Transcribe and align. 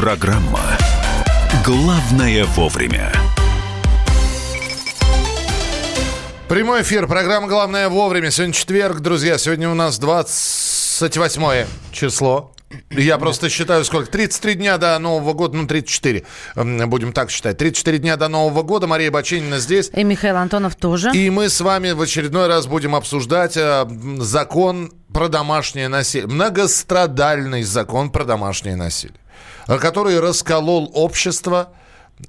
Программа 0.00 0.78
«Главное 1.62 2.46
вовремя». 2.46 3.12
Прямой 6.48 6.80
эфир. 6.80 7.06
Программа 7.06 7.48
«Главное 7.48 7.90
вовремя». 7.90 8.30
Сегодня 8.30 8.54
четверг, 8.54 9.00
друзья. 9.00 9.36
Сегодня 9.36 9.68
у 9.68 9.74
нас 9.74 9.98
28 9.98 11.66
число. 11.92 12.54
Я 12.88 13.18
просто 13.18 13.50
считаю, 13.50 13.84
сколько? 13.84 14.10
33 14.10 14.54
дня 14.54 14.78
до 14.78 14.98
Нового 14.98 15.34
года, 15.34 15.58
ну, 15.58 15.66
34, 15.66 16.24
будем 16.54 17.12
так 17.12 17.30
считать. 17.30 17.58
34 17.58 17.98
дня 17.98 18.16
до 18.16 18.28
Нового 18.28 18.62
года. 18.62 18.86
Мария 18.86 19.10
Баченина 19.10 19.58
здесь. 19.58 19.90
И 19.92 20.02
Михаил 20.02 20.36
Антонов 20.36 20.76
тоже. 20.76 21.10
И 21.12 21.28
мы 21.28 21.50
с 21.50 21.60
вами 21.60 21.90
в 21.90 22.00
очередной 22.00 22.46
раз 22.46 22.66
будем 22.66 22.94
обсуждать 22.94 23.58
э, 23.58 23.86
закон 24.18 24.92
про 25.12 25.28
домашнее 25.28 25.88
насилие. 25.88 26.28
Многострадальный 26.28 27.64
закон 27.64 28.10
про 28.10 28.24
домашнее 28.24 28.76
насилие, 28.76 29.19
который 29.78 30.18
расколол 30.20 30.90
общество, 30.94 31.72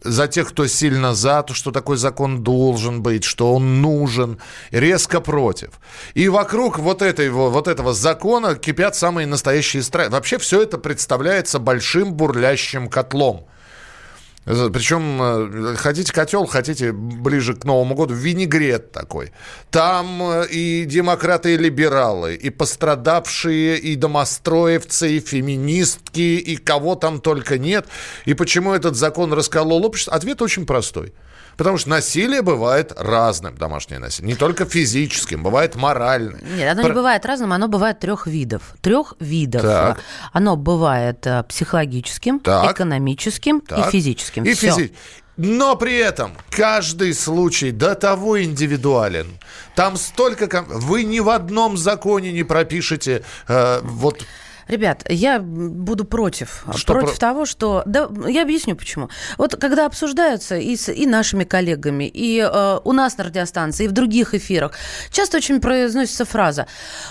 за 0.02 0.28
тех, 0.28 0.50
кто 0.50 0.68
сильно 0.68 1.14
за, 1.14 1.44
то, 1.44 1.54
что 1.54 1.72
такой 1.72 1.98
закон 1.98 2.44
должен 2.44 3.02
быть, 3.02 3.24
что 3.24 3.54
он 3.54 3.82
нужен, 3.82 4.40
резко 4.72 5.20
против. 5.20 5.80
И 6.14 6.30
вокруг 6.30 6.80
вот, 6.80 7.02
этой, 7.02 7.30
вот 7.30 7.68
этого 7.68 7.94
закона 7.94 8.56
кипят 8.56 8.96
самые 8.96 9.28
настоящие 9.28 9.84
страхи. 9.84 10.10
Вообще 10.10 10.38
все 10.38 10.62
это 10.62 10.78
представляется 10.78 11.60
большим 11.60 12.14
бурлящим 12.14 12.88
котлом. 12.88 13.46
Причем 14.46 15.22
э, 15.22 15.76
хотите 15.76 16.12
котел, 16.12 16.48
хотите 16.48 16.92
ближе 16.92 17.54
к 17.54 17.64
Новому 17.64 17.94
году, 17.94 18.16
винегрет 18.16 18.92
такой. 18.92 19.32
Там 19.70 20.22
э, 20.22 20.48
и 20.50 20.86
демократы, 20.86 21.54
и 21.54 21.58
либералы, 21.58 22.34
и 22.34 22.50
пострадавшие, 22.50 23.78
и 23.78 23.96
домостроевцы, 23.96 25.18
и 25.18 25.20
феминистки, 25.20 26.38
и 26.38 26.58
кого 26.58 26.96
там 26.96 27.22
только 27.22 27.60
нет. 27.60 27.86
И 28.26 28.34
почему 28.34 28.74
этот 28.74 28.96
закон 28.96 29.32
расколол 29.32 29.86
общество? 29.86 30.14
Ответ 30.14 30.42
очень 30.42 30.66
простой– 30.66 31.14
Потому 31.58 31.78
что 31.78 31.90
насилие 31.90 32.42
бывает 32.42 32.94
разным, 32.98 33.58
домашнее 33.58 34.00
насилие. 34.00 34.34
Не 34.34 34.38
только 34.38 34.66
физическим, 34.66 35.44
бывает 35.44 35.76
моральным. 35.76 36.40
Нет, 36.56 36.72
оно 36.72 36.82
Про... 36.82 36.90
не 36.90 36.96
бывает 36.96 37.26
разным, 37.26 37.54
оно 37.54 37.68
бывает 37.68 38.00
трех 38.00 38.28
видов. 38.28 38.76
Трех 38.82 39.14
видов. 39.20 39.62
Так. 39.62 40.00
Оно 40.32 40.56
бывает 40.56 41.26
э, 41.28 41.44
психологическим, 41.44 42.40
так. 42.40 42.72
экономическим 42.72 43.62
так. 43.62 43.88
и 43.88 43.92
физическим. 43.92 44.44
И 44.44 44.54
физи... 44.54 44.94
Но 45.38 45.76
при 45.76 45.98
этом 45.98 46.34
каждый 46.50 47.14
случай 47.14 47.72
до 47.72 47.96
того 47.96 48.44
индивидуален. 48.44 49.40
Там 49.76 49.98
столько... 49.98 50.66
Вы 50.68 51.04
ни 51.04 51.20
в 51.20 51.30
одном 51.30 51.78
законе 51.78 52.32
не 52.32 52.44
пропишете 52.44 53.24
э, 53.48 53.80
вот 53.84 54.26
Ребят, 54.68 55.04
я 55.10 55.40
буду 55.40 56.06
против. 56.06 56.66
Что 56.76 56.94
против 56.94 57.12
про... 57.12 57.20
того, 57.20 57.46
что... 57.46 57.84
Да, 57.86 58.10
я 58.28 58.44
объясню 58.44 58.76
почему. 58.76 59.10
Вот 59.38 59.56
когда 59.56 59.86
обсуждаются 59.86 60.58
и, 60.58 60.76
с, 60.76 60.92
и 60.92 61.06
нашими 61.06 61.44
коллегами, 61.44 62.06
и 62.06 62.40
э, 62.40 62.80
у 62.84 62.92
нас 62.92 63.18
на 63.18 63.26
радиостанции, 63.26 63.86
и 63.86 63.88
в 63.88 63.92
других 63.92 64.34
эфирах, 64.34 64.74
часто 65.12 65.38
очень 65.38 65.62
произносится 65.62 66.26
фраза 66.26 66.68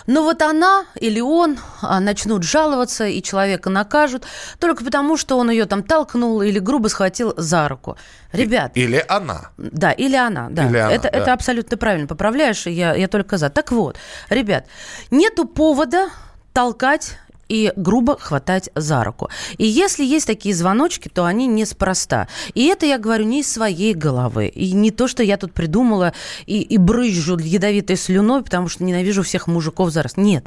«Ну 0.07 0.23
вот 0.23 0.43
она 0.43 0.85
или 0.95 1.21
он 1.21 1.59
а, 1.83 2.01
начнут 2.01 2.43
жаловаться, 2.43 3.07
и 3.07 3.23
человека 3.23 3.71
накажут 3.71 4.25
только 4.59 4.85
потому, 4.85 5.17
что 5.17 5.39
он 5.39 5.51
ее 5.51 5.67
там 5.67 5.83
толкнул 5.83 6.43
или 6.43 6.59
грубо 6.59 6.89
схватил 6.89 7.35
за 7.37 7.69
руку». 7.69 7.97
Ребят. 8.33 8.73
Или 8.75 9.05
она. 9.09 9.51
Да, 9.59 9.91
или 9.91 10.15
она. 10.15 10.49
Да. 10.51 10.69
Или 10.69 10.79
она, 10.79 10.93
это, 10.93 11.11
да. 11.11 11.19
это 11.19 11.33
абсолютно 11.33 11.77
правильно. 11.77 12.07
Поправляешь, 12.07 12.67
я, 12.67 12.95
я 12.95 13.09
только 13.09 13.39
за. 13.39 13.51
Так 13.51 13.73
вот, 13.73 13.97
ребят, 14.29 14.67
нету 15.11 15.47
повода 15.47 16.11
толкать 16.53 17.19
и 17.51 17.73
грубо 17.75 18.17
хватать 18.17 18.71
за 18.77 19.03
руку. 19.03 19.29
И 19.59 19.67
если 19.67 20.05
есть 20.05 20.27
такие 20.27 20.55
звоночки, 20.55 21.09
то 21.09 21.25
они 21.25 21.49
неспроста. 21.49 22.29
И 22.55 22.67
это 22.67 22.87
я 22.87 22.97
говорю 22.97 23.25
не 23.25 23.41
из 23.41 23.53
своей 23.53 23.93
головы. 23.93 24.47
И 24.47 24.71
не 24.73 24.93
то, 24.93 25.09
что 25.09 25.25
я 25.25 25.37
тут 25.37 25.53
придумала 25.53 26.15
и, 26.47 26.63
и 26.63 26.79
брызжу 26.79 27.37
ядовитой 27.39 27.97
слюной, 27.97 28.45
потому 28.45 28.69
что 28.69 28.85
ненавижу 28.85 29.25
всех 29.25 29.49
мужиков 29.49 29.91
зараз. 29.91 30.17
Нет. 30.17 30.47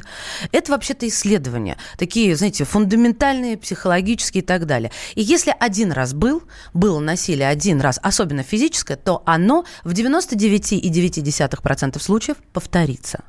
Это 0.50 0.72
вообще-то 0.72 1.06
исследования. 1.06 1.76
Такие, 1.98 2.34
знаете, 2.36 2.64
фундаментальные, 2.64 3.58
психологические 3.58 4.42
и 4.42 4.46
так 4.46 4.64
далее. 4.64 4.90
И 5.14 5.20
если 5.20 5.54
один 5.60 5.92
раз 5.92 6.14
был, 6.14 6.44
было 6.72 7.00
насилие 7.00 7.48
один 7.48 7.82
раз, 7.82 8.00
особенно 8.02 8.42
физическое, 8.42 8.96
то 8.96 9.22
оно 9.26 9.66
в 9.84 9.92
99,9% 9.92 12.00
случаев 12.00 12.38
повторится. 12.54 13.24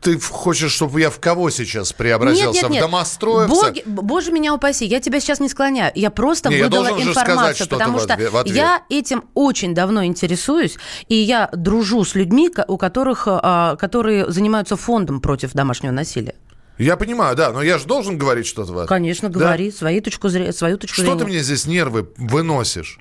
Ты 0.00 0.20
хочешь, 0.20 0.70
чтобы 0.70 1.00
я 1.00 1.10
в 1.10 1.18
кого 1.18 1.50
сейчас 1.50 1.92
преобразился? 1.92 2.52
Нет, 2.52 2.62
нет, 2.62 2.70
нет. 2.70 2.82
В 2.82 2.84
домостроевца. 3.00 3.66
Боги, 3.66 3.82
боже 3.86 4.32
меня 4.32 4.54
упаси, 4.54 4.86
я 4.86 5.00
тебя 5.00 5.20
сейчас 5.20 5.40
не 5.40 5.48
склоняю. 5.48 5.92
Я 5.94 6.10
просто 6.10 6.48
не, 6.48 6.62
выдала 6.62 6.98
я 6.98 7.04
информацию, 7.04 7.68
потому 7.68 7.98
что 7.98 8.18
я 8.46 8.82
этим 8.88 9.24
очень 9.34 9.74
давно 9.74 10.04
интересуюсь, 10.04 10.76
и 11.08 11.14
я 11.14 11.48
дружу 11.52 12.04
с 12.04 12.14
людьми, 12.14 12.50
у 12.68 12.76
которых, 12.76 13.24
а, 13.26 13.76
которые 13.76 14.30
занимаются 14.30 14.76
фондом 14.76 15.20
против 15.20 15.52
домашнего 15.52 15.92
насилия. 15.92 16.34
Я 16.78 16.96
понимаю, 16.96 17.36
да, 17.36 17.52
но 17.52 17.62
я 17.62 17.78
же 17.78 17.84
должен 17.84 18.16
говорить 18.16 18.46
что-то. 18.46 18.86
Конечно, 18.86 19.28
говори 19.28 19.70
да? 19.70 19.76
свою 19.76 20.00
точку 20.00 20.28
зрения. 20.28 20.52
Свою 20.52 20.78
точку 20.78 20.94
что 20.94 21.02
зрения. 21.02 21.18
ты 21.18 21.26
мне 21.26 21.40
здесь 21.40 21.66
нервы 21.66 22.08
выносишь? 22.16 22.98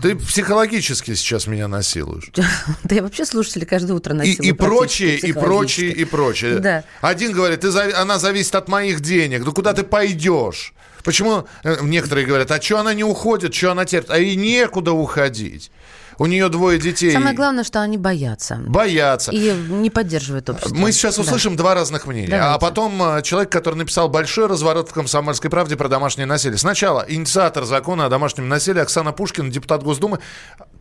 Ты 0.00 0.16
психологически 0.16 1.14
сейчас 1.14 1.46
меня 1.46 1.68
насилуешь. 1.68 2.30
Да 2.84 2.94
я 2.94 3.02
вообще 3.02 3.24
слушатели 3.24 3.64
каждое 3.64 3.94
утро 3.94 4.14
насилую. 4.14 4.44
И, 4.44 4.48
и 4.48 4.52
прочее, 4.52 5.18
и 5.18 5.32
прочее, 5.32 5.92
и 5.92 6.04
прочее. 6.04 6.58
Да. 6.58 6.84
Один 7.00 7.32
говорит, 7.32 7.60
ты, 7.60 7.68
она 7.92 8.18
зависит 8.18 8.54
от 8.54 8.68
моих 8.68 9.00
денег. 9.00 9.44
Ну 9.44 9.52
куда 9.52 9.72
ты 9.72 9.82
пойдешь? 9.82 10.72
Почему 11.04 11.46
э, 11.64 11.78
некоторые 11.82 12.26
говорят, 12.26 12.50
а 12.50 12.60
что 12.60 12.78
она 12.78 12.94
не 12.94 13.04
уходит, 13.04 13.54
что 13.54 13.72
она 13.72 13.84
терпит? 13.84 14.10
А 14.10 14.18
и 14.18 14.36
некуда 14.36 14.92
уходить. 14.92 15.70
У 16.18 16.26
нее 16.26 16.48
двое 16.48 16.78
детей. 16.78 17.12
Самое 17.12 17.34
главное, 17.34 17.64
что 17.64 17.80
они 17.80 17.98
боятся. 17.98 18.60
Боятся. 18.66 19.32
И 19.32 19.52
не 19.52 19.90
поддерживают 19.90 20.48
общество. 20.50 20.74
Мы 20.74 20.92
сейчас 20.92 21.18
услышим 21.18 21.56
да. 21.56 21.62
два 21.62 21.74
разных 21.74 22.06
мнения. 22.06 22.28
Давайте. 22.28 22.54
А 22.54 22.58
потом 22.58 23.02
э, 23.02 23.22
человек, 23.22 23.50
который 23.50 23.76
написал 23.76 24.08
большой 24.08 24.46
разворот 24.46 24.90
в 24.90 24.92
«Комсомольской 24.92 25.50
правде» 25.50 25.76
про 25.76 25.88
домашнее 25.88 26.26
насилие. 26.26 26.58
Сначала 26.58 27.04
инициатор 27.08 27.64
закона 27.64 28.06
о 28.06 28.08
домашнем 28.08 28.48
насилии 28.48 28.80
Оксана 28.80 29.12
Пушкина, 29.12 29.50
депутат 29.50 29.82
Госдумы, 29.82 30.18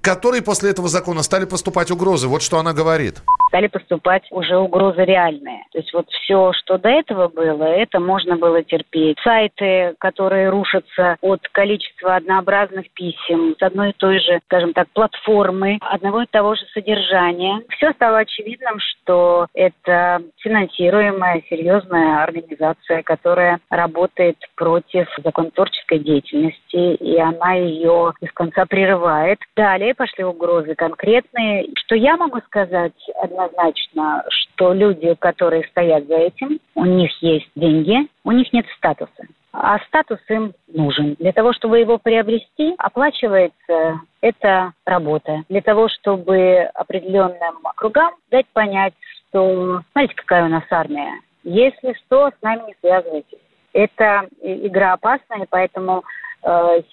которой 0.01 0.41
после 0.41 0.71
этого 0.71 0.89
закона 0.89 1.23
стали 1.23 1.45
поступать 1.45 1.91
угрозы. 1.91 2.27
Вот 2.27 2.41
что 2.41 2.59
она 2.59 2.73
говорит. 2.73 3.21
Стали 3.51 3.67
поступать 3.67 4.23
уже 4.31 4.55
угрозы 4.55 5.03
реальные. 5.03 5.65
То 5.73 5.79
есть 5.79 5.91
вот 5.91 6.09
все, 6.09 6.53
что 6.53 6.77
до 6.77 6.87
этого 6.87 7.27
было, 7.27 7.65
это 7.65 7.99
можно 7.99 8.37
было 8.37 8.63
терпеть. 8.63 9.17
Сайты, 9.21 9.93
которые 9.99 10.47
рушатся 10.47 11.17
от 11.19 11.45
количества 11.49 12.15
однообразных 12.15 12.89
писем 12.91 13.57
с 13.59 13.61
одной 13.61 13.89
и 13.89 13.95
той 13.97 14.19
же, 14.21 14.39
скажем 14.45 14.71
так, 14.71 14.87
платформы, 14.93 15.79
одного 15.81 16.21
и 16.21 16.27
того 16.27 16.55
же 16.55 16.61
содержания. 16.73 17.61
Все 17.75 17.91
стало 17.91 18.19
очевидным, 18.19 18.79
что 18.79 19.47
это 19.53 20.21
финансируемая 20.37 21.43
серьезная 21.49 22.23
организация, 22.23 23.03
которая 23.03 23.59
работает 23.69 24.37
против 24.55 25.09
законотворческой 25.21 25.99
деятельности, 25.99 26.95
и 26.95 27.17
она 27.17 27.55
ее 27.55 28.13
из 28.21 28.31
конца 28.31 28.65
прерывает. 28.65 29.39
Далее 29.57 29.93
пошли 29.93 30.23
угрозы 30.23 30.73
конкретные. 30.75 31.67
Что 31.75 31.95
я 31.95 32.15
могу 32.15 32.39
сказать 32.45 32.93
однозначно, 33.45 34.23
что 34.29 34.73
люди, 34.73 35.13
которые 35.15 35.63
стоят 35.65 36.07
за 36.07 36.17
этим, 36.17 36.59
у 36.75 36.85
них 36.85 37.11
есть 37.21 37.49
деньги, 37.55 38.07
у 38.23 38.31
них 38.31 38.51
нет 38.53 38.65
статуса. 38.77 39.25
А 39.53 39.79
статус 39.79 40.19
им 40.29 40.53
нужен. 40.67 41.15
Для 41.19 41.33
того, 41.33 41.51
чтобы 41.51 41.79
его 41.79 41.97
приобрести, 41.97 42.73
оплачивается 42.77 43.99
эта 44.21 44.71
работа. 44.85 45.43
Для 45.49 45.61
того, 45.61 45.89
чтобы 45.89 46.69
определенным 46.73 47.57
кругам 47.75 48.13
дать 48.29 48.47
понять, 48.53 48.93
что 49.29 49.81
смотрите, 49.91 50.15
какая 50.15 50.45
у 50.45 50.49
нас 50.49 50.63
армия. 50.69 51.19
Если 51.43 51.93
что, 52.05 52.29
с 52.29 52.41
нами 52.41 52.67
не 52.67 52.75
связывайтесь. 52.81 53.39
Это 53.73 54.27
игра 54.41 54.93
опасная, 54.93 55.47
поэтому 55.49 56.03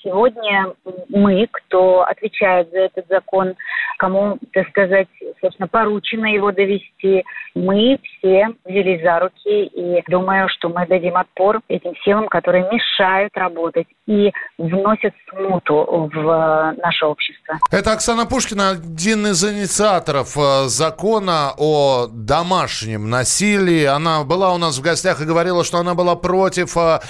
сегодня 0.02 0.74
мы, 1.08 1.48
кто 1.50 2.02
отвечает 2.02 2.70
за 2.70 2.80
этот 2.80 3.06
закон, 3.08 3.54
кому, 3.98 4.38
так 4.52 4.68
сказать, 4.68 5.08
собственно, 5.40 5.68
поручено 5.68 6.26
его 6.26 6.52
довести, 6.52 7.24
мы 7.54 7.98
все 8.02 8.48
взялись 8.64 9.02
за 9.02 9.18
руки 9.18 9.64
и 9.64 10.02
думаю, 10.08 10.48
что 10.48 10.68
мы 10.68 10.86
дадим 10.86 11.16
отпор 11.16 11.60
этим 11.68 11.94
силам, 12.04 12.28
которые 12.28 12.68
мешают 12.70 13.36
работать 13.36 13.86
и 14.06 14.32
вносят 14.56 15.14
смуту 15.28 16.10
в 16.12 16.74
наше 16.78 17.06
общество. 17.06 17.58
Это 17.70 17.92
Оксана 17.92 18.26
Пушкина, 18.26 18.70
один 18.70 19.26
из 19.26 19.44
инициаторов 19.44 20.36
э, 20.36 20.68
закона 20.68 21.52
о 21.56 22.06
домашнем 22.10 23.10
насилии. 23.10 23.84
Она 23.84 24.24
была 24.24 24.54
у 24.54 24.58
нас 24.58 24.78
в 24.78 24.82
гостях 24.82 25.20
и 25.20 25.24
говорила, 25.24 25.64
что 25.64 25.78
она 25.78 25.94
была 25.94 26.16
против 26.16 26.76
э, 26.76 27.00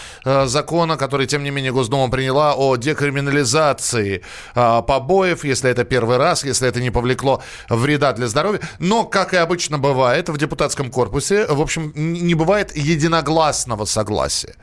закона, 0.46 0.96
который, 0.96 1.26
тем 1.26 1.44
не 1.44 1.50
менее, 1.50 1.72
Госдума 1.72 2.10
приняла 2.28 2.54
о 2.54 2.76
декриминализации 2.76 4.22
а, 4.54 4.82
побоев, 4.82 5.44
если 5.44 5.70
это 5.70 5.84
первый 5.84 6.18
раз, 6.18 6.44
если 6.44 6.68
это 6.68 6.78
не 6.78 6.90
повлекло 6.90 7.42
вреда 7.70 8.12
для 8.12 8.28
здоровья. 8.28 8.60
Но, 8.78 9.04
как 9.04 9.32
и 9.32 9.38
обычно 9.38 9.78
бывает 9.78 10.28
в 10.28 10.36
депутатском 10.36 10.90
корпусе, 10.90 11.46
в 11.46 11.58
общем, 11.58 11.90
не 11.94 12.34
бывает 12.34 12.76
единогласного 12.76 13.86
согласия. 13.86 14.56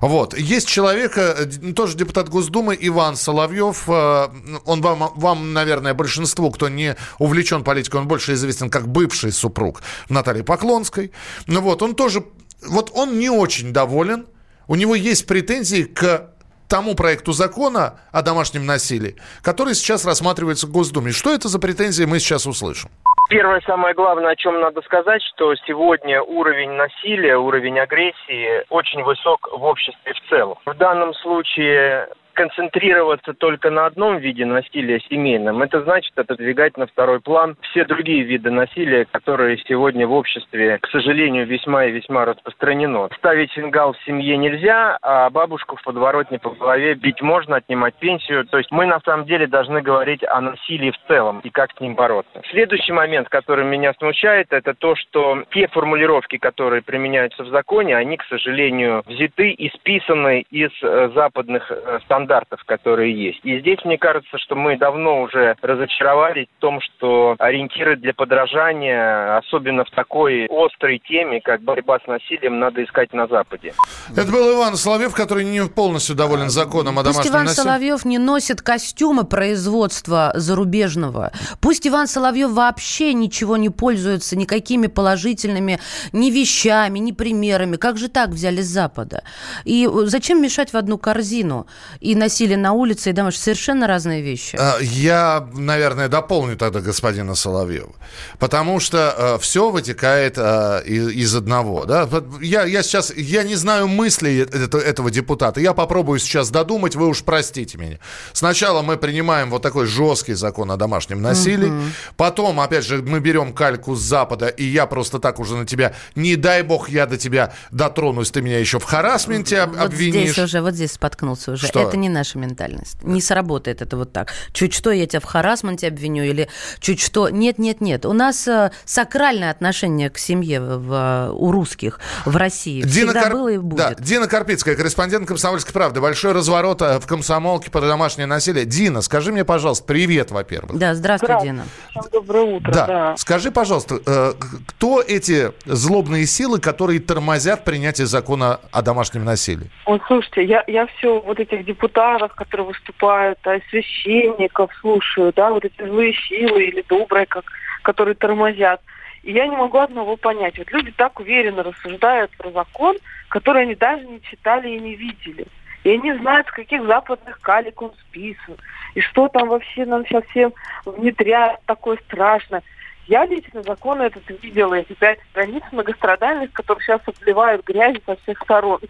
Вот. 0.00 0.38
Есть 0.38 0.68
человек, 0.68 1.18
э, 1.18 1.44
тоже 1.76 1.98
депутат 1.98 2.30
Госдумы, 2.30 2.78
Иван 2.80 3.16
Соловьев. 3.16 3.84
Э, 3.88 4.28
он 4.64 4.80
вам, 4.80 5.12
вам, 5.14 5.52
наверное, 5.52 5.92
большинству, 5.92 6.50
кто 6.50 6.70
не 6.70 6.96
увлечен 7.18 7.62
политикой, 7.62 7.96
он 7.96 8.08
больше 8.08 8.32
известен 8.32 8.70
как 8.70 8.88
бывший 8.88 9.32
супруг 9.32 9.82
Натальи 10.08 10.40
Поклонской. 10.40 11.12
Ну 11.46 11.60
вот, 11.60 11.82
он 11.82 11.94
тоже, 11.94 12.24
вот 12.66 12.90
он 12.94 13.18
не 13.18 13.28
очень 13.28 13.74
доволен. 13.74 14.24
У 14.66 14.76
него 14.76 14.94
есть 14.94 15.26
претензии 15.26 15.82
к 15.82 16.32
тому 16.68 16.94
проекту 16.94 17.32
закона 17.32 18.00
о 18.12 18.22
домашнем 18.22 18.66
насилии, 18.66 19.16
который 19.42 19.74
сейчас 19.74 20.04
рассматривается 20.04 20.66
в 20.66 20.72
Госдуме. 20.72 21.12
Что 21.12 21.32
это 21.34 21.48
за 21.48 21.58
претензии, 21.58 22.04
мы 22.04 22.18
сейчас 22.18 22.46
услышим. 22.46 22.90
Первое, 23.28 23.62
самое 23.66 23.94
главное, 23.94 24.32
о 24.32 24.36
чем 24.36 24.60
надо 24.60 24.82
сказать, 24.82 25.22
что 25.34 25.54
сегодня 25.66 26.20
уровень 26.22 26.72
насилия, 26.72 27.38
уровень 27.38 27.78
агрессии 27.78 28.64
очень 28.68 29.02
высок 29.02 29.48
в 29.50 29.64
обществе 29.64 30.12
в 30.12 30.28
целом. 30.28 30.58
В 30.66 30.74
данном 30.74 31.14
случае 31.14 32.08
концентрироваться 32.32 33.34
только 33.34 33.70
на 33.70 33.86
одном 33.86 34.18
виде 34.18 34.44
насилия 34.44 35.00
семейном, 35.10 35.62
это 35.62 35.82
значит 35.82 36.18
отодвигать 36.18 36.76
на 36.76 36.86
второй 36.86 37.20
план 37.20 37.56
все 37.70 37.84
другие 37.84 38.22
виды 38.22 38.50
насилия, 38.50 39.06
которые 39.10 39.58
сегодня 39.68 40.06
в 40.06 40.12
обществе, 40.12 40.78
к 40.78 40.88
сожалению, 40.88 41.46
весьма 41.46 41.86
и 41.86 41.92
весьма 41.92 42.24
распространено. 42.24 43.08
Ставить 43.18 43.52
фингал 43.52 43.92
в 43.92 44.02
семье 44.04 44.36
нельзя, 44.36 44.98
а 45.02 45.30
бабушку 45.30 45.76
в 45.76 45.82
подворотне 45.82 46.38
по 46.38 46.50
голове 46.50 46.94
бить 46.94 47.22
можно, 47.22 47.56
отнимать 47.56 47.94
пенсию. 47.94 48.44
То 48.46 48.58
есть 48.58 48.70
мы 48.70 48.86
на 48.86 49.00
самом 49.00 49.26
деле 49.26 49.46
должны 49.46 49.82
говорить 49.82 50.24
о 50.24 50.40
насилии 50.40 50.90
в 50.90 51.08
целом 51.08 51.40
и 51.40 51.50
как 51.50 51.70
с 51.76 51.80
ним 51.80 51.94
бороться. 51.94 52.42
Следующий 52.50 52.92
момент, 52.92 53.28
который 53.28 53.64
меня 53.64 53.92
смущает, 53.94 54.52
это 54.52 54.74
то, 54.74 54.94
что 54.96 55.44
те 55.50 55.68
формулировки, 55.68 56.38
которые 56.38 56.82
применяются 56.82 57.44
в 57.44 57.48
законе, 57.48 57.96
они, 57.96 58.16
к 58.16 58.24
сожалению, 58.24 59.02
взяты 59.06 59.50
и 59.50 59.70
списаны 59.70 60.44
из 60.50 60.70
э, 60.82 61.10
западных 61.14 61.70
э, 61.70 61.98
стандартов 62.04 62.21
стандартов, 62.22 62.60
которые 62.64 63.12
есть. 63.12 63.40
И 63.44 63.60
здесь, 63.60 63.78
мне 63.84 63.98
кажется, 63.98 64.38
что 64.38 64.54
мы 64.54 64.78
давно 64.78 65.22
уже 65.22 65.56
разочаровались 65.60 66.46
в 66.58 66.60
том, 66.60 66.80
что 66.80 67.34
ориентиры 67.38 67.96
для 67.96 68.14
подражания, 68.14 69.36
особенно 69.38 69.84
в 69.84 69.90
такой 69.90 70.46
острой 70.46 71.00
теме, 71.04 71.40
как 71.40 71.62
борьба 71.62 71.98
с 72.04 72.06
насилием, 72.06 72.58
надо 72.58 72.84
искать 72.84 73.12
на 73.12 73.26
Западе. 73.26 73.72
Это 74.16 74.30
был 74.30 74.56
Иван 74.56 74.76
Соловьев, 74.76 75.14
который 75.14 75.44
не 75.44 75.62
полностью 75.66 76.14
доволен 76.16 76.50
законом 76.50 76.98
о 76.98 77.02
домашнем 77.02 77.22
Пусть 77.22 77.30
Иван 77.30 77.44
насилии. 77.44 77.64
Соловьев 77.64 78.04
не 78.04 78.18
носит 78.18 78.62
костюмы 78.62 79.24
производства 79.24 80.32
зарубежного. 80.34 81.32
Пусть 81.60 81.86
Иван 81.86 82.06
Соловьев 82.06 82.50
вообще 82.50 83.14
ничего 83.14 83.56
не 83.56 83.70
пользуется 83.70 84.36
никакими 84.36 84.86
положительными 84.86 85.78
ни 86.12 86.30
вещами, 86.30 86.98
ни 86.98 87.12
примерами. 87.12 87.76
Как 87.76 87.96
же 87.96 88.08
так 88.08 88.30
взяли 88.30 88.60
с 88.60 88.66
Запада? 88.66 89.22
И 89.64 89.88
зачем 90.04 90.42
мешать 90.42 90.72
в 90.72 90.76
одну 90.76 90.98
корзину? 90.98 91.66
И 92.00 92.11
и 92.12 92.14
насилие 92.14 92.58
на 92.58 92.72
улице, 92.72 93.10
и 93.10 93.12
домашнее. 93.12 93.42
Совершенно 93.42 93.86
разные 93.86 94.22
вещи. 94.22 94.56
А, 94.58 94.78
я, 94.80 95.48
наверное, 95.54 96.08
дополню 96.08 96.56
тогда 96.56 96.80
господина 96.80 97.34
Соловьева. 97.34 97.92
Потому 98.38 98.80
что 98.80 99.14
э, 99.16 99.38
все 99.40 99.70
вытекает 99.70 100.34
э, 100.36 100.82
из, 100.84 101.34
одного. 101.34 101.86
Да? 101.86 102.08
Я, 102.40 102.64
я 102.64 102.82
сейчас, 102.82 103.12
я 103.16 103.42
не 103.42 103.54
знаю 103.54 103.88
мыслей 103.88 104.40
это, 104.40 104.78
этого 104.78 105.10
депутата. 105.10 105.60
Я 105.60 105.72
попробую 105.72 106.18
сейчас 106.18 106.50
додумать, 106.50 106.94
вы 106.94 107.08
уж 107.08 107.22
простите 107.22 107.78
меня. 107.78 107.98
Сначала 108.34 108.82
мы 108.82 108.98
принимаем 108.98 109.50
вот 109.50 109.62
такой 109.62 109.86
жесткий 109.86 110.34
закон 110.34 110.70
о 110.70 110.76
домашнем 110.76 111.22
насилии. 111.22 111.70
Угу. 111.70 111.82
Потом, 112.16 112.60
опять 112.60 112.84
же, 112.84 113.02
мы 113.02 113.20
берем 113.20 113.54
кальку 113.54 113.94
с 113.94 114.00
Запада, 114.00 114.48
и 114.48 114.64
я 114.64 114.84
просто 114.86 115.18
так 115.18 115.40
уже 115.40 115.56
на 115.56 115.64
тебя, 115.64 115.94
не 116.14 116.36
дай 116.36 116.62
бог, 116.62 116.90
я 116.90 117.06
до 117.06 117.16
тебя 117.16 117.54
дотронусь, 117.70 118.30
ты 118.30 118.42
меня 118.42 118.58
еще 118.58 118.78
в 118.78 118.84
харасменте 118.84 119.64
вот 119.64 119.78
обвинишь. 119.78 120.32
Здесь 120.32 120.38
уже, 120.38 120.60
вот 120.60 120.74
здесь 120.74 120.92
споткнулся 120.92 121.52
уже. 121.52 121.66
Что? 121.66 121.88
Это 121.88 121.96
не 122.02 122.08
наша 122.08 122.38
ментальность. 122.38 123.02
Не 123.02 123.20
сработает 123.20 123.80
это 123.80 123.96
вот 123.96 124.12
так. 124.12 124.32
Чуть 124.52 124.74
что, 124.74 124.90
я 124.90 125.06
тебя 125.06 125.20
в 125.20 125.24
харасменте 125.24 125.88
обвиню, 125.88 126.24
или 126.24 126.48
чуть 126.80 127.00
что. 127.00 127.30
Нет, 127.30 127.58
нет, 127.58 127.80
нет. 127.80 128.04
У 128.04 128.12
нас 128.12 128.46
э, 128.48 128.72
сакральное 128.84 129.50
отношение 129.50 130.10
к 130.10 130.18
семье 130.18 130.60
в, 130.60 131.30
у 131.32 131.52
русских 131.52 132.00
в 132.26 132.36
России. 132.36 132.82
Дина 132.82 133.12
Всегда 133.12 133.22
Кар... 133.22 133.32
было 133.32 133.48
и 133.48 133.58
будет. 133.58 133.76
Да, 133.76 133.94
Дина 133.94 134.26
Карпицкая, 134.26 134.74
корреспондент 134.74 135.28
«Комсомольской 135.28 135.72
правды». 135.72 136.00
Большой 136.00 136.32
разворот 136.32 136.82
э, 136.82 136.98
в 136.98 137.06
комсомолке 137.06 137.70
про 137.70 137.80
домашнее 137.80 138.26
насилие. 138.26 138.64
Дина, 138.64 139.00
скажи 139.00 139.32
мне, 139.32 139.44
пожалуйста, 139.44 139.84
привет, 139.86 140.32
во-первых. 140.32 140.76
Да, 140.76 140.94
здравствуй, 140.94 141.26
здравствуй. 141.26 141.50
Дина. 141.52 141.64
Доброе 142.12 142.44
утро. 142.56 142.72
Да. 142.72 142.86
да. 142.86 143.16
Скажи, 143.16 143.52
пожалуйста, 143.52 144.00
э, 144.04 144.32
кто 144.66 145.00
эти 145.00 145.52
злобные 145.66 146.26
силы, 146.26 146.58
которые 146.58 146.98
тормозят 146.98 147.64
принятие 147.64 148.08
закона 148.08 148.58
о 148.72 148.82
домашнем 148.82 149.24
насилии? 149.24 149.70
Ой, 149.86 150.00
слушайте, 150.08 150.44
я, 150.44 150.64
я 150.66 150.86
все 150.86 151.20
вот 151.20 151.38
этих 151.38 151.64
депутатов 151.64 151.91
депутатов, 151.92 152.34
которые 152.34 152.66
выступают, 152.66 153.38
а 153.44 153.60
священников 153.70 154.70
слушаю, 154.80 155.32
да, 155.34 155.50
вот 155.50 155.64
эти 155.64 155.82
злые 155.82 156.14
силы 156.28 156.64
или 156.64 156.84
добрые, 156.88 157.26
как, 157.26 157.44
которые 157.82 158.14
тормозят. 158.14 158.80
И 159.22 159.32
я 159.32 159.46
не 159.46 159.56
могу 159.56 159.78
одного 159.78 160.16
понять. 160.16 160.58
Вот 160.58 160.70
люди 160.72 160.90
так 160.92 161.20
уверенно 161.20 161.62
рассуждают 161.62 162.30
про 162.36 162.50
закон, 162.50 162.96
который 163.28 163.62
они 163.62 163.74
даже 163.74 164.04
не 164.04 164.20
читали 164.22 164.70
и 164.70 164.80
не 164.80 164.96
видели. 164.96 165.46
И 165.84 165.90
они 165.90 166.12
знают, 166.14 166.46
с 166.48 166.52
каких 166.52 166.84
западных 166.84 167.40
калик 167.40 167.82
он 167.82 167.92
списан. 168.08 168.56
И 168.94 169.00
что 169.00 169.28
там 169.28 169.48
вообще 169.48 169.84
нам 169.84 170.04
сейчас 170.06 170.24
всем 170.26 170.52
внедряют 170.84 171.60
такое 171.66 171.98
страшное. 172.06 172.62
Я 173.06 173.26
лично 173.26 173.62
закон 173.62 174.00
этот 174.00 174.22
видела, 174.42 174.74
эти 174.74 174.92
пять 174.92 175.18
страниц 175.30 175.62
многострадальных, 175.72 176.52
которые 176.52 176.84
сейчас 176.84 177.00
обливают 177.06 177.64
грязь 177.64 177.96
со 178.06 178.16
всех 178.16 178.38
сторон. 178.42 178.80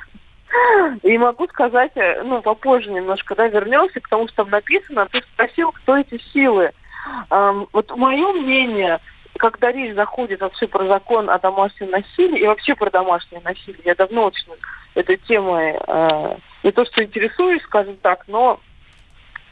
И 1.02 1.18
могу 1.18 1.46
сказать, 1.48 1.92
э, 1.94 2.22
ну, 2.22 2.42
попозже 2.42 2.90
немножко, 2.90 3.34
да, 3.34 3.48
вернемся 3.48 4.00
к 4.00 4.08
тому, 4.08 4.26
что 4.28 4.38
там 4.38 4.50
написано. 4.50 5.08
Ты 5.10 5.22
спросил, 5.34 5.72
кто 5.72 5.96
эти 5.96 6.18
силы. 6.32 6.72
Эм, 7.30 7.66
вот 7.72 7.90
мое 7.96 8.32
мнение, 8.32 9.00
когда 9.38 9.72
речь 9.72 9.94
заходит 9.94 10.40
вообще 10.40 10.66
про 10.66 10.86
закон 10.86 11.30
о 11.30 11.38
домашнем 11.38 11.90
насилии 11.90 12.40
и 12.40 12.46
вообще 12.46 12.74
про 12.74 12.90
домашнее 12.90 13.40
насилие, 13.42 13.82
я 13.84 13.94
давно 13.94 14.26
очень 14.26 14.52
этой 14.94 15.16
темой 15.16 15.74
э, 15.86 16.36
не 16.62 16.70
то 16.70 16.84
что 16.84 17.02
интересуюсь, 17.02 17.62
скажем 17.62 17.96
так, 17.96 18.24
но 18.28 18.60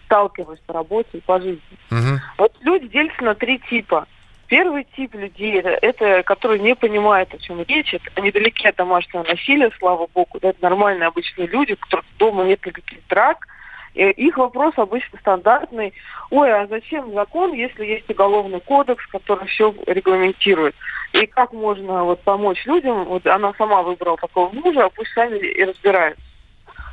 сталкиваюсь 0.04 0.60
по 0.66 0.74
работе 0.74 1.08
и 1.14 1.20
по 1.20 1.40
жизни. 1.40 1.60
Угу. 1.90 2.20
Вот 2.38 2.52
люди 2.60 2.88
делятся 2.88 3.24
на 3.24 3.34
три 3.34 3.58
типа– 3.58 4.06
Первый 4.50 4.84
тип 4.96 5.14
людей, 5.14 5.60
это, 5.60 6.24
которые 6.24 6.58
не 6.58 6.74
понимают, 6.74 7.32
о 7.32 7.38
чем 7.38 7.62
речь, 7.62 7.94
это 7.94 8.10
они 8.16 8.32
далеки 8.32 8.66
от 8.66 8.74
домашнего 8.74 9.22
насилия, 9.22 9.70
слава 9.78 10.08
богу, 10.12 10.40
да, 10.42 10.48
это 10.48 10.60
нормальные 10.60 11.06
обычные 11.06 11.46
люди, 11.46 11.74
у 11.74 11.76
которых 11.76 12.04
дома 12.18 12.42
нет 12.42 12.66
никаких 12.66 12.98
драк, 13.06 13.46
и 13.94 14.10
их 14.10 14.36
вопрос 14.38 14.74
обычно 14.76 15.20
стандартный. 15.20 15.94
Ой, 16.30 16.52
а 16.52 16.66
зачем 16.66 17.14
закон, 17.14 17.52
если 17.52 17.86
есть 17.86 18.10
уголовный 18.10 18.58
кодекс, 18.58 19.06
который 19.06 19.46
все 19.46 19.72
регламентирует? 19.86 20.74
И 21.12 21.26
как 21.26 21.52
можно 21.52 22.02
вот 22.02 22.20
помочь 22.22 22.66
людям? 22.66 23.04
Вот 23.04 23.24
она 23.28 23.54
сама 23.56 23.84
выбрала 23.84 24.16
такого 24.16 24.52
мужа, 24.52 24.86
а 24.86 24.90
пусть 24.90 25.12
сами 25.12 25.38
и 25.38 25.64
разбираются. 25.64 26.24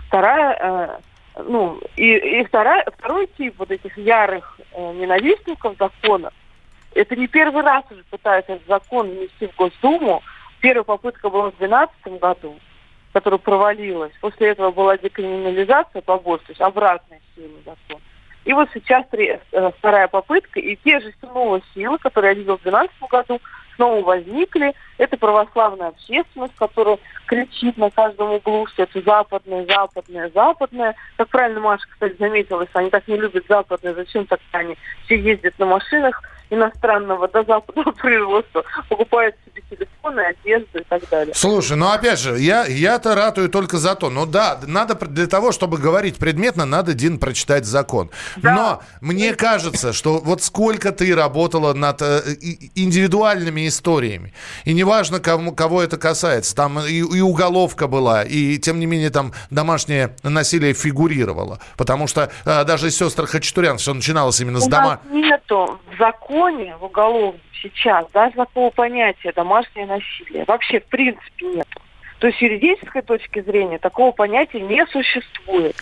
Вторая, 0.10 1.00
э, 1.36 1.42
ну, 1.44 1.82
и, 1.96 2.40
и 2.40 2.44
вторая, 2.44 2.86
второй 2.96 3.28
тип 3.36 3.56
вот 3.58 3.72
этих 3.72 3.98
ярых 3.98 4.60
э, 4.74 4.94
ненавистников 4.94 5.76
закона– 5.80 6.32
это 6.98 7.16
не 7.16 7.28
первый 7.28 7.64
раз 7.64 7.84
уже 7.92 8.04
пытаются 8.10 8.54
этот 8.54 8.68
закон 8.68 9.10
внести 9.10 9.48
в 9.48 9.56
Госдуму. 9.56 10.24
Первая 10.60 10.84
попытка 10.84 11.30
была 11.30 11.52
в 11.52 11.58
2012 11.58 12.20
году, 12.20 12.60
которая 13.14 13.38
провалилась. 13.38 14.12
После 14.20 14.48
этого 14.48 14.72
была 14.72 14.98
декриминализация 14.98 16.02
побольше, 16.02 16.46
то 16.48 16.52
есть 16.52 16.62
обратная 16.62 17.22
сила 17.36 17.58
закона. 17.66 18.02
И 18.46 18.54
вот 18.54 18.70
сейчас 18.74 19.06
э, 19.12 19.40
вторая 19.78 20.08
попытка, 20.08 20.60
и 20.60 20.76
те 20.78 21.00
же 21.00 21.14
снова 21.20 21.62
силы, 21.74 21.98
которые 22.00 22.32
я 22.32 22.40
видел 22.40 22.58
в 22.58 22.64
2012 22.64 23.10
году, 23.10 23.42
снова 23.76 24.04
возникли. 24.04 24.74
Это 24.98 25.18
православная 25.18 25.90
общественность, 25.90 26.56
которая 26.56 26.98
кричит 27.28 27.78
на 27.78 27.92
каждом 27.92 28.32
углу, 28.32 28.66
что 28.68 28.84
это 28.84 29.02
западное, 29.02 29.66
западное, 29.66 30.32
западное. 30.34 30.96
Как 31.18 31.28
правильно 31.28 31.60
Маша, 31.60 31.84
кстати, 31.92 32.16
заметила, 32.18 32.66
что 32.68 32.80
они 32.80 32.90
так 32.90 33.08
не 33.08 33.18
любят 33.18 33.46
западное, 33.48 33.94
зачем 33.94 34.26
так 34.26 34.40
они 34.54 34.78
все 35.06 35.20
ездят 35.20 35.60
на 35.60 35.66
машинах 35.66 36.24
иностранного 36.50 37.28
до 37.28 37.44
западного 37.44 37.92
производства, 37.98 38.64
покупают 38.90 39.36
себе 39.46 39.64
телефоны, 39.70 40.22
одежду 40.22 40.80
и 40.80 40.84
так 40.84 41.08
далее. 41.10 41.34
Слушай, 41.36 41.78
ну 41.78 41.90
опять 41.90 42.20
же, 42.20 42.40
я, 42.40 42.66
я-то 42.66 43.16
ратую 43.16 43.50
только 43.50 43.78
за 43.78 43.96
то. 43.96 44.10
Ну 44.10 44.26
да, 44.26 44.60
надо 44.66 44.96
для 44.96 45.28
того, 45.28 45.52
чтобы 45.52 45.78
говорить 45.78 46.18
предметно, 46.18 46.66
надо, 46.66 46.94
Дин, 46.94 47.20
прочитать 47.20 47.66
закон. 47.66 48.10
Да. 48.38 48.56
Но 48.56 48.82
мне 49.02 49.34
кажется, 49.34 49.94
что 49.94 50.20
вот 50.20 50.42
сколько 50.42 50.92
ты 50.92 51.16
работала 51.16 51.74
над 51.74 52.02
э, 52.02 52.22
индивидуальными 52.76 53.68
историями, 53.68 54.34
и 54.66 54.74
неважно, 54.74 55.20
кому, 55.20 55.54
кого 55.54 55.82
это 55.82 55.98
касается, 55.98 56.56
там 56.56 56.80
и, 56.80 57.00
и 57.00 57.22
уголовка 57.22 57.88
была, 57.88 58.24
и 58.24 58.58
тем 58.58 58.80
не 58.80 58.86
менее 58.86 59.10
там 59.10 59.34
домашнее 59.50 60.16
насилие 60.24 60.74
фигурировало. 60.74 61.60
Потому 61.78 62.08
что 62.08 62.32
э, 62.46 62.64
даже 62.64 62.92
сестры 62.92 63.28
Хачатурян 63.28 63.78
все 63.78 63.94
начиналось 63.94 64.40
именно 64.40 64.60
с 64.60 64.68
дома. 64.68 65.00
нету 65.10 65.80
в 65.92 65.98
законе, 65.98 66.37
в 66.78 66.84
уголовном 66.86 67.42
сейчас 67.62 68.06
даже 68.12 68.36
такого 68.36 68.70
понятия 68.70 69.32
домашнее 69.34 69.86
насилие. 69.86 70.46
Вообще, 70.48 70.80
в 70.80 70.86
принципе, 70.86 71.46
нет. 71.46 71.68
То 72.20 72.28
есть 72.28 72.40
с 72.40 72.42
юридической 72.42 73.02
точки 73.02 73.42
зрения 73.42 73.78
такого 73.78 74.12
понятия 74.12 74.60
не 74.60 74.86
существует. 74.88 75.76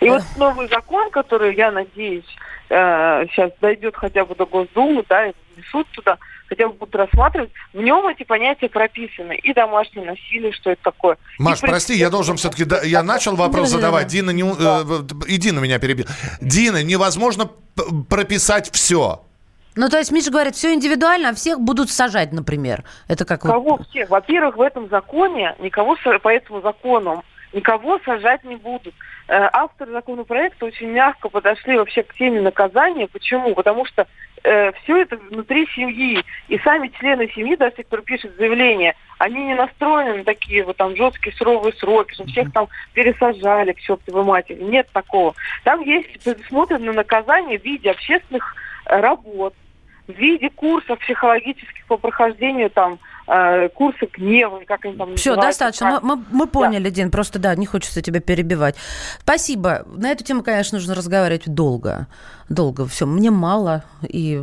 И 0.00 0.08
вот 0.08 0.22
новый 0.36 0.68
закон, 0.68 1.10
который, 1.10 1.56
я 1.56 1.72
надеюсь, 1.72 2.24
э, 2.70 3.26
сейчас 3.30 3.50
дойдет 3.60 3.96
хотя 3.96 4.24
бы 4.24 4.34
до 4.34 4.46
Госдумы, 4.46 5.04
да, 5.08 5.26
и 5.26 5.32
внесут 5.56 5.88
туда, 5.88 6.18
хотя 6.46 6.68
бы 6.68 6.74
будут 6.74 6.94
рассматривать, 6.94 7.50
в 7.72 7.80
нем 7.80 8.06
эти 8.06 8.22
понятия 8.22 8.68
прописаны. 8.68 9.36
И 9.36 9.52
домашнее 9.52 10.06
насилие, 10.06 10.52
что 10.52 10.70
это 10.70 10.82
такое. 10.84 11.18
Маш, 11.38 11.62
и 11.62 11.66
прости, 11.66 11.94
я 11.94 12.10
должен 12.10 12.36
все-таки... 12.36 12.64
Да, 12.64 12.82
я 12.82 13.02
начал 13.02 13.34
вопрос 13.34 13.70
задавать. 13.70 14.06
Дина, 14.06 14.30
не, 14.30 14.44
да. 14.54 14.82
э, 14.84 15.26
и 15.26 15.36
Дина 15.36 15.58
меня 15.58 15.80
перебил. 15.80 16.06
Дина, 16.40 16.82
невозможно 16.82 17.50
прописать 18.08 18.70
все. 18.72 19.24
Ну, 19.74 19.88
то 19.88 19.98
есть 19.98 20.12
Миша 20.12 20.30
говорит, 20.30 20.54
все 20.54 20.74
индивидуально, 20.74 21.30
а 21.30 21.34
всех 21.34 21.60
будут 21.60 21.90
сажать, 21.90 22.32
например. 22.32 22.84
Это 23.08 23.24
как 23.24 23.42
Кого 23.42 23.76
вы... 23.76 23.84
всех? 23.84 24.10
Во-первых, 24.10 24.56
в 24.56 24.60
этом 24.60 24.88
законе 24.88 25.54
никого 25.58 25.96
по 26.22 26.28
этому 26.28 26.60
закону 26.60 27.24
никого 27.52 27.98
сажать 28.04 28.44
не 28.44 28.56
будут. 28.56 28.94
Э, 29.28 29.48
авторы 29.52 29.92
законопроекта 29.92 30.66
очень 30.66 30.88
мягко 30.88 31.28
подошли 31.28 31.76
вообще 31.76 32.02
к 32.02 32.14
теме 32.14 32.40
наказания. 32.40 33.06
Почему? 33.06 33.54
Потому 33.54 33.84
что 33.86 34.06
э, 34.42 34.72
все 34.82 35.02
это 35.02 35.16
внутри 35.16 35.66
семьи. 35.74 36.22
И 36.48 36.58
сами 36.58 36.88
члены 36.88 37.28
семьи, 37.28 37.56
даже 37.56 37.76
те, 37.76 37.84
кто 37.84 37.98
пишет 37.98 38.36
заявление, 38.36 38.94
они 39.18 39.44
не 39.44 39.54
настроены 39.54 40.18
на 40.18 40.24
такие 40.24 40.64
вот 40.64 40.76
там 40.76 40.96
жесткие 40.96 41.34
суровые 41.36 41.74
сроки, 41.74 42.14
что 42.14 42.24
всех 42.24 42.52
там 42.52 42.68
пересажали 42.92 43.72
к 43.72 43.80
чертовой 43.80 44.24
матери. 44.24 44.62
Нет 44.62 44.88
такого. 44.92 45.34
Там 45.64 45.80
есть 45.82 46.22
предусмотрено 46.24 46.92
наказание 46.92 47.58
в 47.58 47.64
виде 47.64 47.90
общественных 47.90 48.54
работ, 48.84 49.54
в 50.12 50.18
виде 50.18 50.50
курсов 50.50 50.98
психологических 51.00 51.84
по 51.86 51.96
прохождению 51.96 52.70
там 52.70 52.98
э, 53.26 53.68
курсы 53.70 54.08
гнева, 54.12 54.60
как 54.66 54.84
они 54.84 54.96
там 54.96 55.16
Все, 55.16 55.36
достаточно. 55.36 56.00
Мы, 56.02 56.16
мы, 56.16 56.24
мы 56.30 56.46
поняли, 56.46 56.84
да. 56.84 56.90
Дин, 56.90 57.10
просто 57.10 57.38
да, 57.38 57.54
не 57.54 57.66
хочется 57.66 58.02
тебя 58.02 58.20
перебивать. 58.20 58.76
Спасибо. 59.20 59.84
На 59.94 60.10
эту 60.10 60.24
тему, 60.24 60.42
конечно, 60.42 60.78
нужно 60.78 60.94
разговаривать 60.94 61.42
долго. 61.46 62.06
Долго. 62.48 62.86
Все, 62.86 63.06
мне 63.06 63.30
мало. 63.30 63.84
И 64.02 64.40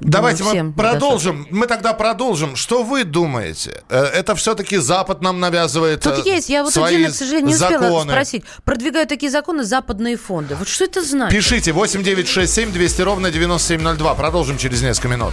Давайте 0.00 0.42
думаю, 0.42 0.64
мы 0.64 0.72
продолжим. 0.72 1.46
Мы 1.50 1.66
тогда 1.66 1.92
продолжим. 1.92 2.56
Что 2.56 2.82
вы 2.82 3.04
думаете? 3.04 3.82
Э, 3.88 4.04
это 4.04 4.34
все-таки 4.34 4.78
Запад 4.78 5.22
нам 5.22 5.38
навязывает 5.40 6.00
Тут 6.02 6.26
э, 6.26 6.30
есть. 6.30 6.48
Я 6.48 6.64
вот 6.64 6.76
у 6.76 6.88
Дина, 6.88 7.08
к 7.08 7.14
сожалению, 7.14 7.48
не 7.48 7.54
успела 7.54 7.84
законы. 7.84 8.10
спросить. 8.10 8.44
Продвигают 8.64 9.08
такие 9.08 9.30
законы 9.30 9.64
западные 9.64 10.16
фонды. 10.16 10.56
Вот 10.56 10.68
что 10.68 10.84
это 10.84 11.02
значит? 11.02 11.36
Пишите 11.36 11.72
8967 11.72 12.72
200 12.72 13.02
ровно 13.02 13.30
9702. 13.30 14.14
Продолжим 14.14 14.58
через 14.58 14.82
несколько 14.82 15.08
минут. 15.08 15.32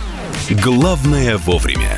Главное 0.50 1.38
вовремя. 1.38 1.98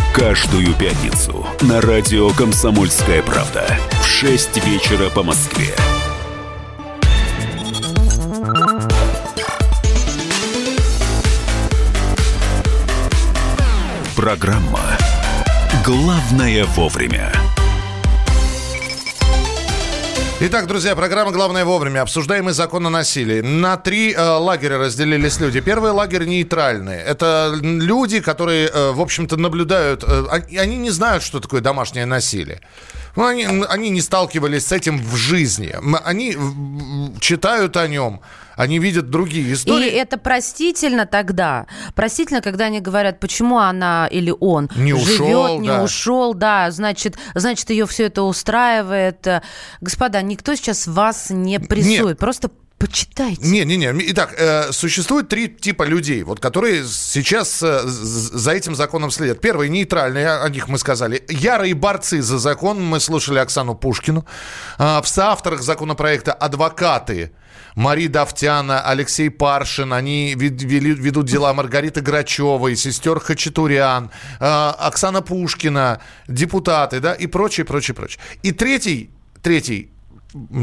Каждую 0.13 0.73
пятницу 0.73 1.47
на 1.61 1.79
радио 1.79 2.31
«Комсомольская 2.31 3.23
правда» 3.23 3.65
в 4.01 4.05
6 4.05 4.65
вечера 4.65 5.09
по 5.09 5.23
Москве. 5.23 5.73
Программа 14.17 14.81
«Главное 15.85 16.65
вовремя». 16.65 17.31
Итак, 20.43 20.65
друзья, 20.65 20.95
программа 20.95 21.31
«Главное 21.31 21.65
вовремя». 21.65 22.01
Обсуждаемый 22.01 22.53
закон 22.53 22.87
о 22.87 22.89
насилии. 22.89 23.41
На 23.41 23.77
три 23.77 24.11
э, 24.11 24.19
лагеря 24.19 24.79
разделились 24.79 25.39
люди. 25.39 25.61
Первый 25.61 25.91
лагерь 25.91 26.25
нейтральный. 26.25 26.95
Это 26.97 27.53
люди, 27.61 28.21
которые, 28.21 28.67
э, 28.67 28.91
в 28.91 29.01
общем-то, 29.01 29.37
наблюдают... 29.37 30.03
Э, 30.03 30.25
они 30.57 30.77
не 30.77 30.89
знают, 30.89 31.21
что 31.21 31.41
такое 31.41 31.61
домашнее 31.61 32.07
насилие. 32.07 32.59
Ну, 33.15 33.25
они, 33.25 33.45
они 33.45 33.89
не 33.89 34.01
сталкивались 34.01 34.67
с 34.67 34.71
этим 34.71 34.97
в 34.97 35.15
жизни. 35.15 35.75
Они 36.03 36.37
читают 37.19 37.77
о 37.77 37.87
нем, 37.87 38.21
они 38.55 38.79
видят 38.79 39.09
другие 39.09 39.53
истории. 39.53 39.87
И 39.87 39.91
это 39.91 40.17
простительно 40.17 41.05
тогда. 41.05 41.67
Простительно, 41.95 42.41
когда 42.41 42.65
они 42.65 42.79
говорят, 42.79 43.19
почему 43.19 43.57
она 43.57 44.07
или 44.07 44.33
он 44.39 44.69
не 44.75 44.93
живет, 44.93 45.21
ушел, 45.21 45.59
не 45.59 45.67
да. 45.67 45.83
ушел, 45.83 46.33
да, 46.33 46.71
значит, 46.71 47.17
значит, 47.33 47.69
ее 47.69 47.87
все 47.87 48.05
это 48.05 48.23
устраивает. 48.23 49.27
Господа, 49.81 50.21
никто 50.21 50.55
сейчас 50.55 50.87
вас 50.87 51.29
не 51.29 51.59
прессует. 51.59 52.09
Нет. 52.09 52.19
Просто 52.19 52.51
Почитайте. 52.81 53.45
Не-не-не. 53.45 53.93
Итак, 54.11 54.33
э, 54.37 54.71
существует 54.71 55.29
три 55.29 55.47
типа 55.47 55.83
людей, 55.83 56.23
вот, 56.23 56.39
которые 56.39 56.83
сейчас 56.83 57.61
э, 57.61 57.81
за 57.85 58.51
этим 58.51 58.73
законом 58.75 59.11
следят. 59.11 59.39
Первый– 59.39 59.69
нейтральные, 59.69 60.41
о 60.41 60.49
них 60.49 60.67
мы 60.67 60.79
сказали. 60.79 61.23
Ярые 61.29 61.75
борцы 61.75 62.23
за 62.23 62.39
закон. 62.39 62.83
Мы 62.83 62.99
слушали 62.99 63.37
Оксану 63.37 63.75
Пушкину. 63.75 64.25
Э, 64.79 64.99
в 65.03 65.07
соавторах 65.07 65.61
законопроекта 65.61 66.33
адвокаты 66.33 67.31
Мари 67.75 68.07
Давтяна, 68.07 68.81
Алексей 68.81 69.29
Паршин, 69.29 69.93
они 69.93 70.33
вели, 70.35 70.95
ведут 70.95 71.27
дела 71.27 71.53
Маргариты 71.53 72.01
Грачевой, 72.01 72.75
сестер 72.75 73.19
Хачатурян, 73.19 74.09
э, 74.39 74.45
Оксана 74.79 75.21
Пушкина, 75.21 76.01
депутаты, 76.27 76.99
да, 76.99 77.13
и 77.13 77.27
прочее, 77.27 77.65
прочее, 77.65 77.93
прочее. 77.93 78.19
И 78.41 78.51
третий, 78.51 79.11
третий, 79.43 79.91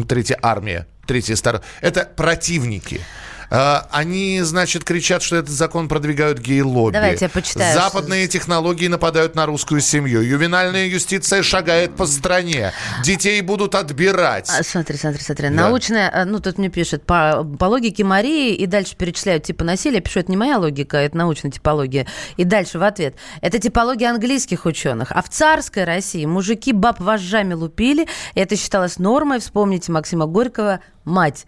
третья 0.06 0.38
армия– 0.42 0.86
третья 1.06 1.36
сторона. 1.36 1.64
Это 1.80 2.04
противники. 2.04 3.00
А, 3.50 3.86
они, 3.90 4.40
значит, 4.42 4.84
кричат, 4.84 5.22
что 5.22 5.36
этот 5.36 5.50
закон 5.50 5.88
продвигают 5.88 6.38
гей-лобби. 6.38 6.92
Давайте 6.92 7.24
я 7.26 7.28
почитаю. 7.28 7.74
Западные 7.74 8.24
что... 8.24 8.32
технологии 8.32 8.88
нападают 8.88 9.34
на 9.34 9.46
русскую 9.46 9.80
семью. 9.80 10.20
Ювенальная 10.20 10.86
юстиция 10.86 11.42
шагает 11.42 11.96
по 11.96 12.06
стране. 12.06 12.72
Детей 13.02 13.40
будут 13.40 13.74
отбирать. 13.74 14.48
А, 14.50 14.62
смотри, 14.62 14.96
смотри, 14.98 15.22
смотри. 15.22 15.48
Да. 15.48 15.54
Научная, 15.54 16.10
а, 16.12 16.24
ну, 16.24 16.40
тут 16.40 16.58
мне 16.58 16.68
пишет, 16.68 17.04
по, 17.06 17.46
по 17.58 17.64
логике 17.66 18.04
Марии, 18.04 18.54
и 18.54 18.66
дальше 18.66 18.96
перечисляют 18.96 19.44
типа 19.44 19.64
насилия. 19.64 20.00
Пишу, 20.00 20.20
это 20.20 20.30
не 20.30 20.36
моя 20.36 20.58
логика, 20.58 20.98
это 20.98 21.16
научная 21.16 21.50
типология. 21.50 22.06
И 22.36 22.44
дальше 22.44 22.78
в 22.78 22.82
ответ. 22.82 23.16
Это 23.40 23.58
типология 23.58 24.10
английских 24.10 24.66
ученых. 24.66 25.10
А 25.12 25.22
в 25.22 25.28
царской 25.30 25.84
России 25.84 26.26
мужики 26.26 26.72
баб 26.72 27.00
вожжами 27.00 27.54
лупили. 27.54 28.06
Это 28.34 28.56
считалось 28.56 28.98
нормой. 28.98 29.40
Вспомните 29.40 29.90
Максима 29.92 30.26
Горького 30.26 30.80
«Мать». 31.04 31.46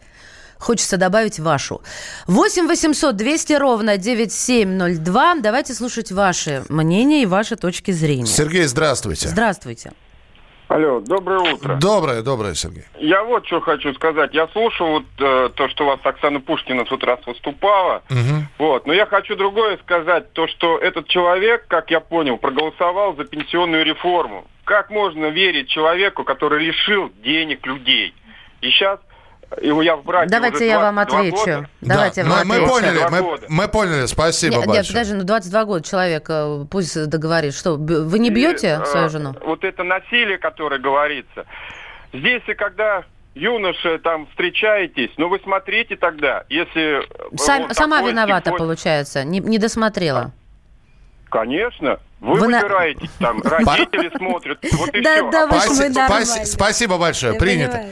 Хочется 0.60 0.98
добавить 0.98 1.40
вашу. 1.40 1.80
8 2.26 2.68
800 2.68 3.16
200 3.16 3.52
ровно 3.54 3.96
9702. 3.96 5.36
Давайте 5.36 5.74
слушать 5.74 6.12
ваши 6.12 6.64
мнения 6.68 7.22
и 7.22 7.26
ваши 7.26 7.56
точки 7.56 7.90
зрения. 7.90 8.26
Сергей, 8.26 8.64
здравствуйте. 8.64 9.28
Здравствуйте. 9.28 9.92
Алло, 10.70 11.00
доброе 11.00 11.40
утро. 11.54 11.74
Доброе, 11.80 12.22
доброе, 12.22 12.54
Сергей. 12.54 12.84
Я 13.00 13.24
вот 13.24 13.44
что 13.44 13.60
хочу 13.60 13.92
сказать. 13.94 14.32
Я 14.32 14.46
слушал 14.48 14.86
вот 14.86 15.04
э, 15.18 15.48
то, 15.56 15.68
что 15.68 15.82
у 15.82 15.86
вас 15.88 15.98
Оксана 16.04 16.40
Пушкина 16.40 16.84
тут 16.84 17.02
раз 17.02 17.18
выступала. 17.26 18.04
Угу. 18.08 18.44
Вот. 18.58 18.86
Но 18.86 18.92
я 18.92 19.04
хочу 19.06 19.34
другое 19.34 19.78
сказать. 19.78 20.32
То, 20.32 20.46
что 20.46 20.78
этот 20.78 21.08
человек, 21.08 21.66
как 21.66 21.90
я 21.90 21.98
понял, 21.98 22.36
проголосовал 22.36 23.16
за 23.16 23.24
пенсионную 23.24 23.84
реформу. 23.84 24.46
Как 24.62 24.90
можно 24.90 25.26
верить 25.30 25.68
человеку, 25.68 26.22
который 26.22 26.64
лишил 26.64 27.10
денег 27.24 27.66
людей? 27.66 28.14
И 28.60 28.70
сейчас 28.70 29.00
я 29.60 29.96
в 29.96 30.04
браке 30.04 30.30
Давайте 30.30 30.66
я 30.66 30.78
вам 30.78 30.98
отвечу. 30.98 31.36
Года. 31.36 31.68
Давайте 31.80 32.24
да, 32.24 32.44
мы, 32.44 32.44
мы 32.44 32.66
поняли, 32.66 33.00
мы, 33.10 33.38
мы 33.48 33.68
поняли, 33.68 34.06
спасибо 34.06 34.56
нет, 34.56 34.66
большое. 34.66 34.82
Нет, 34.82 34.88
подожди, 34.88 35.14
ну 35.14 35.24
22 35.24 35.64
года 35.64 35.84
человек, 35.84 36.26
э, 36.28 36.64
пусть 36.70 37.08
договорит. 37.08 37.54
Что, 37.54 37.74
вы 37.74 38.18
не 38.18 38.30
бьете 38.30 38.80
и, 38.82 38.86
свою 38.86 39.08
жену? 39.08 39.34
Вот 39.44 39.64
это 39.64 39.82
насилие, 39.82 40.38
которое 40.38 40.78
говорится. 40.78 41.46
Здесь 42.12 42.42
и 42.46 42.54
когда 42.54 43.04
юноши 43.34 43.98
там 43.98 44.26
встречаетесь, 44.28 45.10
ну 45.16 45.28
вы 45.28 45.40
смотрите 45.42 45.96
тогда, 45.96 46.44
если... 46.48 47.02
Сам, 47.36 47.72
сама 47.72 48.02
виновата, 48.02 48.50
типа... 48.50 48.58
получается, 48.58 49.24
не, 49.24 49.40
не 49.40 49.58
досмотрела. 49.58 50.32
Конечно. 51.28 52.00
Вы, 52.20 52.34
вы 52.34 52.46
выбираете, 52.46 53.08
на... 53.18 53.26
там, 53.26 53.42
родители 53.42 54.10
смотрят, 54.16 54.58
вот 54.72 54.90
и 54.90 55.00
да, 55.00 55.30
все. 55.30 55.88
Да, 55.90 56.44
Спасибо 56.44 56.98
большое, 56.98 57.34
принято. 57.34 57.86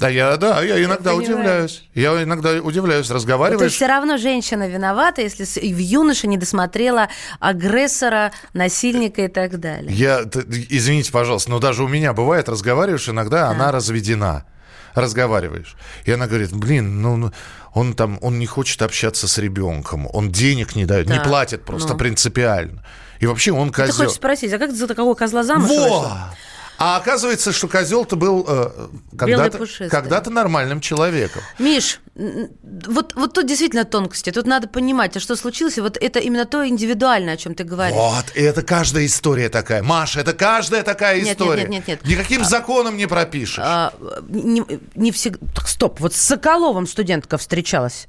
Да, 0.00 0.08
я, 0.08 0.36
да, 0.38 0.62
я 0.62 0.82
иногда 0.82 1.14
удивляюсь. 1.14 1.84
Я 1.94 2.22
иногда 2.22 2.52
удивляюсь, 2.54 3.10
разговариваешь. 3.10 3.58
То 3.58 3.64
есть 3.64 3.76
все 3.76 3.86
равно 3.86 4.16
женщина 4.16 4.66
виновата, 4.66 5.20
если 5.20 5.44
в 5.44 5.78
юноше 5.78 6.26
не 6.26 6.38
досмотрела 6.38 7.08
агрессора, 7.38 8.32
насильника 8.54 9.22
и 9.22 9.28
так 9.28 9.60
далее. 9.60 9.92
Я, 9.92 10.22
извините, 10.70 11.12
пожалуйста, 11.12 11.50
но 11.50 11.58
даже 11.58 11.84
у 11.84 11.88
меня 11.88 12.14
бывает, 12.14 12.48
разговариваешь 12.48 13.08
иногда, 13.10 13.42
да. 13.42 13.50
она 13.50 13.72
разведена 13.72 14.46
разговариваешь. 14.94 15.76
И 16.04 16.10
она 16.10 16.26
говорит, 16.26 16.52
блин, 16.52 17.00
ну, 17.02 17.16
ну 17.16 17.32
он 17.74 17.94
там, 17.94 18.18
он 18.22 18.38
не 18.38 18.46
хочет 18.46 18.82
общаться 18.82 19.28
с 19.28 19.38
ребенком, 19.38 20.08
он 20.12 20.32
денег 20.32 20.74
не 20.74 20.84
дает, 20.84 21.06
да. 21.06 21.18
не 21.18 21.20
платит 21.22 21.64
просто 21.64 21.92
ну. 21.92 21.98
принципиально. 21.98 22.84
И 23.20 23.26
вообще 23.26 23.52
он 23.52 23.70
козел. 23.70 23.94
Ты 23.94 23.98
хочешь 24.04 24.16
спросить, 24.16 24.52
а 24.52 24.58
как 24.58 24.72
за 24.72 24.88
такого 24.88 25.14
козла 25.14 25.44
замуж 25.44 25.68
Во! 25.68 25.76
вышла? 25.76 26.34
А 26.80 26.96
оказывается, 26.96 27.52
что 27.52 27.68
козел-то 27.68 28.16
был 28.16 28.42
э, 28.48 28.88
когда-то, 29.18 29.66
когда-то 29.90 30.30
нормальным 30.30 30.80
человеком. 30.80 31.42
Миш, 31.58 32.00
вот, 32.14 33.14
вот 33.14 33.34
тут 33.34 33.46
действительно 33.46 33.84
тонкости. 33.84 34.30
Тут 34.32 34.46
надо 34.46 34.66
понимать, 34.66 35.14
а 35.14 35.20
что 35.20 35.36
случилось. 35.36 35.76
И 35.76 35.82
вот 35.82 35.98
это 36.00 36.20
именно 36.20 36.46
то 36.46 36.66
индивидуальное, 36.66 37.34
о 37.34 37.36
чем 37.36 37.54
ты 37.54 37.64
говоришь. 37.64 37.96
Вот, 37.96 38.34
и 38.34 38.40
это 38.40 38.62
каждая 38.62 39.04
история 39.04 39.50
такая. 39.50 39.82
Маша, 39.82 40.20
это 40.20 40.32
каждая 40.32 40.82
такая 40.82 41.20
нет, 41.20 41.38
история. 41.38 41.64
Нет, 41.64 41.70
нет, 41.70 41.86
нет, 41.86 42.02
нет. 42.02 42.18
Никаким 42.18 42.40
а, 42.40 42.44
законом 42.44 42.96
не 42.96 43.06
пропишешь. 43.06 43.58
А, 43.60 43.92
не, 44.30 44.64
не 44.94 45.12
всегда... 45.12 45.38
Стоп, 45.66 46.00
вот 46.00 46.14
с 46.14 46.18
Соколовым 46.18 46.86
студентка 46.86 47.36
встречалась. 47.36 48.08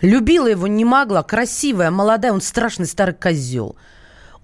Любила 0.00 0.46
его 0.46 0.66
не 0.66 0.86
могла, 0.86 1.22
красивая, 1.22 1.90
молодая, 1.90 2.32
он 2.32 2.40
страшный 2.40 2.86
старый 2.86 3.14
козел. 3.14 3.76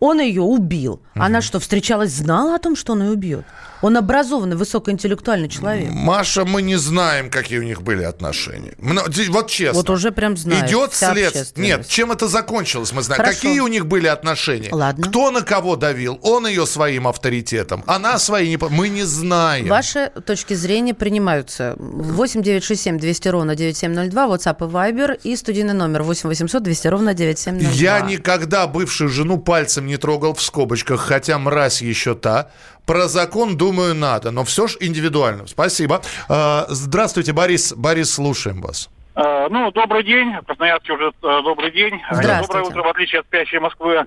Он 0.00 0.20
ее 0.20 0.42
убил. 0.42 0.94
Угу. 1.14 1.24
Она 1.24 1.40
что, 1.40 1.58
встречалась, 1.60 2.12
знала 2.12 2.54
о 2.54 2.58
том, 2.58 2.76
что 2.76 2.92
он 2.92 3.02
ее 3.02 3.10
убьет? 3.10 3.44
Он 3.80 3.96
образованный, 3.96 4.56
высокоинтеллектуальный 4.56 5.48
человек. 5.48 5.90
Маша, 5.90 6.44
мы 6.44 6.62
не 6.62 6.74
знаем, 6.74 7.30
какие 7.30 7.58
у 7.58 7.62
них 7.62 7.82
были 7.82 8.02
отношения. 8.02 8.74
Вот 8.78 9.48
честно. 9.48 9.74
Вот 9.74 9.88
уже 9.90 10.10
прям 10.10 10.36
знаем. 10.36 10.66
Идет 10.66 10.94
след. 10.94 11.56
Нет, 11.56 11.86
чем 11.86 12.10
это 12.10 12.26
закончилось, 12.26 12.92
мы 12.92 13.02
знаем. 13.02 13.22
Хорошо. 13.22 13.36
Какие 13.36 13.60
у 13.60 13.68
них 13.68 13.86
были 13.86 14.08
отношения? 14.08 14.70
Ладно. 14.72 15.06
Кто 15.06 15.30
на 15.30 15.42
кого 15.42 15.76
давил? 15.76 16.18
Он 16.22 16.46
ее 16.48 16.66
своим 16.66 17.06
авторитетом. 17.06 17.84
Она 17.86 18.18
свои 18.18 18.48
не... 18.48 18.58
Мы 18.58 18.88
не 18.88 19.04
знаем. 19.04 19.68
Ваши 19.68 20.10
точки 20.26 20.54
зрения 20.54 20.94
принимаются. 20.94 21.76
8 21.78 22.42
9 22.42 22.64
6 22.64 22.82
7 22.82 22.98
200 22.98 23.28
ровно 23.28 23.54
9702, 23.54 24.26
WhatsApp 24.26 24.56
и 24.58 24.72
Viber 24.72 25.20
и 25.22 25.36
студийный 25.36 25.74
номер 25.74 26.02
8 26.02 26.28
800 26.28 26.62
200 26.64 26.88
ровно 26.88 27.14
9702. 27.14 27.70
Я 27.74 28.00
никогда 28.00 28.66
бывшую 28.66 29.08
жену 29.08 29.38
пальцем 29.38 29.86
не 29.88 29.96
трогал 29.96 30.34
в 30.34 30.40
скобочках, 30.40 31.00
хотя 31.00 31.38
мразь 31.38 31.82
еще 31.82 32.14
та. 32.14 32.50
Про 32.86 33.08
закон, 33.08 33.56
думаю, 33.56 33.94
надо, 33.94 34.30
но 34.30 34.44
все 34.44 34.68
же 34.68 34.76
индивидуально. 34.80 35.46
Спасибо. 35.46 36.00
А, 36.28 36.66
здравствуйте, 36.68 37.32
Борис. 37.32 37.74
Борис, 37.74 38.14
слушаем 38.14 38.60
вас. 38.60 38.88
А, 39.14 39.48
ну, 39.48 39.72
добрый 39.72 40.04
день. 40.04 40.32
Красноярске 40.46 40.92
уже 40.92 41.08
э, 41.08 41.10
добрый 41.20 41.72
день. 41.72 42.00
Доброе 42.10 42.62
утро, 42.62 42.82
в 42.82 42.88
отличие 42.88 43.20
от 43.20 43.26
спящей 43.26 43.58
Москвы. 43.58 44.06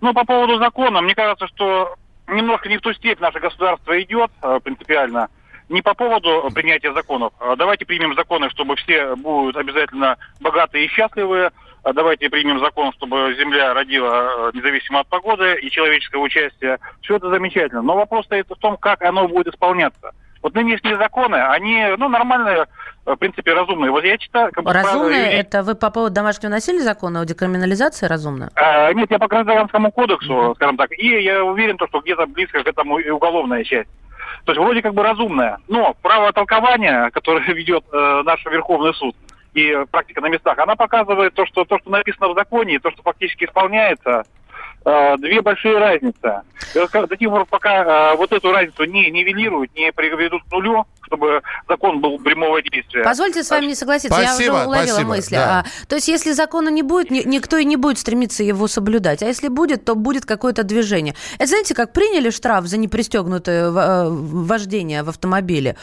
Ну, 0.00 0.12
по 0.12 0.24
поводу 0.24 0.58
закона, 0.58 1.00
мне 1.00 1.14
кажется, 1.14 1.46
что 1.48 1.94
немножко 2.28 2.68
не 2.68 2.76
в 2.76 2.82
ту 2.82 2.92
степь 2.92 3.20
наше 3.20 3.40
государство 3.40 4.00
идет 4.02 4.30
э, 4.42 4.60
принципиально. 4.62 5.28
Не 5.68 5.82
по 5.82 5.94
поводу 5.94 6.50
принятия 6.52 6.92
законов. 6.92 7.32
Давайте 7.56 7.86
примем 7.86 8.16
законы, 8.16 8.50
чтобы 8.50 8.74
все 8.74 9.14
будут 9.14 9.56
обязательно 9.56 10.16
богатые 10.40 10.86
и 10.86 10.88
счастливые. 10.88 11.52
А 11.82 11.92
давайте 11.92 12.28
примем 12.28 12.60
закон, 12.60 12.92
чтобы 12.92 13.34
земля 13.38 13.72
родила 13.72 14.48
э, 14.48 14.50
независимо 14.54 15.00
от 15.00 15.08
погоды 15.08 15.58
и 15.62 15.70
человеческого 15.70 16.22
участия. 16.22 16.78
Все 17.00 17.16
это 17.16 17.30
замечательно. 17.30 17.82
Но 17.82 17.96
вопрос 17.96 18.26
стоит 18.26 18.46
в 18.48 18.56
том, 18.56 18.76
как 18.76 19.02
оно 19.02 19.26
будет 19.26 19.48
исполняться. 19.48 20.12
Вот 20.42 20.54
нынешние 20.54 20.96
законы, 20.96 21.36
они, 21.36 21.84
ну, 21.98 22.08
нормальные, 22.08 22.66
в 23.04 23.16
принципе, 23.16 23.52
разумные. 23.52 23.90
Вот 23.90 24.04
я 24.04 24.16
читаю... 24.16 24.50
Как 24.52 24.64
разумные? 24.64 25.20
Правило, 25.20 25.40
это 25.40 25.62
вы 25.62 25.74
по 25.74 25.90
поводу 25.90 26.14
домашнего 26.14 26.50
насилия 26.50 26.80
закона 26.80 27.20
о 27.20 27.26
декриминализации 27.26 28.06
разумно? 28.06 28.50
А, 28.54 28.92
нет, 28.92 29.10
я 29.10 29.18
по 29.18 29.28
гражданскому 29.28 29.92
кодексу, 29.92 30.32
mm-hmm. 30.32 30.54
скажем 30.54 30.76
так. 30.76 30.92
И 30.98 31.22
я 31.22 31.44
уверен, 31.44 31.76
что 31.76 32.00
где-то 32.00 32.26
близко 32.26 32.62
к 32.62 32.66
этому 32.66 32.98
и 32.98 33.10
уголовная 33.10 33.64
часть. 33.64 33.90
То 34.44 34.52
есть 34.52 34.60
вроде 34.60 34.80
как 34.80 34.94
бы 34.94 35.02
разумная. 35.02 35.58
Но 35.68 35.94
право 36.00 36.32
толкования, 36.32 37.10
которое 37.10 37.44
ведет 37.52 37.84
э, 37.92 38.22
наш 38.24 38.44
Верховный 38.46 38.94
суд, 38.94 39.14
и 39.54 39.84
практика 39.90 40.20
на 40.20 40.28
местах, 40.28 40.58
она 40.58 40.76
показывает 40.76 41.34
то, 41.34 41.46
что 41.46 41.64
то, 41.64 41.78
что 41.78 41.90
написано 41.90 42.28
в 42.28 42.34
законе, 42.34 42.74
и 42.74 42.78
то, 42.78 42.90
что 42.90 43.02
фактически 43.02 43.44
исполняется, 43.44 44.24
э, 44.84 45.16
две 45.18 45.42
большие 45.42 45.78
разницы. 45.78 46.42
До 46.74 47.16
тех 47.16 47.30
пор, 47.30 47.46
пока 47.46 48.12
э, 48.12 48.16
вот 48.16 48.32
эту 48.32 48.52
разницу 48.52 48.84
не 48.84 49.10
нивелируют, 49.10 49.74
не 49.74 49.92
приведут 49.92 50.42
к 50.44 50.52
нулю, 50.52 50.86
чтобы 51.10 51.42
закон 51.68 52.00
был 52.00 52.18
прямого 52.18 52.62
действия. 52.62 53.02
Позвольте 53.02 53.42
с 53.42 53.50
вами 53.50 53.66
не 53.66 53.74
согласиться, 53.74 54.16
спасибо, 54.16 54.42
я 54.42 54.52
уже 54.52 54.66
уловила 54.66 54.86
спасибо, 54.86 55.08
мысли. 55.08 55.34
Да. 55.34 55.64
А, 55.66 55.86
то 55.88 55.96
есть, 55.96 56.08
если 56.08 56.32
закона 56.32 56.68
не 56.68 56.82
будет, 56.82 57.10
ни, 57.10 57.22
никто 57.26 57.56
и 57.56 57.64
не 57.64 57.76
будет 57.76 57.98
стремиться 57.98 58.44
его 58.44 58.68
соблюдать. 58.68 59.22
А 59.22 59.26
если 59.26 59.48
будет, 59.48 59.84
то 59.84 59.96
будет 59.96 60.24
какое-то 60.24 60.62
движение. 60.62 61.14
Это 61.38 61.48
знаете, 61.48 61.74
как 61.74 61.92
приняли 61.92 62.30
штраф 62.30 62.66
за 62.66 62.76
непристегнутое 62.76 63.70
э, 63.70 64.08
вождение 64.08 65.02
в 65.02 65.08
автомобиле. 65.08 65.76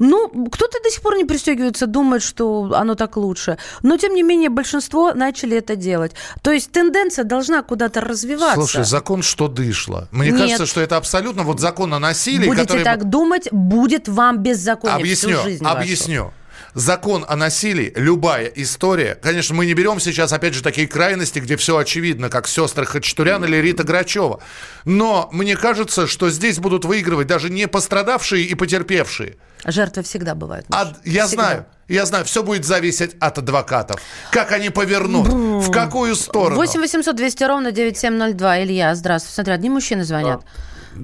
Ну, 0.00 0.28
кто-то 0.28 0.78
до 0.82 0.90
сих 0.90 1.00
пор 1.02 1.16
не 1.16 1.24
пристегивается, 1.24 1.86
думает, 1.86 2.22
что 2.22 2.72
оно 2.74 2.94
так 2.94 3.16
лучше. 3.16 3.58
Но, 3.82 3.96
тем 3.96 4.14
не 4.14 4.22
менее, 4.22 4.50
большинство 4.50 5.14
начали 5.14 5.56
это 5.56 5.76
делать. 5.76 6.12
То 6.42 6.50
есть, 6.50 6.72
тенденция 6.72 7.24
должна 7.24 7.62
куда-то 7.62 8.00
развиваться. 8.00 8.56
Слушай, 8.56 8.84
закон 8.84 9.22
что 9.22 9.46
дышло? 9.46 10.08
Мне 10.10 10.30
Нет. 10.30 10.40
кажется, 10.40 10.66
что 10.66 10.80
это 10.80 10.96
абсолютно 10.96 11.44
вот 11.44 11.60
закон 11.60 11.94
о 11.94 12.00
насилии, 12.00 12.48
Будете 12.48 12.66
который... 12.66 12.84
так 12.84 13.04
думать, 13.08 13.48
будет 13.52 14.08
вам 14.08 14.38
без 14.38 14.58
законе 14.74 14.94
объясню, 14.94 15.36
всю 15.36 15.42
жизнь 15.44 15.64
Объясню. 15.64 16.24
Вашу. 16.24 16.34
Закон 16.74 17.24
о 17.28 17.36
насилии, 17.36 17.92
любая 17.96 18.46
история, 18.46 19.14
конечно, 19.14 19.54
мы 19.54 19.66
не 19.66 19.74
берем 19.74 20.00
сейчас, 20.00 20.32
опять 20.32 20.54
же, 20.54 20.62
такие 20.62 20.88
крайности, 20.88 21.38
где 21.38 21.56
все 21.56 21.76
очевидно, 21.76 22.30
как 22.30 22.48
сестры 22.48 22.86
Хачатурян 22.86 23.44
или 23.44 23.56
Рита 23.56 23.84
Грачева. 23.84 24.40
Но 24.86 25.28
мне 25.32 25.54
кажется, 25.56 26.06
что 26.06 26.30
здесь 26.30 26.58
будут 26.58 26.86
выигрывать 26.86 27.26
даже 27.26 27.50
не 27.50 27.68
пострадавшие 27.68 28.44
и 28.44 28.54
потерпевшие. 28.54 29.36
Жертвы 29.66 30.02
всегда 30.02 30.34
бывают. 30.34 30.66
А, 30.70 30.94
я 31.04 31.26
всегда. 31.26 31.42
знаю. 31.44 31.66
Я 31.88 32.06
знаю, 32.06 32.24
все 32.24 32.42
будет 32.42 32.64
зависеть 32.64 33.16
от 33.20 33.36
адвокатов. 33.38 34.00
Как 34.30 34.52
они 34.52 34.70
повернут, 34.70 35.28
Бру. 35.28 35.60
в 35.60 35.70
какую 35.70 36.16
сторону. 36.16 36.56
8 36.56 36.80
800 36.80 37.14
200 37.14 37.44
ровно 37.44 37.70
9702. 37.70 38.62
Илья, 38.62 38.94
здравствуй. 38.94 39.32
Смотри, 39.34 39.52
одни 39.52 39.68
мужчины 39.68 40.04
звонят. 40.04 40.40
Да. 40.40 40.46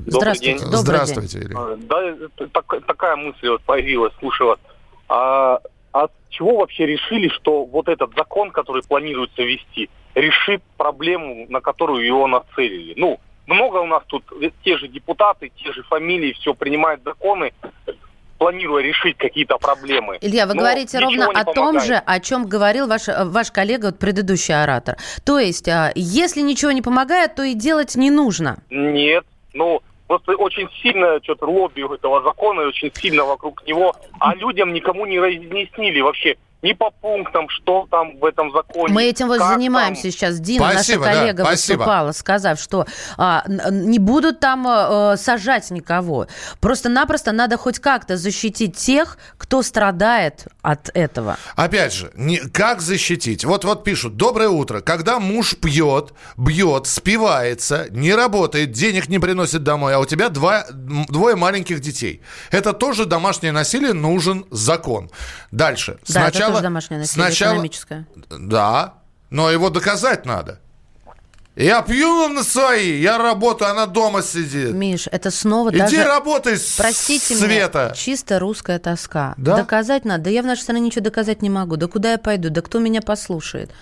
Здравствуйте. 0.06 0.64
Добрый 0.64 0.78
Здравствуйте, 0.78 1.38
день. 1.40 1.48
Илья. 1.48 1.76
Да, 1.88 2.46
так, 2.52 2.86
такая 2.86 3.16
мысль 3.16 3.48
вот 3.48 3.62
появилась, 3.62 4.12
слушала. 4.18 4.58
А 5.08 5.60
от 5.92 6.12
чего 6.28 6.58
вообще 6.58 6.86
решили, 6.86 7.28
что 7.28 7.64
вот 7.64 7.88
этот 7.88 8.14
закон, 8.16 8.50
который 8.50 8.82
планируется 8.82 9.42
ввести, 9.42 9.88
решит 10.14 10.62
проблему, 10.76 11.46
на 11.48 11.60
которую 11.60 12.04
его 12.04 12.26
нацелили? 12.26 12.94
Ну, 12.96 13.18
много 13.46 13.78
у 13.78 13.86
нас 13.86 14.02
тут, 14.06 14.24
те 14.64 14.76
же 14.76 14.88
депутаты, 14.88 15.50
те 15.56 15.72
же 15.72 15.82
фамилии, 15.84 16.32
все 16.34 16.54
принимают 16.54 17.02
законы, 17.02 17.52
планируя 18.38 18.82
решить 18.82 19.16
какие-то 19.16 19.56
проблемы. 19.58 20.18
Илья, 20.20 20.46
вы 20.46 20.54
говорите 20.54 20.98
ровно 20.98 21.26
о 21.26 21.44
том 21.44 21.80
же, 21.80 21.94
о 21.94 22.20
чем 22.20 22.46
говорил 22.46 22.86
ваш, 22.86 23.08
ваш 23.08 23.50
коллега, 23.50 23.86
вот 23.86 23.98
предыдущий 23.98 24.54
оратор. 24.54 24.96
То 25.24 25.38
есть, 25.38 25.68
а, 25.68 25.92
если 25.94 26.40
ничего 26.42 26.70
не 26.70 26.82
помогает, 26.82 27.34
то 27.34 27.42
и 27.42 27.54
делать 27.54 27.96
не 27.96 28.10
нужно. 28.10 28.62
Нет, 28.70 29.24
ну, 29.52 29.82
просто 30.06 30.36
очень 30.36 30.68
сильно 30.82 31.20
что-то 31.22 31.46
лобби 31.46 31.82
этого 31.94 32.22
закона, 32.22 32.62
очень 32.62 32.92
сильно 32.94 33.24
вокруг 33.24 33.66
него, 33.66 33.94
а 34.20 34.34
людям 34.34 34.72
никому 34.72 35.06
не 35.06 35.18
разъяснили 35.20 36.00
вообще, 36.00 36.36
ни 36.62 36.72
по 36.72 36.90
пунктам, 36.90 37.48
что 37.48 37.86
там 37.90 38.18
в 38.18 38.24
этом 38.24 38.50
законе. 38.52 38.92
Мы 38.92 39.04
этим 39.04 39.28
вот 39.28 39.38
занимаемся 39.38 40.02
там. 40.02 40.10
сейчас. 40.10 40.40
Дина, 40.40 40.72
спасибо, 40.72 41.04
наша 41.04 41.18
коллега, 41.18 41.44
да, 41.44 41.50
выступала, 41.50 42.12
сказав, 42.12 42.60
что 42.60 42.86
а, 43.16 43.44
не 43.46 43.98
будут 43.98 44.40
там 44.40 44.66
а, 44.66 45.16
сажать 45.16 45.70
никого. 45.70 46.26
Просто-напросто 46.60 47.32
надо 47.32 47.56
хоть 47.56 47.78
как-то 47.78 48.16
защитить 48.16 48.76
тех, 48.76 49.18
кто 49.36 49.62
страдает 49.62 50.46
от 50.62 50.90
этого. 50.94 51.36
Опять 51.54 51.94
же, 51.94 52.10
не, 52.14 52.38
как 52.38 52.80
защитить? 52.80 53.44
Вот, 53.44 53.64
вот 53.64 53.84
пишут, 53.84 54.16
доброе 54.16 54.48
утро. 54.48 54.80
Когда 54.80 55.20
муж 55.20 55.56
пьет, 55.56 56.12
бьет, 56.36 56.86
спивается, 56.86 57.86
не 57.90 58.14
работает, 58.14 58.72
денег 58.72 59.08
не 59.08 59.20
приносит 59.20 59.62
домой, 59.62 59.94
а 59.94 60.00
у 60.00 60.06
тебя 60.06 60.28
два, 60.28 60.66
двое 60.70 61.36
маленьких 61.36 61.80
детей. 61.80 62.22
Это 62.50 62.72
тоже 62.72 63.04
домашнее 63.04 63.52
насилие, 63.52 63.92
нужен 63.92 64.44
закон. 64.50 65.10
Дальше. 65.52 65.98
Да, 66.08 66.22
Сначала 66.22 66.47
тоже 66.52 66.62
домашнее 66.62 67.00
насилие, 67.00 67.26
сначала, 67.26 67.52
экономическое. 67.54 68.06
Да, 68.28 68.94
но 69.30 69.50
его 69.50 69.70
доказать 69.70 70.24
надо. 70.26 70.60
Я 71.58 71.82
пью 71.82 72.28
на 72.28 72.44
свои, 72.44 73.00
я 73.00 73.18
работаю, 73.18 73.72
она 73.72 73.86
дома 73.86 74.22
сидит. 74.22 74.72
Миш, 74.72 75.08
это 75.10 75.32
снова 75.32 75.70
Иди 75.70 75.78
даже... 75.78 76.04
работай, 76.04 76.56
Простите 76.76 77.34
Света. 77.34 77.86
меня, 77.86 77.94
чисто 77.96 78.38
русская 78.38 78.78
тоска. 78.78 79.34
Да? 79.36 79.56
Доказать 79.56 80.04
надо. 80.04 80.24
Да 80.24 80.30
я 80.30 80.42
в 80.42 80.46
нашей 80.46 80.60
стране 80.60 80.82
ничего 80.82 81.02
доказать 81.02 81.42
не 81.42 81.50
могу. 81.50 81.76
Да 81.76 81.88
куда 81.88 82.12
я 82.12 82.18
пойду? 82.18 82.50
Да 82.50 82.62
кто 82.62 82.78
меня 82.78 83.02
послушает? 83.02 83.72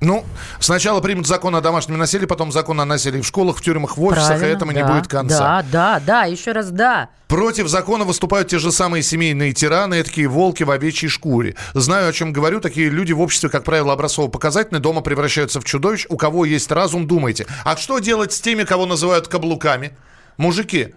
Ну, 0.00 0.26
сначала 0.60 1.00
примут 1.00 1.26
закон 1.26 1.56
о 1.56 1.62
домашнем 1.62 1.96
насилии, 1.96 2.26
потом 2.26 2.52
закон 2.52 2.80
о 2.80 2.84
насилии 2.84 3.22
в 3.22 3.26
школах, 3.26 3.56
в 3.56 3.62
тюрьмах, 3.62 3.96
в 3.96 4.02
офисах, 4.04 4.26
Правильно, 4.26 4.46
и 4.46 4.56
этому 4.56 4.72
да, 4.72 4.80
не 4.80 4.86
будет 4.86 5.08
конца. 5.08 5.38
Да, 5.38 5.64
да, 5.72 6.02
да, 6.04 6.24
еще 6.24 6.52
раз 6.52 6.70
да. 6.70 7.08
Против 7.28 7.66
закона 7.68 8.04
выступают 8.04 8.48
те 8.48 8.58
же 8.58 8.70
самые 8.70 9.02
семейные 9.02 9.52
тираны, 9.54 10.02
такие 10.02 10.28
волки 10.28 10.64
в 10.64 10.70
овечьей 10.70 11.08
шкуре. 11.08 11.56
Знаю, 11.72 12.08
о 12.08 12.12
чем 12.12 12.32
говорю. 12.32 12.60
Такие 12.60 12.90
люди 12.90 13.12
в 13.12 13.20
обществе, 13.20 13.48
как 13.48 13.64
правило, 13.64 13.92
образцово-показательные, 13.94 14.80
дома 14.80 15.00
превращаются 15.00 15.60
в 15.60 15.64
чудовищ. 15.64 16.06
У 16.10 16.16
кого 16.16 16.44
есть 16.44 16.70
разум, 16.70 17.06
думайте. 17.06 17.46
А 17.64 17.76
что 17.76 17.98
делать 17.98 18.32
с 18.32 18.40
теми, 18.40 18.64
кого 18.64 18.84
называют 18.84 19.28
каблуками? 19.28 19.96
Мужики, 20.36 20.94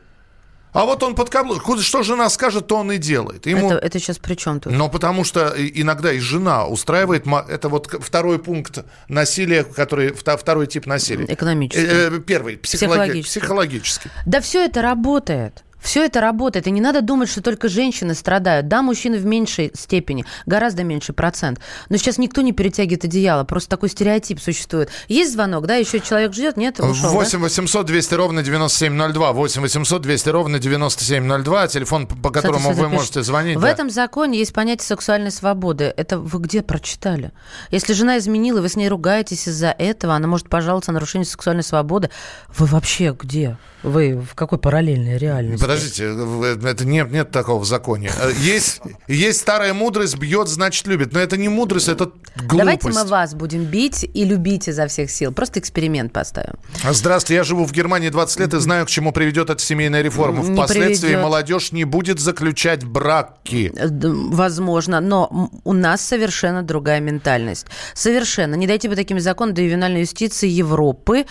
а 0.73 0.85
вот 0.85 1.01
он 1.03 1.15
под 1.15 1.29
каблук. 1.29 1.63
Что 1.81 2.03
жена 2.03 2.29
скажет, 2.29 2.67
то 2.67 2.77
он 2.77 2.91
и 2.91 2.97
делает. 2.97 3.45
Ему... 3.47 3.71
Это, 3.71 3.85
это 3.85 3.99
сейчас 3.99 4.17
при 4.17 4.35
чем 4.35 4.59
тут? 4.59 4.71
Но 4.73 4.89
потому 4.89 5.23
что 5.23 5.53
иногда 5.57 6.11
и 6.11 6.19
жена 6.19 6.67
устраивает... 6.67 7.25
Это 7.47 7.69
вот 7.69 7.87
второй 7.87 8.39
пункт 8.39 8.85
насилия, 9.07 9.63
который... 9.63 10.13
Второй 10.13 10.67
тип 10.67 10.85
насилия. 10.85 11.25
Экономический. 11.27 11.85
Э, 11.85 12.09
э, 12.11 12.19
первый. 12.19 12.57
Психологический. 12.57 13.39
психологический. 13.39 14.09
Да 14.25 14.41
все 14.41 14.65
это 14.65 14.81
работает. 14.81 15.63
Все 15.81 16.05
это 16.05 16.21
работает, 16.21 16.67
и 16.67 16.71
не 16.71 16.81
надо 16.81 17.01
думать, 17.01 17.29
что 17.29 17.41
только 17.41 17.69
женщины 17.69 18.13
страдают. 18.13 18.67
Да, 18.67 18.81
мужчины 18.81 19.17
в 19.17 19.25
меньшей 19.25 19.71
степени, 19.73 20.25
гораздо 20.45 20.83
меньший 20.83 21.15
процент. 21.15 21.59
Но 21.89 21.97
сейчас 21.97 22.17
никто 22.17 22.41
не 22.41 22.51
перетягивает 22.51 23.05
одеяло, 23.05 23.43
просто 23.43 23.69
такой 23.69 23.89
стереотип 23.89 24.39
существует. 24.39 24.89
Есть 25.07 25.33
звонок, 25.33 25.67
да, 25.67 25.75
еще 25.75 25.99
человек 25.99 26.33
ждет, 26.33 26.57
нет? 26.57 26.79
Ушел, 26.79 27.11
8 27.11 27.39
800 27.39 27.85
200 27.85 28.13
ровно 28.13 28.43
9702, 28.43 29.31
8 29.31 29.61
800 29.61 30.01
200 30.01 30.29
ровно 30.29 30.59
9702, 30.59 31.67
телефон, 31.67 32.07
по 32.07 32.29
которому 32.29 32.69
Кстати, 32.69 32.79
вы 32.79 32.89
можете 32.89 33.23
звонить. 33.23 33.57
В 33.57 33.61
да. 33.61 33.69
этом 33.69 33.89
законе 33.89 34.37
есть 34.37 34.53
понятие 34.53 34.85
сексуальной 34.85 35.31
свободы. 35.31 35.93
Это 35.95 36.19
вы 36.19 36.39
где 36.39 36.61
прочитали? 36.61 37.31
Если 37.71 37.93
жена 37.93 38.17
изменила, 38.17 38.61
вы 38.61 38.69
с 38.69 38.75
ней 38.75 38.89
ругаетесь 38.89 39.47
из-за 39.47 39.69
этого, 39.69 40.15
она 40.15 40.27
может 40.27 40.49
пожаловаться 40.49 40.91
на 40.91 40.95
нарушение 40.95 41.25
сексуальной 41.25 41.63
свободы. 41.63 42.09
Вы 42.57 42.65
вообще 42.65 43.15
где? 43.17 43.57
Вы 43.83 44.19
в 44.19 44.35
какой 44.35 44.57
параллельной 44.59 45.17
реальности? 45.17 45.63
Подождите, 45.69 46.05
это 46.67 46.83
нет, 46.83 47.11
нет 47.11 47.29
такого 47.29 47.59
в 47.59 47.65
законе. 47.65 48.09
Э, 48.19 48.31
есть, 48.39 48.81
есть 49.07 49.39
старая 49.39 49.75
мудрость, 49.75 50.17
бьет, 50.17 50.47
значит, 50.47 50.87
любит. 50.87 51.13
Но 51.13 51.19
это 51.19 51.37
не 51.37 51.47
мудрость, 51.47 51.89
это 51.89 52.05
глупость. 52.37 52.57
Давайте 52.57 52.89
мы 52.89 53.03
вас 53.05 53.35
будем 53.35 53.65
бить 53.65 54.03
и 54.11 54.25
любить 54.25 54.67
изо 54.67 54.87
всех 54.87 55.11
сил. 55.11 55.31
Просто 55.31 55.59
эксперимент 55.59 56.11
поставим. 56.11 56.55
Здравствуйте, 56.89 57.35
я 57.35 57.43
живу 57.43 57.65
в 57.65 57.71
Германии 57.71 58.09
20 58.09 58.39
лет 58.39 58.53
и 58.55 58.59
знаю, 58.59 58.87
к 58.87 58.89
чему 58.89 59.11
приведет 59.11 59.51
эта 59.51 59.61
семейная 59.61 60.01
реформа. 60.01 60.41
Впоследствии 60.41 61.09
приведет. 61.09 61.23
молодежь 61.23 61.71
не 61.71 61.83
будет 61.83 62.19
заключать 62.19 62.83
браки. 62.83 63.71
Э, 63.75 63.89
возможно, 63.91 64.99
но 65.01 65.51
у 65.63 65.73
нас 65.73 66.01
совершенно 66.01 66.63
другая 66.63 66.99
ментальность. 66.99 67.67
Совершенно. 67.93 68.55
Не 68.55 68.65
дайте 68.65 68.89
бы 68.89 68.95
таким 68.95 69.19
законам 69.19 69.53
до 69.53 69.61
ювенальной 69.61 70.01
юстиции 70.01 70.47
Европы. 70.47 71.25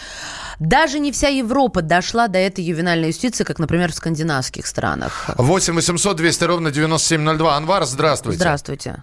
Даже 0.60 1.00
не 1.00 1.10
вся 1.10 1.26
Европа 1.26 1.82
дошла 1.82 2.28
до 2.28 2.38
этой 2.38 2.62
ювенальной 2.62 3.08
юстиции, 3.08 3.42
как, 3.42 3.58
например, 3.58 3.90
в 3.90 3.94
скандинавских 4.28 4.66
странах. 4.66 5.30
8 5.36 5.74
800 5.74 6.16
200 6.16 6.44
ровно 6.44 6.70
9702. 6.70 7.56
Анвар, 7.56 7.84
здравствуйте. 7.84 8.38
Здравствуйте. 8.38 8.96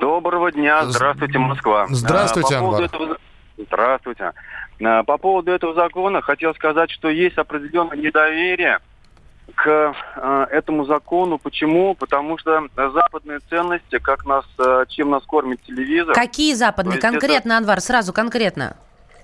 Доброго 0.00 0.50
дня. 0.50 0.84
Здравствуйте, 0.86 1.38
Москва. 1.38 1.86
Здравствуйте, 1.90 2.56
а, 2.56 2.60
По 2.60 2.66
Анвар. 2.66 2.82
Этого... 2.82 3.16
Здравствуйте. 3.56 4.32
А, 4.84 5.02
по 5.04 5.18
поводу 5.18 5.52
этого 5.52 5.74
закона 5.74 6.22
хотел 6.22 6.54
сказать, 6.54 6.90
что 6.90 7.08
есть 7.08 7.38
определенное 7.38 7.96
недоверие 7.96 8.80
к 9.54 9.94
э, 10.16 10.46
этому 10.50 10.86
закону. 10.86 11.38
Почему? 11.38 11.94
Потому 11.94 12.36
что 12.36 12.66
западные 12.74 13.38
ценности, 13.48 13.98
как 13.98 14.26
нас, 14.26 14.44
э, 14.58 14.84
чем 14.88 15.10
нас 15.10 15.22
кормит 15.22 15.62
телевизор. 15.62 16.14
Какие 16.14 16.54
западные? 16.54 16.98
Конкретно, 16.98 17.52
это... 17.52 17.58
Анвар, 17.58 17.80
сразу 17.80 18.12
конкретно. 18.12 18.76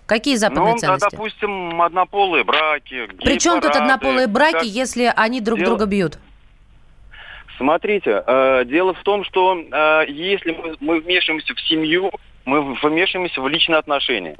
Какие 0.07 0.37
западные 0.37 0.73
ну, 0.73 0.79
ценности? 0.79 1.05
Ну, 1.05 1.11
допустим, 1.11 1.83
однополые 1.83 2.45
браки. 2.45 3.09
Причем 3.25 3.61
тут 3.61 3.75
однополые 3.77 4.27
браки, 4.27 4.55
как... 4.55 4.65
если 4.65 5.13
они 5.15 5.41
друг 5.41 5.59
Дело... 5.59 5.71
друга 5.71 5.87
бьют? 5.87 6.19
Смотрите, 7.57 8.23
э, 8.27 8.65
дело 8.65 8.95
в 8.95 9.03
том, 9.03 9.25
что 9.25 9.57
э, 9.57 10.05
если 10.09 10.53
мы, 10.53 10.77
мы 10.81 11.01
вмешиваемся 11.01 11.55
в 11.55 11.61
семью, 11.61 12.11
мы 12.45 12.75
вмешиваемся 12.75 13.41
в 13.41 13.49
личные 13.49 13.79
отношения. 13.79 14.37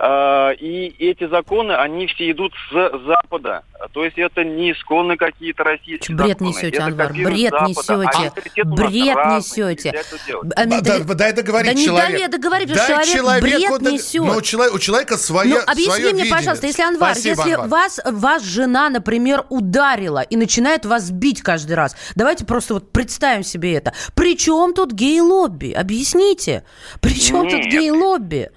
А, 0.00 0.50
и 0.52 0.94
эти 0.98 1.28
законы, 1.28 1.72
они 1.72 2.06
все 2.06 2.30
идут 2.30 2.52
с 2.70 2.90
Запада. 3.06 3.62
То 3.92 4.04
есть 4.04 4.16
это 4.18 4.44
не 4.44 4.72
исконные 4.72 5.16
какие-то 5.16 5.64
российские 5.64 6.16
Бред 6.16 6.28
законы. 6.30 6.48
несете, 6.48 6.78
Анвар, 6.78 7.12
бред 7.12 7.50
Запада. 7.50 7.68
несете. 7.68 8.32
А 8.60 8.64
бред 8.64 9.16
несете. 9.26 10.02
А, 10.56 10.66
да, 10.66 10.80
да, 10.80 10.98
дай 11.14 11.32
договорить 11.32 11.74
да 11.74 11.82
человек. 11.82 12.10
не 12.10 12.18
дай 12.18 12.28
договорить, 12.28 12.68
дай 12.68 12.86
человек 12.86 13.06
человеку, 13.08 13.78
бред 13.80 13.92
несет. 13.92 14.22
Но 14.22 14.40
человек, 14.40 14.74
у 14.74 14.78
человека 14.78 15.16
своя 15.16 15.56
Ну, 15.56 15.60
объясни 15.62 15.84
свое 15.84 16.02
мне, 16.12 16.22
видение. 16.22 16.34
пожалуйста, 16.36 16.66
если, 16.66 16.82
Анвар, 16.82 17.12
Спасибо, 17.14 17.36
если 17.42 17.52
Анвар. 17.54 17.68
Вас, 17.68 18.00
вас 18.04 18.42
жена, 18.44 18.88
например, 18.90 19.44
ударила 19.48 20.22
и 20.22 20.36
начинает 20.36 20.86
вас 20.86 21.10
бить 21.10 21.42
каждый 21.42 21.74
раз, 21.74 21.96
давайте 22.14 22.44
просто 22.44 22.74
вот 22.74 22.92
представим 22.92 23.42
себе 23.42 23.74
это. 23.74 23.92
При 24.14 24.36
чем 24.36 24.74
тут 24.74 24.92
гей-лобби? 24.92 25.72
Объясните. 25.72 26.64
При 27.00 27.14
чем 27.18 27.42
Нет. 27.46 27.52
тут 27.52 27.72
гей-лобби? 27.72 28.50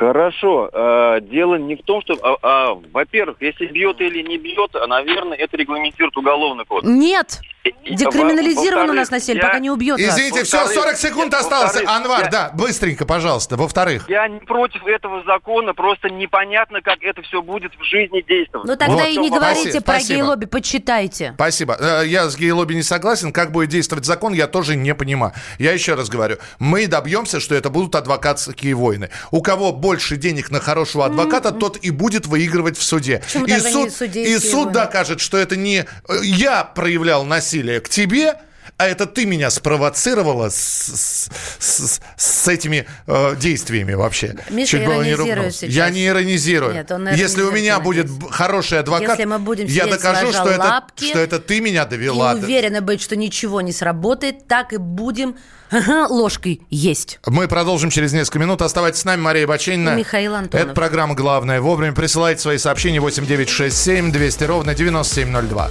Хорошо. 0.00 0.70
Э, 0.72 1.20
дело 1.20 1.56
не 1.56 1.76
в 1.76 1.82
том, 1.82 2.00
что, 2.00 2.14
а, 2.22 2.36
а, 2.40 2.74
во-первых, 2.90 3.36
если 3.42 3.66
бьет 3.66 4.00
или 4.00 4.22
не 4.22 4.38
бьет, 4.38 4.70
наверное, 4.88 5.36
это 5.36 5.58
регламентирует 5.58 6.16
уголовный 6.16 6.64
кодекс. 6.64 6.90
Нет. 6.90 7.40
Декриминализировано 7.64 8.92
у 8.92 8.96
нас 8.96 9.10
насилие, 9.10 9.42
я... 9.42 9.48
пока 9.48 9.58
не 9.58 9.70
убьет 9.70 9.98
Извините, 9.98 10.44
все, 10.44 10.66
40 10.66 10.96
секунд 10.96 11.34
осталось. 11.34 11.76
Анвар, 11.86 12.24
я... 12.24 12.30
да, 12.30 12.50
быстренько, 12.54 13.04
пожалуйста. 13.04 13.56
Во-вторых. 13.56 14.08
Я 14.08 14.28
не 14.28 14.40
против 14.40 14.86
этого 14.86 15.22
закона, 15.24 15.74
просто 15.74 16.08
непонятно, 16.08 16.80
как 16.82 17.02
это 17.02 17.22
все 17.22 17.42
будет 17.42 17.72
в 17.78 17.84
жизни 17.84 18.24
действовать. 18.26 18.66
Ну 18.66 18.76
тогда 18.76 19.04
вот. 19.04 19.08
и 19.08 19.16
не 19.16 19.30
говорите 19.30 19.80
про 19.80 19.98
гей-лобби, 19.98 20.46
почитайте. 20.46 21.32
Спасибо. 21.34 21.76
Э, 21.78 22.02
я 22.06 22.28
с 22.28 22.36
гей-лобби 22.36 22.74
не 22.74 22.82
согласен. 22.82 23.32
Как 23.32 23.52
будет 23.52 23.68
действовать 23.68 24.04
закон, 24.04 24.32
я 24.32 24.46
тоже 24.46 24.76
не 24.76 24.94
понимаю. 24.94 25.32
Я 25.58 25.72
еще 25.72 25.94
раз 25.94 26.08
говорю. 26.08 26.36
Мы 26.58 26.86
добьемся, 26.86 27.40
что 27.40 27.54
это 27.54 27.70
будут 27.70 27.94
адвокатские 27.94 28.74
войны. 28.74 29.10
У 29.30 29.42
кого 29.42 29.72
больше 29.72 30.16
денег 30.16 30.50
на 30.50 30.60
хорошего 30.60 31.06
адвоката, 31.06 31.50
mm-hmm. 31.50 31.58
тот 31.58 31.76
и 31.82 31.90
будет 31.90 32.26
выигрывать 32.26 32.78
в 32.78 32.82
суде. 32.82 33.22
Почему 33.32 33.46
и 33.46 33.58
суд, 33.58 34.02
и 34.16 34.38
суд 34.38 34.72
докажет, 34.72 35.20
что 35.20 35.36
это 35.36 35.56
не 35.56 35.80
э, 35.80 35.84
я 36.22 36.64
проявлял 36.64 37.24
насилие, 37.24 37.49
насилие 37.50 37.80
к 37.80 37.88
тебе, 37.88 38.34
а 38.76 38.86
это 38.86 39.06
ты 39.06 39.26
меня 39.26 39.50
спровоцировала 39.50 40.48
с, 40.48 41.28
с, 41.58 42.00
с, 42.16 42.48
этими 42.48 42.86
э, 43.06 43.36
действиями 43.36 43.94
вообще. 43.94 44.36
Миша 44.48 44.78
Чуть 44.78 44.86
было 44.86 45.02
не 45.02 45.16
сейчас. 45.50 45.62
Я 45.62 45.90
не 45.90 46.06
иронизирую. 46.06 46.74
Нет, 46.74 46.90
он 46.92 47.08
Если 47.08 47.42
у 47.42 47.50
меня 47.50 47.80
будет 47.80 48.08
хороший 48.30 48.78
адвокат, 48.78 49.10
Если 49.10 49.24
мы 49.24 49.38
будем 49.38 49.66
я 49.66 49.86
докажу, 49.86 50.32
что 50.32 50.48
это, 50.48 50.84
что 50.96 51.18
это 51.18 51.40
ты 51.40 51.60
меня 51.60 51.84
довела. 51.84 52.32
И 52.34 52.36
уверена 52.36 52.80
быть, 52.80 53.02
что 53.02 53.16
ничего 53.16 53.60
не 53.60 53.72
сработает, 53.72 54.46
так 54.46 54.72
и 54.72 54.76
будем 54.76 55.36
ложкой 56.08 56.62
есть. 56.70 57.18
Мы 57.26 57.48
продолжим 57.48 57.90
через 57.90 58.12
несколько 58.12 58.38
минут. 58.38 58.62
Оставайтесь 58.62 59.00
с 59.00 59.04
нами, 59.04 59.20
Мария 59.20 59.46
Баченина. 59.46 59.90
И 59.90 59.98
Михаил 59.98 60.34
Антонов. 60.34 60.66
Это 60.66 60.74
программа 60.74 61.14
«Главное 61.14 61.60
вовремя». 61.60 61.92
Присылайте 61.92 62.40
свои 62.40 62.58
сообщения 62.58 63.00
8967 63.00 64.12
200 64.12 64.44
ровно 64.44 64.74
9702. 64.74 65.70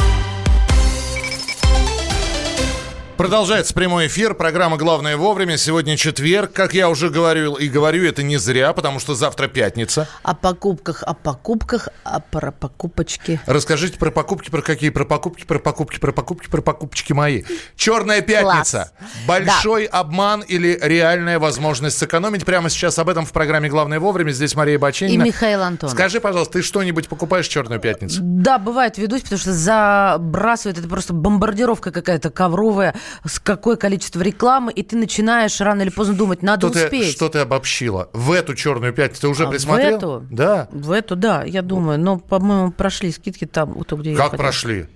Продолжается 3.21 3.75
прямой 3.75 4.07
эфир. 4.07 4.33
Программа 4.33 4.77
«Главное 4.77 5.15
вовремя». 5.15 5.55
Сегодня 5.55 5.95
четверг. 5.95 6.53
Как 6.53 6.73
я 6.73 6.89
уже 6.89 7.11
говорил 7.11 7.53
и 7.53 7.69
говорю, 7.69 8.03
это 8.03 8.23
не 8.23 8.37
зря, 8.37 8.73
потому 8.73 8.99
что 8.99 9.13
завтра 9.13 9.47
пятница. 9.47 10.09
О 10.23 10.33
покупках, 10.33 11.03
о 11.03 11.13
покупках, 11.13 11.89
о 12.03 12.19
про 12.19 12.51
покупочки. 12.51 13.39
Расскажите 13.45 13.99
про 13.99 14.09
покупки, 14.09 14.49
про 14.49 14.63
какие? 14.63 14.89
Про 14.89 15.05
покупки, 15.05 15.45
про 15.45 15.59
покупки, 15.59 15.99
про 15.99 16.11
покупки, 16.11 16.49
про 16.49 16.63
покупочки 16.63 17.13
мои. 17.13 17.43
Черная 17.75 18.21
пятница. 18.21 18.91
Класс. 18.97 19.11
Большой 19.27 19.87
да. 19.87 19.99
обман 19.99 20.41
или 20.41 20.79
реальная 20.81 21.37
возможность 21.37 21.99
сэкономить? 21.99 22.43
Прямо 22.43 22.71
сейчас 22.71 22.97
об 22.97 23.07
этом 23.07 23.27
в 23.27 23.33
программе 23.33 23.69
«Главное 23.69 23.99
вовремя». 23.99 24.31
Здесь 24.31 24.55
Мария 24.55 24.79
Баченина. 24.79 25.21
И 25.21 25.27
Михаил 25.27 25.61
Антонов. 25.61 25.93
Скажи, 25.93 26.19
пожалуйста, 26.21 26.53
ты 26.53 26.63
что-нибудь 26.63 27.07
покупаешь 27.07 27.45
в 27.45 27.51
Черную 27.51 27.79
пятницу? 27.79 28.17
Да, 28.23 28.57
бывает, 28.57 28.97
ведусь, 28.97 29.21
потому 29.21 29.37
что 29.37 29.53
забрасывает. 29.53 30.79
Это 30.79 30.87
просто 30.87 31.13
бомбардировка 31.13 31.91
какая-то 31.91 32.31
ковровая 32.31 32.95
с 33.25 33.39
какое 33.39 33.75
количество 33.75 34.21
рекламы, 34.21 34.71
и 34.71 34.83
ты 34.83 34.95
начинаешь 34.95 35.59
рано 35.61 35.81
или 35.81 35.89
поздно 35.89 36.15
думать, 36.15 36.41
надо 36.41 36.69
что 36.69 36.85
успеть. 36.85 37.07
Ты, 37.07 37.11
что 37.11 37.29
ты 37.29 37.39
обобщила? 37.39 38.09
В 38.13 38.31
эту 38.31 38.55
черную 38.55 38.93
пятницу 38.93 39.21
ты 39.21 39.27
уже 39.27 39.45
а 39.45 39.47
присмотрел? 39.47 39.93
В 39.93 39.97
эту? 39.97 40.27
Да. 40.29 40.67
В 40.71 40.91
эту, 40.91 41.15
да, 41.15 41.43
я 41.43 41.61
думаю. 41.61 41.99
Но, 41.99 42.17
по-моему, 42.17 42.71
прошли 42.71 43.11
скидки 43.11 43.45
там, 43.45 43.73
вот 43.73 43.91
где 43.93 44.15
Как 44.15 44.37
прошли? 44.37 44.87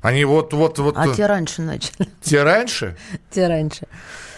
Они 0.00 0.24
вот, 0.24 0.52
вот, 0.52 0.78
вот... 0.78 0.94
А 0.98 1.08
те 1.14 1.24
раньше 1.26 1.62
начали. 1.62 2.08
Те 2.20 2.42
раньше? 2.42 2.96
Те 3.30 3.46
раньше. 3.46 3.86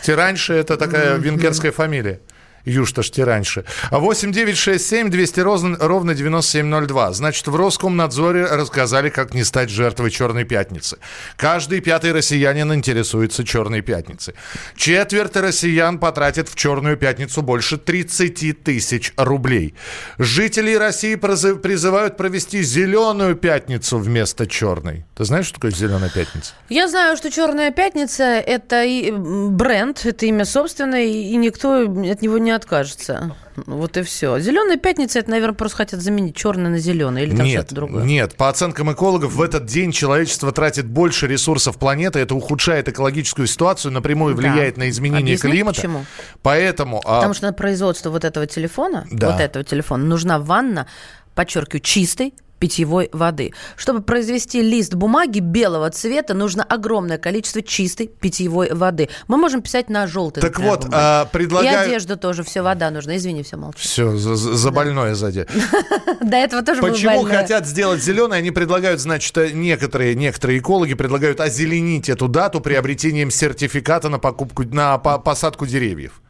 Те 0.04 0.14
раньше 0.14 0.54
это 0.54 0.76
такая 0.76 1.16
венгерская 1.16 1.72
фамилия. 1.72 2.20
Юшташ 2.66 3.12
раньше. 3.16 3.64
8 3.90 4.32
9 4.32 4.56
6 4.56 4.86
7 4.86 5.10
200 5.10 5.40
ровно, 5.40 5.76
ровно 5.80 6.14
9702. 6.14 7.12
Значит, 7.12 7.46
в 7.46 7.56
Роскомнадзоре 7.56 8.44
рассказали, 8.46 9.08
как 9.08 9.32
не 9.32 9.44
стать 9.44 9.70
жертвой 9.70 10.10
Черной 10.10 10.44
пятницы. 10.44 10.98
Каждый 11.36 11.80
пятый 11.80 12.12
россиянин 12.12 12.74
интересуется 12.74 13.44
Черной 13.44 13.80
пятницей. 13.80 14.34
Четверть 14.76 15.36
россиян 15.36 15.98
потратит 15.98 16.48
в 16.48 16.56
Черную 16.56 16.96
пятницу 16.96 17.42
больше 17.42 17.78
30 17.78 18.64
тысяч 18.64 19.12
рублей. 19.16 19.74
Жители 20.18 20.74
России 20.74 21.14
призывают 21.14 22.16
провести 22.16 22.62
Зеленую 22.62 23.36
пятницу 23.36 23.98
вместо 23.98 24.46
Черной. 24.46 25.04
Ты 25.14 25.24
знаешь, 25.24 25.46
что 25.46 25.54
такое 25.54 25.70
Зеленая 25.70 26.10
пятница? 26.10 26.52
Я 26.68 26.88
знаю, 26.88 27.16
что 27.16 27.30
Черная 27.30 27.70
пятница 27.70 28.24
это 28.24 28.84
и 28.84 29.12
бренд, 29.12 30.04
это 30.04 30.26
имя 30.26 30.44
собственное, 30.44 31.04
и 31.04 31.36
никто 31.36 31.82
от 31.84 32.22
него 32.22 32.38
не 32.38 32.55
откажется. 32.56 33.36
Вот 33.54 33.96
и 33.96 34.02
все. 34.02 34.38
Зеленая 34.38 34.76
пятница, 34.76 35.18
это, 35.18 35.30
наверное, 35.30 35.54
просто 35.54 35.78
хотят 35.78 36.00
заменить 36.00 36.36
черное 36.36 36.70
на 36.70 36.78
зеленое 36.78 37.26
или 37.26 37.36
там 37.36 37.46
что-то 37.46 37.74
другое. 37.74 38.04
Нет, 38.04 38.36
по 38.36 38.48
оценкам 38.48 38.92
экологов, 38.92 39.34
в 39.34 39.42
этот 39.42 39.66
день 39.66 39.92
человечество 39.92 40.52
тратит 40.52 40.86
больше 40.86 41.26
ресурсов 41.26 41.78
планеты. 41.78 42.18
Это 42.18 42.34
ухудшает 42.34 42.88
экологическую 42.88 43.46
ситуацию, 43.46 43.92
напрямую 43.92 44.34
влияет 44.34 44.74
да. 44.74 44.82
на 44.82 44.90
изменение 44.90 45.34
Объяснить 45.34 45.52
климата. 45.52 45.76
Почему? 45.76 46.04
Поэтому... 46.42 47.00
А 47.04 47.16
Потому 47.16 47.34
что 47.34 47.46
на 47.46 47.52
производство 47.52 48.10
вот 48.10 48.24
этого 48.24 48.46
телефона, 48.46 49.06
да. 49.10 49.30
вот 49.30 49.40
этого 49.40 49.64
телефона, 49.64 50.04
нужна 50.04 50.38
ванна, 50.38 50.86
подчеркиваю, 51.34 51.80
чистой, 51.80 52.34
питьевой 52.66 53.08
воды. 53.12 53.52
Чтобы 53.76 54.02
произвести 54.02 54.60
лист 54.60 54.94
бумаги 54.94 55.38
белого 55.38 55.88
цвета, 55.90 56.34
нужно 56.34 56.64
огромное 56.64 57.16
количество 57.16 57.62
чистой 57.62 58.08
питьевой 58.08 58.72
воды. 58.72 59.08
Мы 59.28 59.36
можем 59.36 59.62
писать 59.62 59.88
на 59.88 60.08
желтой. 60.08 60.42
Так 60.42 60.58
вот, 60.58 60.88
а, 60.90 61.26
предлагаю... 61.26 61.84
И 61.84 61.90
одежда 61.90 62.16
тоже, 62.16 62.42
все, 62.42 62.62
вода 62.62 62.90
нужна. 62.90 63.16
Извини, 63.18 63.44
все, 63.44 63.56
молчу. 63.56 63.78
Все, 63.78 64.16
за, 64.16 64.34
за 64.34 64.70
больное 64.72 65.14
сзади. 65.14 65.46
До 66.20 66.36
этого 66.36 66.62
тоже 66.62 66.80
Почему 66.80 67.22
хотят 67.22 67.68
сделать 67.68 68.02
зеленый? 68.02 68.38
Они 68.38 68.50
предлагают, 68.50 69.00
значит, 69.00 69.36
некоторые, 69.54 70.16
некоторые 70.16 70.58
экологи 70.58 70.94
предлагают 70.94 71.40
озеленить 71.40 72.08
эту 72.08 72.26
дату 72.26 72.60
приобретением 72.60 73.30
сертификата 73.30 74.08
на 74.08 74.18
покупку, 74.18 74.64
на 74.64 74.98
посадку 74.98 75.66
деревьев. 75.66 76.20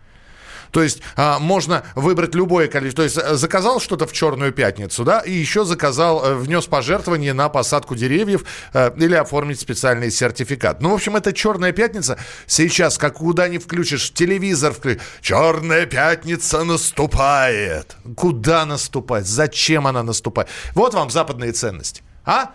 То 0.77 0.83
есть 0.83 1.01
а, 1.17 1.39
можно 1.39 1.85
выбрать 1.95 2.35
любое 2.35 2.69
количество. 2.69 3.01
То 3.01 3.05
есть 3.05 3.17
э, 3.17 3.37
заказал 3.37 3.81
что-то 3.81 4.07
в 4.07 4.13
Черную 4.13 4.53
пятницу, 4.53 5.05
да, 5.05 5.21
и 5.21 5.33
еще 5.33 5.65
заказал, 5.65 6.23
э, 6.23 6.35
внес 6.35 6.67
пожертвование 6.67 7.33
на 7.33 7.49
посадку 7.49 7.95
деревьев 7.95 8.45
а, 8.75 8.93
или 8.95 9.15
оформить 9.15 9.59
специальный 9.59 10.11
сертификат. 10.11 10.83
Ну, 10.83 10.91
в 10.91 10.95
общем, 10.95 11.17
это 11.17 11.33
Черная 11.33 11.73
пятница. 11.73 12.19
Сейчас, 12.47 12.99
как 12.99 13.15
куда 13.15 13.49
не 13.49 13.57
включишь 13.57 14.13
телевизор, 14.13 14.75
вклю... 14.75 14.99
Черная 15.23 15.87
пятница 15.87 16.63
наступает. 16.63 17.97
Куда 18.15 18.67
наступать? 18.67 19.27
Зачем 19.27 19.87
она 19.87 20.03
наступает? 20.03 20.51
Вот 20.75 20.93
вам 20.93 21.09
западные 21.09 21.53
ценности. 21.53 22.03
А? 22.27 22.51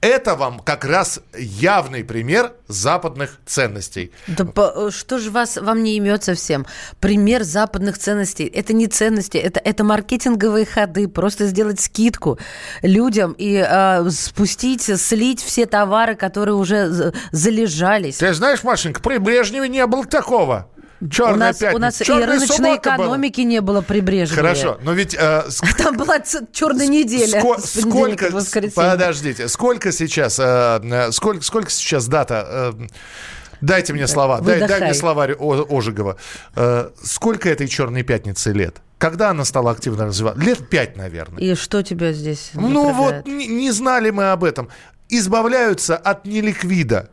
Это 0.00 0.34
вам 0.34 0.60
как 0.60 0.84
раз 0.84 1.20
явный 1.36 2.04
пример 2.04 2.52
западных 2.68 3.38
ценностей. 3.46 4.12
Да 4.26 4.44
по, 4.44 4.90
что 4.90 5.18
же 5.18 5.30
вас, 5.30 5.56
вам 5.56 5.82
не 5.82 5.96
имется 5.96 6.34
всем? 6.34 6.66
Пример 7.00 7.44
западных 7.44 7.98
ценностей. 7.98 8.44
Это 8.44 8.72
не 8.72 8.88
ценности, 8.88 9.38
это, 9.38 9.58
это 9.58 9.84
маркетинговые 9.84 10.66
ходы. 10.66 11.08
Просто 11.08 11.46
сделать 11.46 11.80
скидку 11.80 12.38
людям 12.82 13.34
и 13.38 13.64
э, 13.66 14.10
спустить, 14.10 14.82
слить 14.82 15.42
все 15.42 15.66
товары, 15.66 16.14
которые 16.14 16.54
уже 16.54 17.12
залежались. 17.32 18.18
Ты 18.18 18.34
знаешь, 18.34 18.62
Машенька, 18.62 19.00
при 19.00 19.18
Брежневе 19.18 19.68
не 19.68 19.86
было 19.86 20.04
такого. 20.04 20.68
Черная 21.10 21.34
у 21.34 21.36
нас, 21.38 21.58
пятница. 21.58 21.76
У 21.76 21.78
нас 21.78 21.98
Черная 21.98 22.22
и 22.22 22.26
рыночной 22.26 22.76
экономики 22.76 23.40
была. 23.40 23.48
не 23.48 23.60
было 23.60 23.80
при 23.82 24.00
Брежневе. 24.00 24.40
Хорошо, 24.40 24.78
но 24.82 24.92
ведь... 24.92 25.14
Э, 25.18 25.44
ск... 25.48 25.76
Там 25.76 25.96
была 25.96 26.20
черная 26.52 26.88
неделя. 26.88 27.40
Ско... 27.40 27.60
Сколько... 27.60 28.30
Подождите, 28.74 29.48
сколько 29.48 29.92
сейчас... 29.92 30.38
Э, 30.38 30.80
э, 30.82 31.12
сколько, 31.12 31.42
сколько 31.42 31.70
сейчас 31.70 32.06
дата... 32.08 32.72
Э, 32.78 32.86
Дайте 33.62 33.94
мне 33.94 34.06
слова, 34.06 34.40
дай, 34.40 34.60
дай 34.66 34.80
мне 34.82 34.94
словарь 34.94 35.32
Ожегова. 35.32 36.18
Э, 36.54 36.90
сколько 37.02 37.48
этой 37.48 37.68
черной 37.68 38.02
пятницы 38.02 38.52
лет? 38.52 38.76
Когда 38.98 39.30
она 39.30 39.44
стала 39.44 39.70
активно 39.70 40.06
развиваться? 40.06 40.42
Лет 40.42 40.68
пять, 40.68 40.96
наверное. 40.96 41.42
И 41.42 41.54
что 41.54 41.82
тебя 41.82 42.12
здесь 42.12 42.50
Ну 42.54 42.92
вот, 42.92 43.26
не, 43.26 43.46
не 43.46 43.70
знали 43.70 44.10
мы 44.10 44.30
об 44.30 44.44
этом. 44.44 44.68
Избавляются 45.08 45.96
от 45.96 46.26
неликвида. 46.26 47.10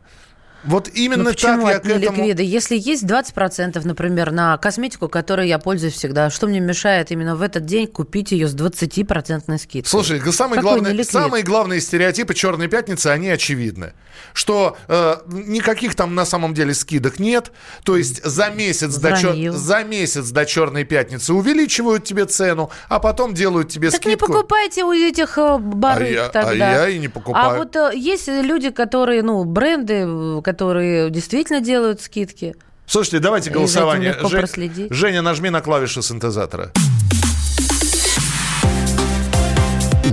Вот 0.64 0.88
именно 0.94 1.24
ну, 1.24 1.30
почему 1.30 1.66
так 1.66 1.72
я 1.72 1.80
к 1.80 1.86
этому... 1.96 2.16
ликвида? 2.16 2.42
Если 2.42 2.76
есть 2.76 3.04
20%, 3.04 3.80
например, 3.84 4.32
на 4.32 4.56
косметику, 4.58 5.08
которой 5.08 5.48
я 5.48 5.58
пользуюсь 5.58 5.94
всегда, 5.94 6.30
что 6.30 6.46
мне 6.46 6.60
мешает 6.60 7.10
именно 7.10 7.36
в 7.36 7.42
этот 7.42 7.66
день 7.66 7.86
купить 7.86 8.32
ее 8.32 8.48
с 8.48 8.54
20% 8.54 9.58
скидкой? 9.58 9.88
Слушай, 9.88 10.20
самые 10.32 10.60
главные, 10.60 11.04
самые 11.04 11.44
главные 11.44 11.80
стереотипы 11.80 12.34
Черной 12.34 12.68
пятницы, 12.68 13.08
они 13.08 13.28
очевидны. 13.28 13.92
Что 14.32 14.76
э, 14.88 15.16
никаких 15.26 15.94
там 15.94 16.14
на 16.14 16.24
самом 16.24 16.54
деле 16.54 16.72
скидок 16.74 17.18
нет. 17.18 17.52
То 17.84 17.96
есть 17.96 18.24
за 18.24 18.50
месяц, 18.50 18.96
до, 18.96 19.16
чер... 19.16 19.52
за 19.52 19.84
месяц 19.84 20.30
до 20.30 20.46
Черной 20.46 20.84
пятницы 20.84 21.34
увеличивают 21.34 22.04
тебе 22.04 22.24
цену, 22.24 22.70
а 22.88 23.00
потом 23.00 23.34
делают 23.34 23.68
тебе 23.68 23.90
так 23.90 24.00
скидку. 24.00 24.18
Так 24.18 24.28
не 24.28 24.34
покупайте 24.34 24.84
у 24.84 24.92
этих 24.92 25.36
э, 25.36 25.58
барыг 25.58 26.08
а 26.08 26.10
я, 26.10 26.28
тогда. 26.28 26.50
А 26.50 26.72
я 26.74 26.88
и 26.88 26.98
не 26.98 27.08
покупаю. 27.08 27.50
А 27.50 27.58
вот 27.58 27.76
э, 27.76 27.92
есть 27.94 28.28
люди, 28.28 28.70
которые, 28.70 29.22
ну, 29.22 29.44
бренды, 29.44 30.40
которые 30.42 30.53
действительно 30.58 31.60
делают 31.60 32.00
скидки. 32.00 32.54
Слушайте, 32.86 33.18
давайте 33.18 33.50
голосование. 33.50 34.16
Жень, 34.22 34.88
Женя, 34.90 35.22
нажми 35.22 35.50
на 35.50 35.60
клавиши 35.60 36.02
синтезатора. 36.02 36.70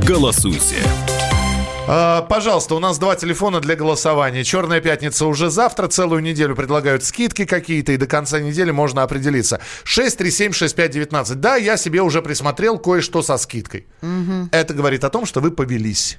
Голосуйте. 0.07 0.77
А, 1.87 2.21
пожалуйста, 2.21 2.75
у 2.75 2.79
нас 2.79 2.99
два 2.99 3.15
телефона 3.15 3.59
для 3.59 3.75
голосования. 3.75 4.43
Черная 4.43 4.79
пятница 4.79 5.25
уже 5.25 5.49
завтра. 5.49 5.87
Целую 5.87 6.21
неделю 6.21 6.55
предлагают 6.55 7.03
скидки 7.03 7.45
какие-то, 7.45 7.91
и 7.91 7.97
до 7.97 8.07
конца 8.07 8.39
недели 8.39 8.71
можно 8.71 9.03
определиться. 9.03 9.59
6376519. 9.83 11.35
Да, 11.35 11.55
я 11.57 11.77
себе 11.77 12.01
уже 12.01 12.21
присмотрел 12.21 12.77
кое-что 12.77 13.21
со 13.21 13.37
скидкой. 13.37 13.87
Угу. 14.01 14.49
Это 14.51 14.73
говорит 14.73 15.03
о 15.03 15.09
том, 15.09 15.25
что 15.25 15.41
вы 15.41 15.51
повелись. 15.51 16.17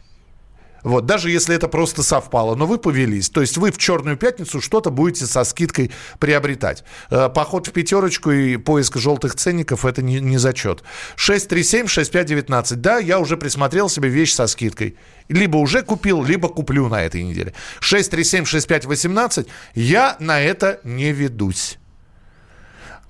Вот, 0.83 1.07
даже 1.07 1.31
если 1.31 1.55
это 1.55 1.69
просто 1.69 2.03
совпало, 2.03 2.55
но 2.55 2.67
вы 2.67 2.79
повелись. 2.79 3.31
То 3.31 3.41
есть 3.41 3.57
вы 3.57 3.71
в 3.71 3.79
черную 3.79 4.17
пятницу 4.17 4.61
что-то 4.61 4.91
будете 4.91 5.27
со 5.27 5.45
скидкой 5.45 5.93
приобретать. 6.19 6.85
Э, 7.11 7.29
поход 7.29 7.69
в 7.69 7.73
пятерочку 7.73 8.31
и 8.31 8.57
поиск 8.57 8.97
желтых 8.97 9.35
ценников– 9.35 9.85
это 9.87 10.03
не, 10.03 10.21
не 10.21 10.39
зачет. 10.39 10.83
637-6519. 11.17 12.77
Да, 12.77 12.99
я 12.99 13.19
уже 13.19 13.37
присмотрел 13.37 13.89
себе 13.89 14.09
вещь 14.09 14.35
со 14.35 14.47
скидкой. 14.47 14.97
Либо 15.29 15.57
уже 15.59 15.83
купил, 15.83 16.23
либо 16.25 16.49
куплю 16.49 16.89
на 16.89 17.03
этой 17.03 17.23
неделе. 17.23 17.55
637-6518. 17.81 19.47
Я 19.75 20.17
на 20.19 20.41
это 20.41 20.81
не 20.85 21.13
ведусь. 21.13 21.79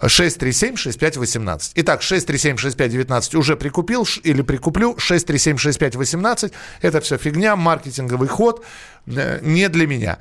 637-6518. 0.03 1.73
Итак, 1.77 2.01
637-6519 2.03 3.37
уже 3.37 3.57
прикупил 3.57 4.07
или 4.23 4.43
прикуплю. 4.43 4.95
637-6518. 4.99 6.53
Это 6.81 7.01
все 7.01 7.19
фигня, 7.19 7.57
маркетинговый 7.57 8.29
ход. 8.29 8.65
Э, 9.07 9.39
не 9.43 9.69
для 9.69 9.87
меня. 9.87 10.19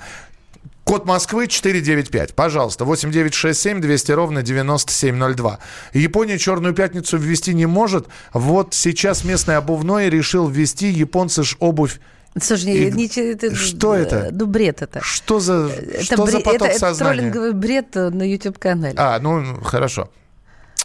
Код 0.83 1.05
Москвы 1.05 1.47
495. 1.47 2.33
Пожалуйста, 2.35 2.85
8967 2.85 3.81
200 3.81 4.11
ровно 4.11 4.41
9702. 4.41 5.59
Япония 5.93 6.37
Черную 6.37 6.73
пятницу 6.73 7.17
ввести 7.17 7.53
не 7.53 7.65
может. 7.65 8.07
Вот 8.33 8.73
сейчас 8.73 9.23
местный 9.23 9.57
обувной 9.57 10.09
решил 10.09 10.49
ввести. 10.49 10.89
Японцы 10.89 11.43
ж 11.43 11.55
обувь 11.59 11.99
Слушай, 12.39 12.87
и... 12.87 12.91
не, 12.91 13.07
это, 13.07 13.55
что 13.55 13.93
это? 13.93 14.29
Ну, 14.31 14.45
бред 14.45 14.81
это. 14.81 15.01
Что 15.01 15.39
за, 15.39 15.69
это 15.69 16.03
что 16.03 16.23
бред, 16.23 16.31
за 16.31 16.39
поток 16.39 16.67
это, 16.69 16.79
сознания? 16.79 17.13
Это 17.13 17.31
троллинговый 17.31 17.53
бред 17.53 17.95
на 17.95 18.23
YouTube-канале. 18.23 18.95
А, 18.97 19.19
ну, 19.19 19.61
хорошо. 19.63 20.09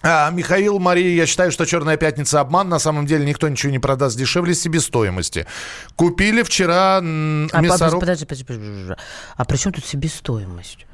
А, 0.03 0.31
Михаил, 0.31 0.79
Мария, 0.79 1.15
я 1.15 1.27
считаю, 1.27 1.51
что 1.51 1.65
«Черная 1.65 1.97
пятница» 1.97 2.41
обман. 2.41 2.69
На 2.69 2.79
самом 2.79 3.07
деле 3.07 3.25
никто 3.25 3.49
ничего 3.49 3.73
не 3.73 3.79
продаст 3.79 4.17
дешевле 4.17 4.55
себестоимости. 4.55 5.47
Купили 5.95 6.43
вчера. 6.43 6.99
А, 6.99 7.63
подожди, 7.63 7.99
подожди, 7.99 8.45
подожди. 8.45 8.95
А 9.37 9.45
при 9.45 9.57
чем 9.57 9.73
тут 9.73 9.85
себестоимость? 9.85 10.86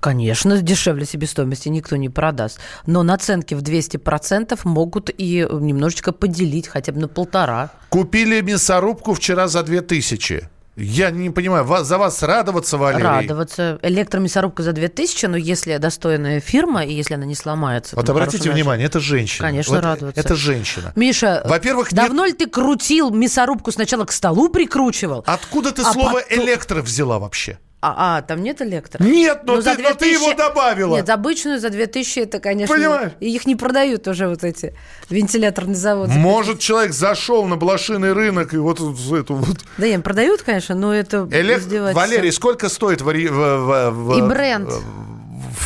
Конечно, 0.00 0.60
дешевле 0.60 1.04
себестоимости 1.04 1.68
никто 1.68 1.96
не 1.96 2.08
продаст. 2.08 2.58
Но 2.86 3.02
наценки 3.02 3.54
в 3.54 3.62
200% 3.62 4.58
могут 4.64 5.10
и 5.16 5.46
немножечко 5.50 6.12
поделить, 6.12 6.68
хотя 6.68 6.92
бы 6.92 7.00
на 7.00 7.08
полтора. 7.08 7.70
Купили 7.90 8.40
мясорубку 8.40 9.14
вчера 9.14 9.46
за 9.48 9.62
2000. 9.62 10.48
Я 10.76 11.10
не 11.10 11.28
понимаю, 11.28 11.64
вас, 11.64 11.86
за 11.86 11.98
вас 11.98 12.22
радоваться, 12.22 12.78
Валерий? 12.78 13.04
Радоваться. 13.04 13.78
Электромясорубка 13.82 14.62
за 14.62 14.72
2000, 14.72 15.26
но 15.26 15.36
если 15.36 15.76
достойная 15.76 16.40
фирма, 16.40 16.84
и 16.84 16.94
если 16.94 17.14
она 17.14 17.26
не 17.26 17.34
сломается... 17.34 17.96
Вот 17.96 18.08
обратите 18.08 18.50
внимание, 18.50 18.86
это 18.86 18.98
женщина. 18.98 19.48
Конечно, 19.48 19.74
вот 19.74 19.84
радоваться. 19.84 20.20
Это 20.20 20.36
женщина. 20.36 20.92
Миша, 20.96 21.42
Во-первых, 21.44 21.92
давно 21.92 22.24
нет... 22.24 22.40
ли 22.40 22.46
ты 22.46 22.50
крутил 22.50 23.10
мясорубку 23.10 23.72
сначала 23.72 24.06
к 24.06 24.12
столу 24.12 24.48
прикручивал? 24.48 25.22
Откуда 25.26 25.72
ты 25.72 25.82
а 25.82 25.92
слово 25.92 26.22
потом... 26.22 26.44
электро 26.44 26.80
взяла 26.80 27.18
вообще? 27.18 27.58
А, 27.82 28.18
а, 28.18 28.22
там 28.22 28.42
нет 28.42 28.60
электро? 28.60 29.02
Нет, 29.02 29.40
но, 29.44 29.54
но, 29.54 29.62
ты, 29.62 29.76
2000... 29.76 29.88
но 29.88 29.94
ты 29.94 30.06
его 30.12 30.34
добавила. 30.34 30.96
Нет, 30.96 31.08
обычную 31.08 31.58
за 31.58 31.70
2000 31.70 32.18
это, 32.20 32.38
конечно... 32.38 32.74
Понимаешь? 32.74 33.12
Их 33.20 33.46
не 33.46 33.56
продают 33.56 34.06
уже 34.06 34.28
вот 34.28 34.44
эти 34.44 34.74
вентиляторные 35.08 35.76
заводы. 35.76 36.12
Может, 36.12 36.58
человек 36.58 36.92
зашел 36.92 37.46
на 37.46 37.56
блошиный 37.56 38.12
рынок 38.12 38.52
и 38.52 38.58
вот 38.58 38.80
эту 38.80 39.34
вот... 39.34 39.58
Да 39.78 39.86
нет, 39.86 40.04
продают, 40.04 40.42
конечно, 40.42 40.74
но 40.74 40.94
это 40.94 41.26
Элек... 41.32 41.62
Валерий, 41.94 42.32
сколько 42.32 42.68
стоит 42.68 43.00
в, 43.00 43.06
в, 43.06 43.30
в, 43.30 43.90
в, 43.90 44.18
И 44.18 44.22
бренд. 44.22 44.68
В 44.68 45.19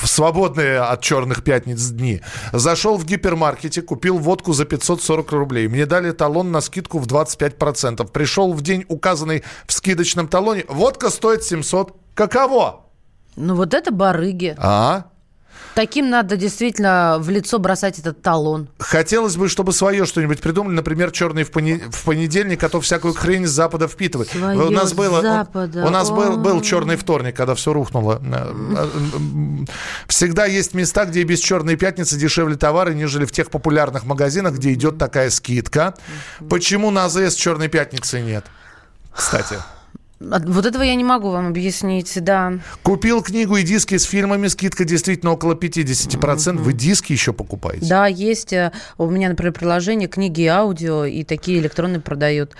свободные 0.04 0.80
от 0.80 1.00
черных 1.00 1.44
пятниц 1.44 1.88
дни. 1.88 2.20
Зашел 2.52 2.96
в 2.96 3.04
гипермаркете, 3.04 3.83
купил 3.83 4.18
водку 4.18 4.52
за 4.52 4.64
540 4.64 5.33
рублей. 5.33 5.68
Мне 5.68 5.87
дали 5.87 6.12
талон 6.12 6.52
на 6.52 6.61
скидку 6.61 6.98
в 6.98 7.07
25%. 7.07 8.07
Пришел 8.11 8.52
в 8.52 8.62
день, 8.62 8.85
указанный 8.88 9.44
в 9.66 9.72
скидочном 9.72 10.28
талоне. 10.28 10.64
Водка 10.68 11.11
стоит 11.11 11.42
700 11.42 11.96
Каково? 12.14 12.85
Ну 13.37 13.57
вот 13.57 13.74
это 13.74 13.90
барыги. 13.90 14.54
А? 14.59 15.07
Таким 15.75 16.09
надо 16.09 16.37
действительно 16.37 17.17
в 17.21 17.29
лицо 17.31 17.59
бросать 17.59 17.99
этот 17.99 18.23
талон. 18.23 18.69
Хотелось 18.79 19.37
бы, 19.37 19.49
чтобы 19.49 19.73
свое 19.73 20.07
что-нибудь 20.07 20.40
придумали, 20.40 20.75
например, 20.75 21.11
черный 21.11 21.43
в, 21.43 21.51
пони... 21.51 21.83
в 21.90 22.05
понедельник, 22.05 22.62
а 22.62 22.69
то 22.69 22.81
всякую 22.81 23.14
хрень 23.14 23.47
с 23.47 23.51
запада 23.51 23.88
впитывать. 23.88 24.31
Свое 24.31 24.61
у 24.61 24.71
нас 24.71 24.93
было, 24.93 25.21
запада. 25.21 25.85
У, 25.85 25.87
у 25.88 25.90
нас 25.90 26.11
был, 26.11 26.37
был 26.37 26.61
черный 26.61 26.97
вторник, 26.97 27.37
когда 27.37 27.55
все 27.55 27.73
рухнуло. 27.73 28.23
Всегда 30.07 30.47
есть 30.47 30.75
места, 30.75 31.07
где 31.07 31.23
без 31.25 31.40
черной 31.40 31.77
пятницы 31.77 32.17
дешевле 32.17 32.57
товары, 32.57 32.95
нежели 32.95 33.25
в 33.25 33.33
тех 33.33 33.51
популярных 33.51 34.05
магазинах, 34.05 34.55
где 34.55 34.73
идет 34.73 34.99
такая 34.99 35.31
скидка. 35.31 35.95
Почему 36.49 36.90
на 36.90 37.07
АЗС 37.07 37.35
черной 37.35 37.69
пятницы 37.69 38.21
нет? 38.21 38.45
Кстати. 39.12 39.57
Вот 40.20 40.64
этого 40.64 40.83
я 40.83 40.94
не 40.94 41.05
могу 41.05 41.31
вам 41.31 41.48
объяснить, 41.48 42.22
да. 42.22 42.55
Купил 42.83 43.22
книгу 43.22 43.57
и 43.57 43.62
диски 43.62 43.96
с 43.96 44.05
фильмами, 44.05 44.46
скидка 44.46 44.85
действительно 44.85 45.33
около 45.33 45.55
50%. 45.55 46.18
Mm-hmm. 46.18 46.57
Вы 46.59 46.72
диски 46.72 47.12
еще 47.12 47.33
покупаете? 47.33 47.87
Да, 47.87 48.07
есть. 48.07 48.53
Э, 48.53 48.72
у 48.96 49.11
меня, 49.11 49.29
например, 49.29 49.53
приложение 49.53 50.09
книги 50.09 50.42
и 50.42 50.46
аудио, 50.46 51.05
и 51.05 51.24
такие 51.24 51.59
электронные 51.59 52.00
продают. 52.00 52.53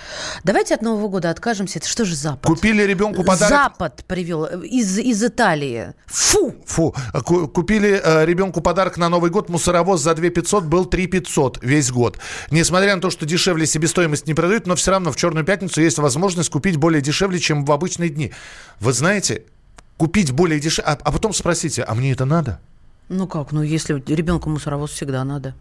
Давайте 0.43 0.75
от 0.75 0.83
Нового 0.83 1.09
года 1.09 1.31
откажемся. 1.31 1.79
Это 1.79 1.89
что 1.89 2.05
же 2.05 2.17
Запад? 2.17 2.45
Купили 2.45 2.83
ребенку 2.83 3.23
подарок? 3.23 3.49
Запад 3.49 4.05
привел 4.07 4.47
э, 4.47 4.67
из, 4.67 4.99
из 4.99 5.23
Италии. 5.23 5.95
Фу! 6.07 6.55
Фу. 6.67 6.95
Купили 7.23 8.01
э, 8.03 8.27
ребенку 8.27 8.61
подарок 8.61 8.97
на 8.97 9.09
Новый 9.09 9.31
год. 9.31 9.49
Мусоровоз 9.49 10.03
за 10.03 10.15
2 10.15 10.31
500 10.31 10.65
был 10.65 10.87
3 10.87 11.07
500 11.07 11.59
весь 11.63 11.91
год. 11.93 12.19
Несмотря 12.51 12.97
на 12.97 13.01
то, 13.01 13.11
что 13.11 13.27
дешевле 13.27 13.67
себестоимость 13.67 14.27
не 14.27 14.35
продают, 14.35 14.67
но 14.67 14.75
все 14.75 14.91
равно 14.91 15.13
в 15.13 15.17
Черную 15.17 15.45
пятницу 15.45 15.81
есть 15.81 15.99
возможность 15.99 16.51
купить 16.51 16.77
более 16.77 17.01
дешевле, 17.01 17.39
чем 17.45 17.65
в 17.65 17.73
обычные 17.73 18.11
дни. 18.11 18.33
Вы 18.81 18.93
знаете, 18.93 19.45
купить 19.97 20.33
более 20.33 20.61
дешево, 20.61 20.89
а, 20.89 20.99
а 21.03 21.13
потом 21.13 21.33
спросите, 21.33 21.83
а 21.83 21.95
мне 21.95 22.13
это 22.13 22.25
надо? 22.25 22.61
Ну 23.11 23.27
как, 23.27 23.53
ну 23.53 23.63
если 23.63 24.03
ребенку 24.07 24.49
мусоровоз 24.49 24.93
всегда 24.93 25.25
надо. 25.25 25.55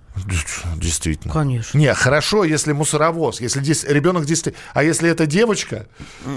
Действительно. 0.77 1.34
Конечно. 1.34 1.77
Не, 1.77 1.93
хорошо, 1.93 2.45
если 2.45 2.71
мусоровоз, 2.71 3.41
если 3.41 3.60
здесь 3.60 3.84
ребенок 3.84 4.25
действительно... 4.25 4.63
А 4.73 4.84
если 4.84 5.10
это 5.10 5.25
девочка... 5.25 5.88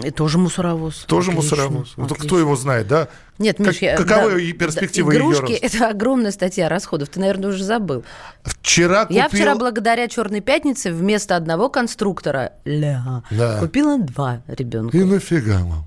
И 0.03 0.11
тоже 0.11 0.39
мусоровоз. 0.39 1.05
Тоже 1.07 1.31
отлично, 1.31 1.57
мусоровоз. 1.57 1.93
Отлично. 1.97 2.27
кто 2.27 2.39
его 2.41 2.57
знает, 2.57 2.89
да? 2.89 3.09
Нет, 3.39 3.59
Миш, 3.61 3.69
как, 3.69 3.83
я, 3.83 3.97
каковы 3.97 4.53
да, 4.53 4.59
перспективы 4.59 5.13
да, 5.13 5.19
игрушки 5.19 5.53
ее 5.53 5.59
это 5.59 5.89
огромная 5.89 6.33
статья 6.33 6.69
расходов. 6.69 7.09
Ты, 7.11 7.21
наверное, 7.21 7.51
уже 7.51 7.63
забыл. 7.63 8.03
Вчера 8.43 9.05
купил... 9.05 9.17
Я 9.17 9.29
вчера 9.29 9.55
благодаря 9.55 10.09
«Черной 10.09 10.41
пятнице» 10.41 10.91
вместо 10.91 11.37
одного 11.37 11.69
конструктора 11.69 12.53
ля, 12.65 13.23
да. 13.31 13.61
купила 13.61 13.99
два 13.99 14.43
ребенка. 14.49 14.97
И 14.97 15.05
нафига 15.05 15.63
вам? 15.65 15.87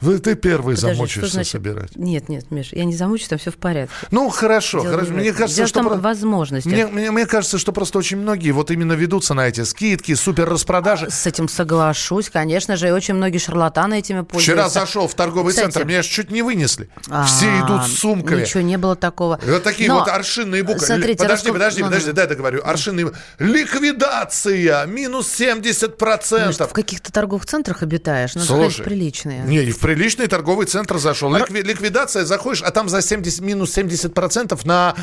Вы, 0.00 0.18
ты 0.18 0.34
первый 0.34 0.76
Подожди, 0.76 0.96
замучишься 0.96 1.32
значит... 1.32 1.52
собирать. 1.52 1.96
Нет, 1.96 2.28
нет, 2.28 2.50
Миш, 2.50 2.72
я 2.72 2.84
не 2.84 2.94
замучусь, 2.94 3.28
там 3.28 3.38
все 3.38 3.50
в 3.50 3.56
порядке. 3.56 3.94
Ну, 4.10 4.28
хорошо, 4.28 4.82
Дело 4.82 4.94
хорошо. 4.94 5.12
Мне 5.12 5.32
кажется, 5.32 5.56
Дело 5.56 5.68
что... 5.68 5.80
там 5.80 5.88
про... 5.88 5.96
возможности. 5.96 6.68
Мне, 6.68 6.86
мне, 6.86 7.10
мне 7.10 7.26
кажется, 7.26 7.58
что 7.58 7.72
просто 7.72 7.98
очень 7.98 8.18
многие 8.18 8.50
вот 8.50 8.70
именно 8.70 8.92
ведутся 8.92 9.34
на 9.34 9.48
эти 9.48 9.62
скидки, 9.62 10.14
супер 10.14 10.48
распродажи. 10.48 11.10
С 11.10 11.26
этим 11.26 11.48
соглашусь, 11.48 12.28
конечно 12.28 12.76
же, 12.76 12.88
и 12.88 12.90
очень 12.90 13.14
многие 13.14 13.38
шарлатаны 13.38 13.98
этими 13.98 14.22
пользуются. 14.22 14.52
Вчера 14.52 14.68
зашел 14.68 15.08
в 15.08 15.14
торговый 15.14 15.52
Кстати... 15.52 15.72
центр, 15.72 15.86
меня 15.86 16.02
чуть 16.02 16.30
не 16.30 16.42
вынесли. 16.42 16.88
А-а-а, 17.08 17.24
Все 17.26 17.46
идут 17.60 17.84
с 17.84 17.98
сумками. 17.98 18.42
Ничего 18.42 18.62
не 18.62 18.76
было 18.76 18.96
такого. 18.96 19.40
Вот 19.44 19.62
такие 19.62 19.88
Но... 19.88 20.00
вот 20.00 20.08
аршинные 20.08 20.62
буквы. 20.62 20.84
Смотрите, 20.84 21.22
подожди, 21.22 21.48
рассказ... 21.48 21.52
подожди, 21.52 21.82
подожди, 21.82 22.12
дай 22.12 22.26
договорю. 22.26 22.60
Аршинные... 22.64 23.12
Ликвидация! 23.38 24.86
Минус 24.86 25.40
70%. 25.40 26.46
Может, 26.46 26.60
в 26.60 26.72
каких-то 26.72 27.12
торговых 27.12 27.46
центрах 27.46 27.82
обитаешь? 27.82 28.34
Надо 28.34 28.46
Слушай, 28.46 28.84
приличные. 28.84 29.42
Не, 29.44 29.70
в 29.70 29.78
приличный 29.84 30.28
торговый 30.28 30.64
центр 30.64 30.96
зашел. 30.96 31.34
Ликви, 31.34 31.60
ликвидация, 31.60 32.24
заходишь, 32.24 32.62
а 32.62 32.70
там 32.70 32.88
за 32.88 33.02
70, 33.02 33.40
минус 33.42 33.76
70% 33.76 34.58
на, 34.64 34.94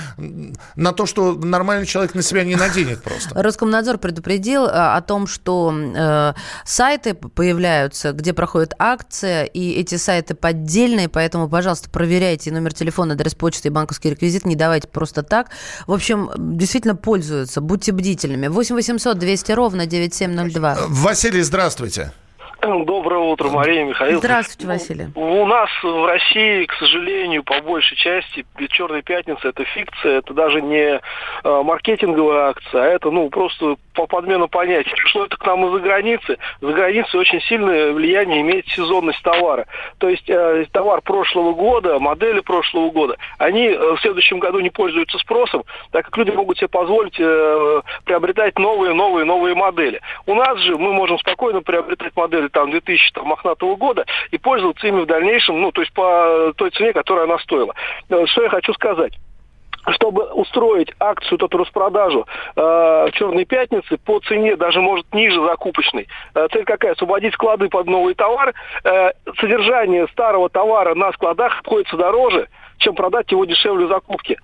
на 0.75 0.91
то, 0.91 1.05
что 1.05 1.33
нормальный 1.33 1.85
человек 1.85 2.15
на 2.15 2.23
себя 2.23 2.43
не 2.43 2.55
наденет 2.55 3.03
просто. 3.03 3.29
Роскомнадзор 3.39 3.99
предупредил 3.99 4.65
э, 4.65 4.69
о 4.71 4.99
том, 5.01 5.27
что 5.27 5.71
э, 5.71 6.33
сайты 6.65 7.13
появляются, 7.13 8.11
где 8.11 8.33
проходит 8.33 8.73
акция, 8.79 9.43
и 9.43 9.73
эти 9.73 9.95
сайты 9.95 10.33
поддельные, 10.33 11.09
поэтому, 11.09 11.47
пожалуйста, 11.47 11.87
проверяйте 11.91 12.51
номер 12.51 12.73
телефона, 12.73 13.13
адрес 13.13 13.35
почты 13.35 13.67
и 13.67 13.71
банковский 13.71 14.09
реквизит, 14.09 14.47
не 14.47 14.55
давайте 14.55 14.87
просто 14.87 15.21
так. 15.21 15.49
В 15.85 15.93
общем, 15.93 16.31
действительно 16.37 16.95
пользуются, 16.95 17.61
будьте 17.61 17.91
бдительными. 17.91 18.47
8 18.47 18.73
800 18.73 19.19
200 19.19 19.51
ровно 19.51 19.85
9702. 19.85 20.77
Василий, 20.87 21.43
здравствуйте. 21.43 22.13
Доброе 22.61 23.21
утро, 23.21 23.49
Мария 23.49 23.83
Михаил. 23.85 24.19
Здравствуйте, 24.19 24.67
Василий. 24.67 25.07
У 25.15 25.45
нас 25.47 25.69
в 25.81 26.05
России, 26.05 26.65
к 26.65 26.73
сожалению, 26.73 27.43
по 27.43 27.59
большей 27.61 27.97
части 27.97 28.45
Черная 28.69 29.01
пятница 29.01 29.49
это 29.49 29.65
фикция, 29.65 30.19
это 30.19 30.33
даже 30.33 30.61
не 30.61 30.99
э, 30.99 30.99
маркетинговая 31.43 32.49
акция, 32.49 32.83
а 32.83 32.85
это 32.85 33.09
ну 33.09 33.29
просто 33.29 33.75
по 33.95 34.05
подмену 34.05 34.47
понятий. 34.47 34.91
Что 34.95 35.25
это 35.25 35.37
к 35.37 35.45
нам 35.45 35.65
из-за 35.65 35.79
границы? 35.79 36.37
За 36.61 36.71
границей 36.71 37.19
очень 37.19 37.41
сильное 37.41 37.91
влияние 37.93 38.41
имеет 38.41 38.67
сезонность 38.67 39.21
товара. 39.23 39.65
То 39.97 40.07
есть 40.07 40.29
э, 40.29 40.65
товар 40.71 41.01
прошлого 41.01 41.53
года, 41.53 41.99
модели 41.99 42.41
прошлого 42.41 42.91
года, 42.91 43.17
они 43.39 43.67
э, 43.69 43.95
в 43.95 43.99
следующем 44.01 44.39
году 44.39 44.59
не 44.59 44.69
пользуются 44.69 45.17
спросом, 45.17 45.63
так 45.91 46.05
как 46.05 46.15
люди 46.17 46.29
могут 46.29 46.57
себе 46.57 46.67
позволить 46.67 47.19
э, 47.19 47.81
приобретать 48.05 48.57
новые, 48.59 48.93
новые, 48.93 49.25
новые 49.25 49.55
модели. 49.55 49.99
У 50.27 50.35
нас 50.35 50.59
же 50.59 50.77
мы 50.77 50.93
можем 50.93 51.17
спокойно 51.17 51.61
приобретать 51.61 52.15
модели 52.15 52.47
там 52.51 52.71
2000 52.71 53.13
там, 53.13 53.27
мохнатого 53.27 53.75
года 53.75 54.05
и 54.31 54.37
пользоваться 54.37 54.87
ими 54.87 55.01
в 55.01 55.05
дальнейшем, 55.05 55.61
ну, 55.61 55.71
то 55.71 55.81
есть 55.81 55.93
по 55.93 56.53
той 56.55 56.71
цене, 56.71 56.93
которая 56.93 57.25
она 57.25 57.39
стоила. 57.39 57.73
Э, 58.09 58.25
что 58.27 58.43
я 58.43 58.49
хочу 58.49 58.73
сказать? 58.73 59.13
чтобы 59.89 60.25
устроить 60.25 60.93
акцию, 60.99 61.39
эту 61.43 61.57
распродажу 61.57 62.27
э, 62.55 63.07
Черной 63.13 63.45
пятницы 63.45 63.97
по 63.97 64.19
цене 64.19 64.55
даже 64.55 64.79
может 64.79 65.11
ниже 65.13 65.43
закупочной. 65.43 66.07
Э, 66.35 66.47
цель 66.51 66.65
какая? 66.65 66.93
Освободить 66.93 67.33
склады 67.33 67.67
под 67.69 67.87
новый 67.87 68.13
товар. 68.13 68.53
Э, 68.83 69.11
содержание 69.39 70.07
старого 70.09 70.49
товара 70.49 70.93
на 70.93 71.11
складах 71.13 71.59
обходится 71.59 71.97
дороже, 71.97 72.47
чем 72.77 72.95
продать 72.95 73.31
его 73.31 73.45
дешевле 73.45 73.87
закупки. 73.87 74.37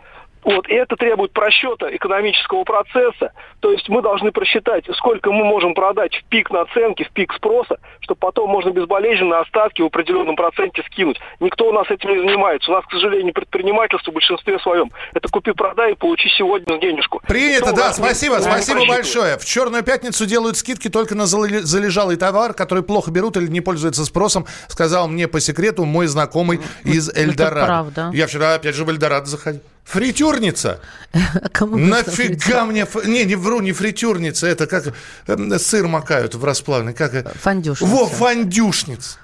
Вот, 0.47 0.69
и 0.69 0.73
это 0.75 0.95
требует 0.95 1.33
просчета 1.33 1.93
экономического 1.93 2.63
процесса. 2.63 3.33
То 3.59 3.69
есть 3.69 3.89
мы 3.89 4.01
должны 4.01 4.31
просчитать, 4.31 4.85
сколько 4.95 5.29
мы 5.29 5.43
можем 5.43 5.73
продать 5.73 6.15
в 6.15 6.23
пик 6.29 6.49
наценки, 6.51 7.03
в 7.03 7.11
пик 7.11 7.33
спроса, 7.33 7.75
чтобы 7.99 8.19
потом 8.19 8.49
можно 8.49 8.69
безболезненно 8.69 9.41
остатки 9.41 9.81
в 9.81 9.87
определенном 9.87 10.37
проценте 10.37 10.83
скинуть. 10.83 11.19
Никто 11.41 11.67
у 11.67 11.73
нас 11.73 11.91
этим 11.91 12.11
не 12.11 12.19
занимается. 12.19 12.71
У 12.71 12.75
нас, 12.75 12.85
к 12.85 12.91
сожалению, 12.91 13.33
предпринимательство 13.33 14.11
в 14.11 14.13
большинстве 14.13 14.57
своем. 14.59 14.89
Это 15.13 15.27
купи-продай 15.27 15.91
и 15.91 15.95
получи 15.95 16.29
сегодня 16.29 16.79
денежку. 16.79 17.19
Принято, 17.27 17.73
да, 17.73 17.91
спасибо, 17.91 18.35
спасибо 18.35 18.87
большое. 18.87 19.37
В 19.37 19.43
Черную 19.43 19.83
пятницу 19.83 20.25
делают 20.25 20.55
скидки 20.55 20.87
только 20.87 21.13
на 21.13 21.25
залежалый 21.25 22.15
товар, 22.15 22.53
который 22.53 22.83
плохо 22.83 23.11
берут 23.11 23.35
или 23.35 23.47
не 23.47 23.59
пользуются 23.59 24.05
спросом, 24.05 24.45
сказал 24.69 25.09
мне 25.09 25.27
по 25.27 25.41
секрету 25.41 25.83
мой 25.83 26.07
знакомый 26.07 26.61
из 26.85 27.09
Эльдорадо. 27.09 27.57
Это 27.57 27.65
правда. 27.65 28.11
Я 28.13 28.27
вчера 28.27 28.53
опять 28.53 28.75
же 28.75 28.85
в 28.85 28.89
Эльдорадо 28.89 29.25
заходил. 29.25 29.61
Фритюрница? 29.87 30.81
Кому 31.53 31.77
Нафига 31.77 32.65
мне... 32.65 32.85
Не, 33.05 33.23
не 33.23 33.35
вру, 33.35 33.61
не 33.61 33.71
фритюрница. 33.71 34.45
Это 34.47 34.67
как 34.67 34.93
эм, 35.27 35.57
сыр 35.57 35.87
макают 35.87 36.35
в 36.35 36.43
расплавленный. 36.43 36.93
Как... 36.93 37.33
Фондюшница. 37.37 37.85
Во, 37.91 38.05
фондюшница. 38.05 39.17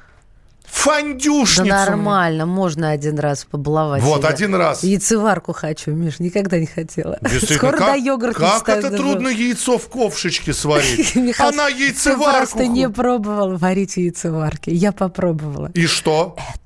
Фондюшницу. 0.66 1.70
Да 1.70 1.86
нормально, 1.86 2.46
можно 2.46 2.90
один 2.90 3.20
раз 3.20 3.46
побаловать. 3.46 4.02
Вот, 4.02 4.22
себя. 4.22 4.30
один 4.30 4.56
раз. 4.56 4.84
Яйцеварку 4.84 5.54
хочу, 5.54 5.92
Миш, 5.92 6.20
никогда 6.20 6.58
не 6.58 6.66
хотела. 6.66 7.20
Скоро 7.42 7.78
как, 7.78 7.94
до 7.94 7.96
йогурта 7.96 8.40
Как 8.40 8.70
это 8.70 8.90
даже. 8.90 8.98
трудно 8.98 9.28
яйцо 9.28 9.78
в 9.78 9.88
ковшечке 9.90 10.54
сварить? 10.54 11.16
Она 11.40 11.68
яйцеварку... 11.68 12.32
Ты 12.32 12.38
просто 12.38 12.68
не 12.68 12.90
пробовал 12.90 13.58
варить 13.58 13.98
яйцеварки. 13.98 14.72
Я 14.72 14.94
попробовала. 14.94 15.70
И 15.76 15.86
что? 15.86 16.36
Это 16.38 16.63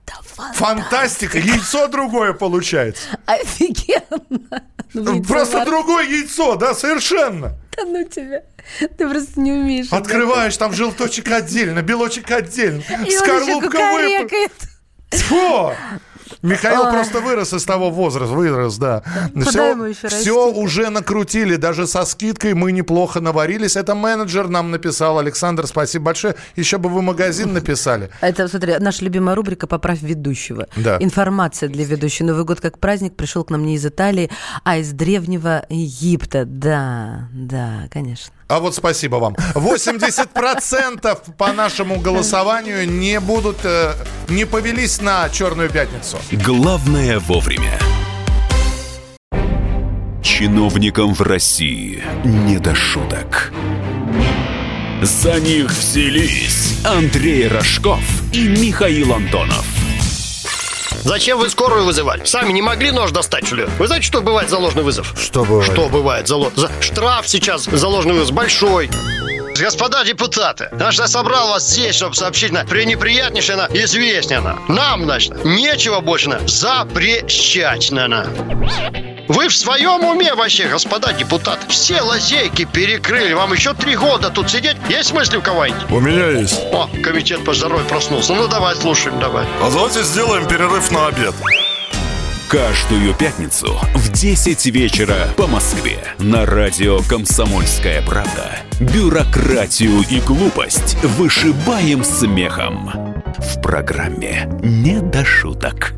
фантастика. 0.54 1.38
Яйцо 1.38 1.88
другое 1.88 2.34
получается. 2.34 3.04
Офигенно. 3.26 4.64
Ну, 4.94 5.24
просто 5.24 5.66
другое 5.66 6.06
яйцо, 6.06 6.56
да, 6.56 6.74
совершенно. 6.74 7.58
Да 7.76 7.84
ну 7.86 8.04
тебя. 8.04 8.44
Ты 8.80 9.10
просто 9.10 9.40
не 9.40 9.52
умеешь. 9.52 9.92
Открываешь, 9.92 10.58
там 10.58 10.74
желточек 10.74 11.30
отдельно, 11.30 11.82
белочек 11.82 12.32
отдельно. 12.32 12.84
И 13.06 13.12
скорлупка 13.12 13.68
выпадает. 13.68 14.52
Фу! 15.12 15.74
Михаил 16.42 16.84
Ой. 16.84 16.92
просто 16.92 17.20
вырос 17.20 17.54
из 17.54 17.64
того 17.66 17.90
возраста, 17.90 18.34
вырос, 18.34 18.78
да. 18.78 19.04
Все, 19.36 19.94
все 20.08 20.52
уже 20.52 20.90
накрутили, 20.90 21.56
даже 21.56 21.88
со 21.88 22.06
скидкой 22.06 22.54
мы 22.54 22.72
неплохо 22.72 23.20
наварились. 23.20 23.76
Это 23.76 23.96
менеджер 23.96 24.48
нам 24.48 24.72
написал, 24.72 25.20
Александр, 25.20 25.68
спасибо 25.68 26.06
большое. 26.06 26.36
Еще 26.56 26.78
бы 26.78 26.90
вы 26.90 27.02
магазин 27.02 27.54
написали. 27.54 28.10
Это, 28.22 28.48
смотри, 28.48 28.76
наша 28.80 29.04
любимая 29.04 29.36
рубрика 29.36 29.68
«Поправь 29.68 30.02
ведущего». 30.02 30.68
Да. 30.76 30.98
Информация 31.00 31.70
для 31.70 31.86
ведущего. 31.86 32.28
Новый 32.28 32.46
год 32.46 32.62
как 32.62 32.80
праздник 32.80 33.16
пришел 33.16 33.44
к 33.44 33.50
нам 33.50 33.66
не 33.66 33.76
из 33.76 33.86
Италии, 33.86 34.30
а 34.64 34.78
из 34.78 34.92
древнего 34.92 35.66
Египта. 35.70 36.46
Да, 36.46 37.30
да, 37.34 37.88
конечно. 37.92 38.37
А 38.48 38.60
вот 38.60 38.76
спасибо 38.76 39.18
вам. 39.18 39.36
80% 39.56 41.18
по 41.38 41.52
нашему 41.52 42.00
голосованию 42.00 42.88
не 42.90 43.20
будут, 43.20 43.58
э, 43.64 43.94
не 44.30 44.46
повелись 44.46 45.02
на 45.02 45.30
Черную 45.30 45.70
пятницу. 45.70 46.18
Главное 46.32 47.20
вовремя. 47.20 47.78
Чиновникам 50.24 51.14
в 51.14 51.22
России 51.22 52.04
не 52.24 52.58
до 52.60 52.74
шуток. 52.74 53.52
За 55.02 55.40
них 55.40 55.70
взялись 55.70 56.80
Андрей 56.86 57.48
Рожков 57.48 58.02
и 58.34 58.48
Михаил 58.48 59.14
Антонов. 59.14 59.87
Зачем 61.04 61.40
вы 61.40 61.50
скорую 61.50 61.86
вызывали? 61.86 62.24
Сами 62.26 62.52
не 62.52 62.62
могли 62.62 62.92
нож 62.92 63.12
достать, 63.12 63.46
что 63.46 63.56
ли? 63.56 63.66
Вы 63.80 63.88
знаете, 63.88 64.06
что 64.06 64.22
бывает 64.22 64.50
за 64.50 64.58
ложный 64.58 64.84
вызов? 64.84 65.14
Что 65.18 65.44
бывает? 65.44 65.72
Что 65.72 65.90
бывает 65.90 66.28
за, 66.28 66.36
ло... 66.36 66.52
за... 66.56 66.70
Штраф 66.82 67.28
сейчас 67.28 67.66
за 67.66 67.88
ложный 67.88 68.14
вызов 68.14 68.34
большой. 68.34 68.90
Господа 69.60 70.04
депутаты, 70.04 70.70
значит, 70.74 71.02
я 71.02 71.08
собрал 71.08 71.50
вас 71.50 71.68
здесь, 71.68 71.96
чтобы 71.96 72.16
сообщить 72.16 72.52
на 72.52 72.64
пренеприятнейшее 72.64 73.56
на 73.56 73.68
известнее 73.74 74.40
на. 74.40 74.60
Нам, 74.68 75.06
значит, 75.06 75.44
нечего 75.44 76.00
больше 76.00 76.30
на 76.30 76.48
запрещать 76.48 77.90
на. 77.92 78.28
Вы 79.28 79.50
в 79.50 79.56
своем 79.56 80.04
уме 80.06 80.34
вообще, 80.34 80.68
господа 80.68 81.12
депутаты? 81.14 81.68
Все 81.68 82.02
лазейки 82.02 82.66
перекрыли. 82.66 83.34
Вам 83.34 83.54
еще 83.54 83.74
три 83.74 83.96
года 83.96 84.30
тут 84.30 84.50
сидеть? 84.50 84.78
Есть 84.90 85.14
мысли 85.14 85.38
у 85.38 85.42
кого-нибудь? 85.42 85.92
У 85.92 86.00
меня 86.00 86.40
есть. 86.40 86.60
О, 86.72 86.90
комитет 87.04 87.44
по 87.44 87.54
здоровью 87.54 87.86
проснулся. 87.88 88.34
Ну, 88.34 88.48
давай, 88.48 88.76
слушаем, 88.76 89.20
давай. 89.20 89.46
А 89.62 89.70
давайте 89.70 90.04
сделаем 90.04 90.48
перерыв 90.48 90.92
на 90.92 91.08
обед. 91.08 91.36
Каждую 92.50 93.14
пятницу 93.14 93.78
в 93.94 94.10
10 94.10 94.68
вечера 94.68 95.28
по 95.36 95.48
Москве 95.48 95.98
на 96.18 96.46
радио 96.46 97.00
«Комсомольская 97.10 98.02
правда» 98.04 98.60
бюрократию 98.80 100.06
и 100.10 100.22
глупость 100.22 100.96
вышибаем 101.04 102.06
смехом. 102.06 102.90
В 103.40 103.62
программе 103.62 104.48
«Не 104.64 105.02
до 105.02 105.26
шуток». 105.26 105.94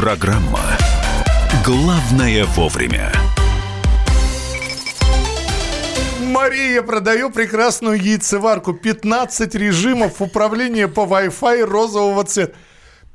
Программа 0.00 0.60
«Главное 1.62 2.46
вовремя». 2.46 3.12
Мария, 6.22 6.80
продаю 6.80 7.28
прекрасную 7.28 8.00
яйцеварку. 8.02 8.72
15 8.72 9.54
режимов 9.56 10.22
управления 10.22 10.88
по 10.88 11.00
Wi-Fi 11.00 11.66
розового 11.66 12.24
цвета. 12.24 12.54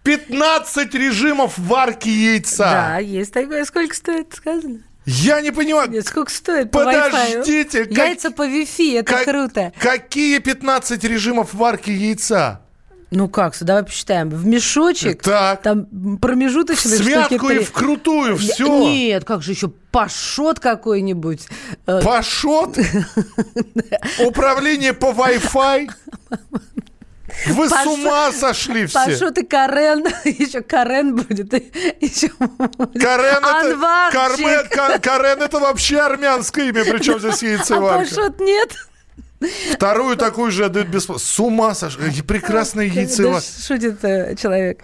15 0.04 0.94
режимов 0.94 1.58
варки 1.58 2.08
яйца. 2.08 2.66
Да, 2.66 2.98
есть 3.00 3.34
такое. 3.34 3.66
Сколько 3.66 3.96
стоит, 3.96 4.36
сказано? 4.36 4.84
Я 5.08 5.42
не 5.42 5.50
понимаю. 5.50 5.90
Нет, 5.90 6.06
сколько 6.06 6.32
стоит 6.32 6.70
по 6.70 6.84
Подождите. 6.84 7.86
Как... 7.86 7.98
Яйца 7.98 8.30
по 8.30 8.44
Wi-Fi, 8.44 9.00
это 9.00 9.12
как... 9.12 9.24
круто. 9.24 9.74
Какие 9.80 10.38
15 10.38 11.04
режимов 11.04 11.56
варки 11.56 11.90
яйца? 11.90 12.62
Ну 13.16 13.30
как, 13.30 13.56
давай 13.62 13.84
посчитаем. 13.84 14.30
В 14.30 14.46
мешочек, 14.46 15.24
так. 15.24 15.62
там 15.62 16.18
промежуточные 16.18 16.98
Смятку 16.98 17.50
и 17.50 17.60
вкрутую, 17.60 18.36
все. 18.36 18.68
Нет, 18.68 19.24
как 19.24 19.42
же 19.42 19.52
еще 19.52 19.70
пашот 19.70 20.60
какой-нибудь. 20.60 21.48
Э, 21.88 22.02
пашот? 22.04 22.78
Управление 24.20 24.94
по 24.94 25.08
Wi-Fi? 25.08 25.90
Вы 27.48 27.70
Паш... 27.70 27.84
с 27.84 27.88
ума 27.88 28.32
сошли 28.34 28.86
все. 28.86 29.06
Пашот 29.06 29.38
и 29.38 29.46
Карен. 29.46 30.06
Еще 30.26 30.62
Карен 30.62 31.16
будет. 31.16 31.54
Еще 32.02 32.30
Карен 32.30 33.44
это, 33.44 34.10
Кармен, 34.12 35.00
Карен 35.02 35.42
это 35.42 35.60
вообще 35.60 36.00
армянское 36.00 36.70
имя, 36.70 36.84
причем 36.86 37.20
здесь 37.20 37.44
яйцеварка. 37.44 37.96
А 37.96 38.00
Пашот 38.00 38.40
нет. 38.40 38.76
Вторую 39.74 40.16
такую 40.16 40.52
же 40.52 40.66
отдают 40.66 40.88
бесплатно. 40.88 41.24
С 41.24 41.40
ума 41.40 41.76
сошли. 41.76 42.22
Прекрасное 42.22 42.86
яйцево. 42.86 43.42
Шутит 43.42 44.04
э, 44.04 44.36
человек. 44.36 44.82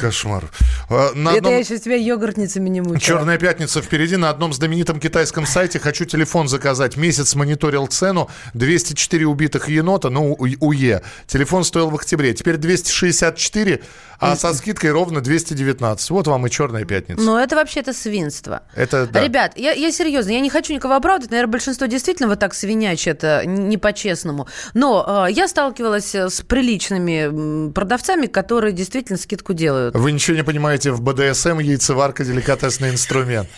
Кошмар. 0.00 0.50
А, 0.90 1.12
на 1.14 1.30
Это 1.30 1.38
одном... 1.38 1.54
я 1.54 1.64
сейчас 1.64 1.80
тебя 1.80 1.96
йогуртницами 1.96 2.68
не 2.68 2.82
мучаю. 2.82 3.00
Черная 3.00 3.38
пятница 3.38 3.80
впереди. 3.80 4.16
На 4.16 4.28
одном 4.28 4.52
знаменитом 4.52 5.00
китайском 5.00 5.46
сайте 5.46 5.78
хочу 5.78 6.04
телефон 6.04 6.48
заказать. 6.48 6.96
Месяц 6.96 7.34
мониторил 7.34 7.86
цену. 7.86 8.30
204 8.52 9.26
убитых 9.26 9.68
енота, 9.68 10.10
ну, 10.10 10.34
УЕ. 10.34 11.02
Телефон 11.26 11.64
стоил 11.64 11.88
в 11.88 11.94
октябре. 11.94 12.34
Теперь 12.34 12.58
264, 12.58 13.80
а 14.20 14.36
со 14.36 14.52
скидкой 14.54 14.92
ровно 14.92 15.20
219. 15.20 16.10
Вот 16.10 16.26
вам 16.26 16.46
и 16.46 16.50
черная 16.50 16.84
пятница. 16.84 17.22
Ну, 17.22 17.36
это 17.36 17.56
вообще-то 17.56 17.92
свинство. 17.92 18.62
Это, 18.76 19.06
да. 19.06 19.24
Ребят, 19.24 19.52
я, 19.56 19.72
я 19.72 19.90
серьезно, 19.90 20.30
я 20.30 20.40
не 20.40 20.50
хочу 20.50 20.74
никого 20.74 20.94
оправдывать. 20.94 21.30
Наверное, 21.30 21.52
большинство 21.52 21.86
действительно 21.86 22.28
вот 22.28 22.38
так 22.38 22.54
свинячат 22.54 23.21
не 23.46 23.78
по-честному. 23.78 24.46
Но 24.74 25.26
э, 25.28 25.32
я 25.32 25.48
сталкивалась 25.48 26.14
с 26.14 26.42
приличными 26.42 27.72
продавцами, 27.72 28.26
которые 28.26 28.72
действительно 28.72 29.18
скидку 29.18 29.52
делают. 29.52 29.94
Вы 29.94 30.12
ничего 30.12 30.36
не 30.36 30.44
понимаете, 30.44 30.92
в 30.92 31.00
БДСМ 31.00 31.58
яйцеварка 31.58 32.24
деликатесный 32.24 32.90
инструмент. 32.90 33.48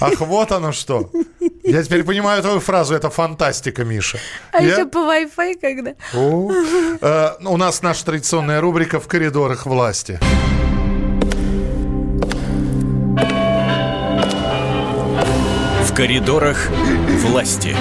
Ах, 0.00 0.20
вот 0.20 0.52
оно 0.52 0.72
что. 0.72 1.10
Я 1.62 1.82
теперь 1.82 2.04
понимаю 2.04 2.42
твою 2.42 2.60
фразу, 2.60 2.94
это 2.94 3.10
фантастика, 3.10 3.84
Миша. 3.84 4.18
А 4.52 4.62
Я... 4.62 4.72
еще 4.74 4.86
по 4.86 4.98
Wi-Fi 4.98 5.54
когда? 5.60 5.94
О, 6.14 6.50
э, 7.00 7.30
у 7.44 7.56
нас 7.56 7.82
наша 7.82 8.04
традиционная 8.04 8.60
рубрика 8.60 9.00
«В 9.00 9.08
коридорах 9.08 9.66
власти». 9.66 10.18
Коридорах 16.00 16.70
власти. 17.26 17.76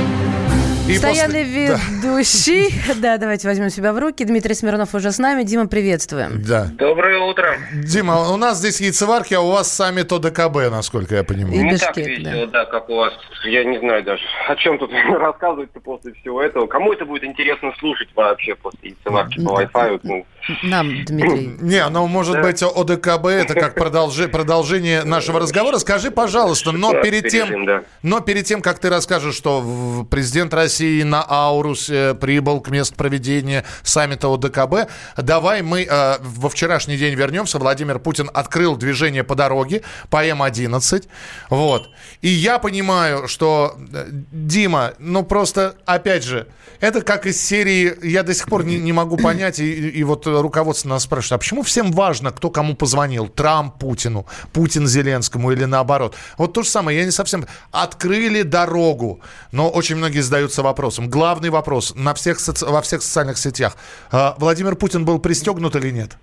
И 0.90 0.94
Постоянный 0.94 1.46
после... 1.46 1.78
ведущий. 2.02 2.74
Да. 2.88 2.94
да, 3.02 3.18
давайте 3.18 3.48
возьмем 3.48 3.70
себя 3.70 3.94
в 3.94 4.00
руки. 4.00 4.26
Дмитрий 4.26 4.56
Смирнов 4.56 4.96
уже 4.96 5.12
с 5.12 5.20
нами. 5.20 5.44
Дима, 5.44 5.68
приветствуем. 5.68 6.42
Да. 6.42 6.66
Доброе 6.66 7.20
утро. 7.20 7.58
Дима, 7.72 8.32
у 8.32 8.38
нас 8.38 8.58
здесь 8.58 8.82
яйцеварки, 8.82 9.36
а 9.36 9.42
у 9.42 9.52
вас 9.52 9.72
сами 9.72 10.02
то 10.02 10.18
ДКБ, 10.18 10.72
насколько 10.72 11.14
я 11.14 11.24
понимаю. 11.24 11.54
И 11.54 11.58
Не 11.60 11.72
Бишкек, 11.72 11.94
так 11.94 12.06
весело, 12.08 12.48
да. 12.48 12.64
да, 12.64 12.66
как 12.66 12.90
у 12.90 12.96
вас. 12.96 13.14
Я 13.46 13.66
не 13.66 13.78
знаю 13.78 14.04
даже, 14.04 14.24
о 14.48 14.56
чем 14.56 14.80
тут 14.80 14.92
рассказывать 15.20 15.70
после 15.84 16.14
всего 16.14 16.42
этого. 16.42 16.66
Кому 16.66 16.92
это 16.92 17.06
будет 17.06 17.24
интересно 17.24 17.72
слушать 17.78 18.10
вообще 18.16 18.56
после 18.56 18.90
яйцеварки 18.90 19.46
по 19.46 19.62
Wi-Fi? 19.62 20.00
Ну, 20.02 20.26
нам, 20.64 21.06
Дмитрий. 21.06 21.56
Не, 21.62 21.88
ну, 21.90 22.08
может 22.08 22.36
да. 22.36 22.42
быть, 22.42 22.64
ОДКБ 22.64 23.26
это 23.28 23.54
как 23.54 23.76
продолжение 23.76 25.04
нашего 25.04 25.40
разговора. 25.40 25.78
Скажи, 25.78 26.12
пожалуйста, 26.12 26.72
но 26.72 26.94
перед 27.02 27.28
тем, 27.30 27.84
но 28.02 28.20
перед 28.22 28.46
тем, 28.46 28.62
как 28.62 28.80
ты 28.80 28.90
расскажешь, 28.90 29.36
что 29.36 30.08
президент 30.10 30.54
России 30.54 30.79
на 30.82 31.24
Аурусе 31.24 32.14
прибыл 32.14 32.62
к 32.62 32.70
месту 32.70 32.96
проведения 32.96 33.66
саммита 33.84 34.28
ОДКБ, 34.34 34.90
давай 35.18 35.62
мы 35.62 35.88
э, 35.90 36.18
во 36.20 36.50
вчерашний 36.50 36.98
день 36.98 37.16
вернемся. 37.16 37.60
Владимир 37.60 38.00
Путин 38.00 38.30
открыл 38.34 38.76
движение 38.76 39.24
по 39.24 39.36
дороге 39.36 39.84
по 40.10 40.24
М-11. 40.26 41.08
Вот. 41.50 41.90
И 42.22 42.30
я 42.30 42.60
понимаю, 42.60 43.28
что, 43.28 43.76
э, 43.94 44.08
Дима, 44.10 44.94
ну 45.00 45.24
просто, 45.24 45.76
опять 45.86 46.24
же, 46.24 46.48
это 46.80 47.02
как 47.02 47.26
из 47.26 47.42
серии, 47.42 47.96
я 48.04 48.24
до 48.24 48.34
сих 48.34 48.48
пор 48.48 48.64
не, 48.64 48.78
не 48.78 48.94
могу 48.94 49.18
понять, 49.18 49.60
и, 49.60 49.90
и 49.90 50.04
вот 50.04 50.26
руководство 50.26 50.90
нас 50.90 51.04
спрашивает, 51.04 51.34
а 51.34 51.38
почему 51.40 51.64
всем 51.64 51.92
важно, 51.92 52.32
кто 52.32 52.50
кому 52.50 52.76
позвонил? 52.76 53.28
Трамп 53.28 53.78
Путину, 53.78 54.26
Путин 54.54 54.88
Зеленскому 54.88 55.52
или 55.52 55.66
наоборот? 55.66 56.16
Вот 56.38 56.54
то 56.54 56.64
же 56.64 56.70
самое, 56.70 56.98
я 57.00 57.06
не 57.06 57.12
совсем... 57.12 57.46
Открыли 57.72 58.44
дорогу, 58.44 59.20
но 59.52 59.70
очень 59.70 59.96
многие 59.96 60.22
задаются 60.22 60.64
вопросом. 60.64 60.69
Главный 61.08 61.50
вопрос 61.50 61.94
на 61.96 62.14
всех, 62.14 62.38
во 62.62 62.82
всех 62.82 63.02
социальных 63.02 63.38
сетях. 63.38 63.76
А, 64.12 64.36
Владимир 64.38 64.76
Путин 64.76 65.06
был 65.06 65.20
пристегнут 65.20 65.76
или 65.76 65.90
нет? 65.90 66.18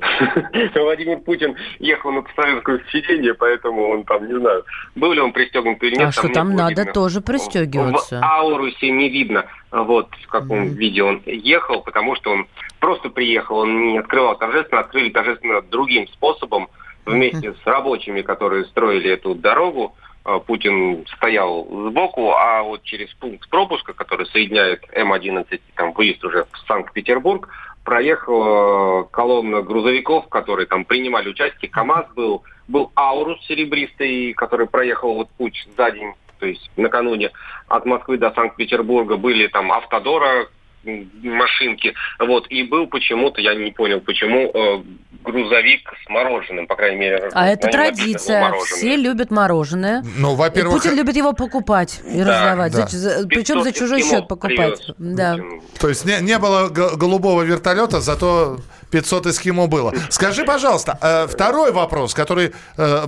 Владимир 0.74 1.18
Путин 1.18 1.56
ехал 1.78 2.12
на 2.12 2.22
пассажирское 2.22 2.80
сиденье, 2.90 3.34
поэтому 3.34 3.88
он 3.88 4.04
там, 4.04 4.26
не 4.26 4.38
знаю, 4.38 4.64
был 4.94 5.12
ли 5.12 5.20
он 5.20 5.32
пристегнут 5.32 5.82
или 5.82 5.96
нет. 5.96 6.08
А 6.08 6.12
что 6.12 6.28
там 6.28 6.54
надо 6.54 6.82
видно. 6.82 6.92
тоже 6.92 7.20
пристегиваться? 7.20 8.20
В 8.20 8.24
Аурусе 8.24 8.90
не 8.90 9.08
видно, 9.08 9.44
вот 9.70 10.08
в 10.22 10.28
каком 10.28 10.64
mm. 10.64 10.68
виде 10.68 11.02
он 11.02 11.22
ехал, 11.26 11.82
потому 11.82 12.16
что 12.16 12.30
он 12.30 12.46
просто 12.78 13.10
приехал, 13.10 13.58
он 13.58 13.92
не 13.92 13.98
открывал 13.98 14.36
торжественно, 14.38 14.80
открыли 14.80 15.10
торжественно 15.10 15.60
другим 15.62 16.08
способом, 16.08 16.68
вместе 17.06 17.48
mm. 17.48 17.56
с 17.62 17.66
рабочими, 17.66 18.22
которые 18.22 18.64
строили 18.66 19.10
эту 19.10 19.34
дорогу. 19.34 19.94
А, 20.30 20.38
Путин 20.38 21.04
стоял 21.16 21.66
сбоку, 21.88 22.32
а 22.32 22.62
вот 22.62 22.82
через 22.84 23.12
пункт 23.14 23.48
пропуска, 23.48 23.92
который 23.92 24.26
соединяет 24.26 24.84
М-11, 24.92 25.60
там 25.74 25.92
выезд 25.92 26.24
уже 26.24 26.44
в 26.52 26.58
Санкт-Петербург, 26.68 27.48
проехала 27.84 29.04
колонна 29.04 29.62
грузовиков, 29.62 30.28
которые 30.28 30.66
там 30.66 30.84
принимали 30.84 31.28
участие. 31.28 31.70
КАМАЗ 31.70 32.06
был, 32.14 32.44
был 32.68 32.92
Аурус 32.94 33.44
серебристый, 33.46 34.32
который 34.34 34.66
проехал 34.66 35.14
вот 35.14 35.30
путь 35.30 35.66
за 35.76 35.90
день, 35.90 36.12
то 36.38 36.46
есть 36.46 36.70
накануне 36.76 37.30
от 37.68 37.84
Москвы 37.86 38.16
до 38.16 38.30
Санкт-Петербурга. 38.30 39.16
Были 39.16 39.48
там 39.48 39.72
Автодора, 39.72 40.46
машинки. 40.84 41.94
Вот. 42.18 42.46
И 42.48 42.62
был 42.62 42.86
почему-то, 42.86 43.40
я 43.40 43.54
не 43.54 43.70
понял, 43.70 44.00
почему, 44.00 44.50
э, 44.52 44.82
грузовик 45.22 45.92
с 46.04 46.08
мороженым, 46.08 46.66
по 46.66 46.76
крайней 46.76 46.98
мере. 46.98 47.30
А 47.32 47.48
это 47.48 47.68
традиция. 47.68 48.52
Все 48.64 48.96
любят 48.96 49.30
мороженое. 49.30 50.02
Ну, 50.16 50.34
во-первых... 50.34 50.74
И 50.74 50.78
Путин 50.78 50.96
любит 50.96 51.16
его 51.16 51.32
покупать 51.32 52.00
и 52.04 52.22
да, 52.22 52.54
раздавать. 52.54 52.72
Да. 52.72 52.86
За, 52.86 53.26
причем 53.28 53.62
за 53.62 53.72
чужой 53.72 54.02
счет 54.02 54.28
покупать. 54.28 54.90
Да. 54.98 55.36
То 55.78 55.88
есть 55.88 56.04
не, 56.04 56.20
не 56.22 56.38
было 56.38 56.68
голубого 56.68 57.42
вертолета, 57.42 58.00
зато 58.00 58.58
500 58.90 59.26
эскимо 59.26 59.66
было. 59.66 59.92
Скажи, 60.10 60.44
пожалуйста, 60.44 60.98
э, 61.00 61.26
второй 61.26 61.72
вопрос, 61.72 62.14
который 62.14 62.52
э, 62.76 63.06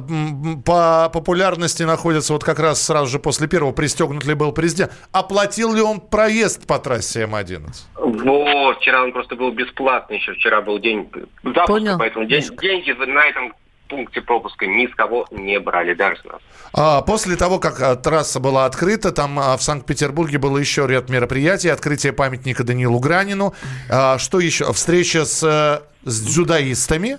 по 0.65 1.11
популярности 1.13 1.83
находится 1.83 2.33
вот 2.33 2.45
как 2.45 2.59
раз 2.59 2.83
сразу 2.83 3.11
же 3.11 3.19
после 3.19 3.49
первого, 3.49 3.73
пристегнут 3.73 4.25
ли 4.25 4.35
был 4.35 4.53
президент. 4.53 4.93
Оплатил 5.13 5.75
ли 5.75 5.81
он 5.81 6.01
проезд 6.01 6.67
по 6.67 6.79
трассе 6.79 7.23
М11? 7.25 7.71
Вот, 7.97 8.79
вчера 8.79 9.03
он 9.03 9.13
просто 9.13 9.37
был 9.37 9.51
бесплатный 9.53 10.17
еще. 10.19 10.33
Вчера 10.35 10.61
был 10.61 10.79
день 10.79 11.11
запуска, 11.43 11.67
Понял. 11.67 11.99
поэтому 11.99 12.27
день, 12.27 12.45
деньги 12.61 12.93
на 12.93 13.25
этом 13.27 13.53
пункте 13.93 14.23
пропуска 14.23 14.67
ни 14.67 14.87
с 14.87 14.95
кого 14.95 15.27
не 15.31 15.61
брали, 15.61 15.93
даже 15.93 16.19
с 16.23 16.25
нас. 16.25 16.41
А, 16.73 17.03
после 17.03 17.37
того, 17.37 17.59
как 17.59 17.81
а, 17.83 17.95
трасса 17.95 18.41
была 18.41 18.65
открыта, 18.65 19.13
там 19.13 19.39
а, 19.39 19.55
в 19.59 19.63
Санкт-Петербурге 19.63 20.39
было 20.39 20.57
еще 20.57 20.87
ряд 20.87 21.11
мероприятий, 21.11 21.69
открытие 21.69 22.15
памятника 22.15 22.65
Данилу 22.65 22.99
Гранину. 23.01 23.53
А, 23.91 24.17
что 24.17 24.41
еще? 24.41 24.73
Встреча 24.73 25.27
с, 25.27 25.43
э, 25.43 26.09
с 26.09 26.27
дзюдоистами? 26.27 27.19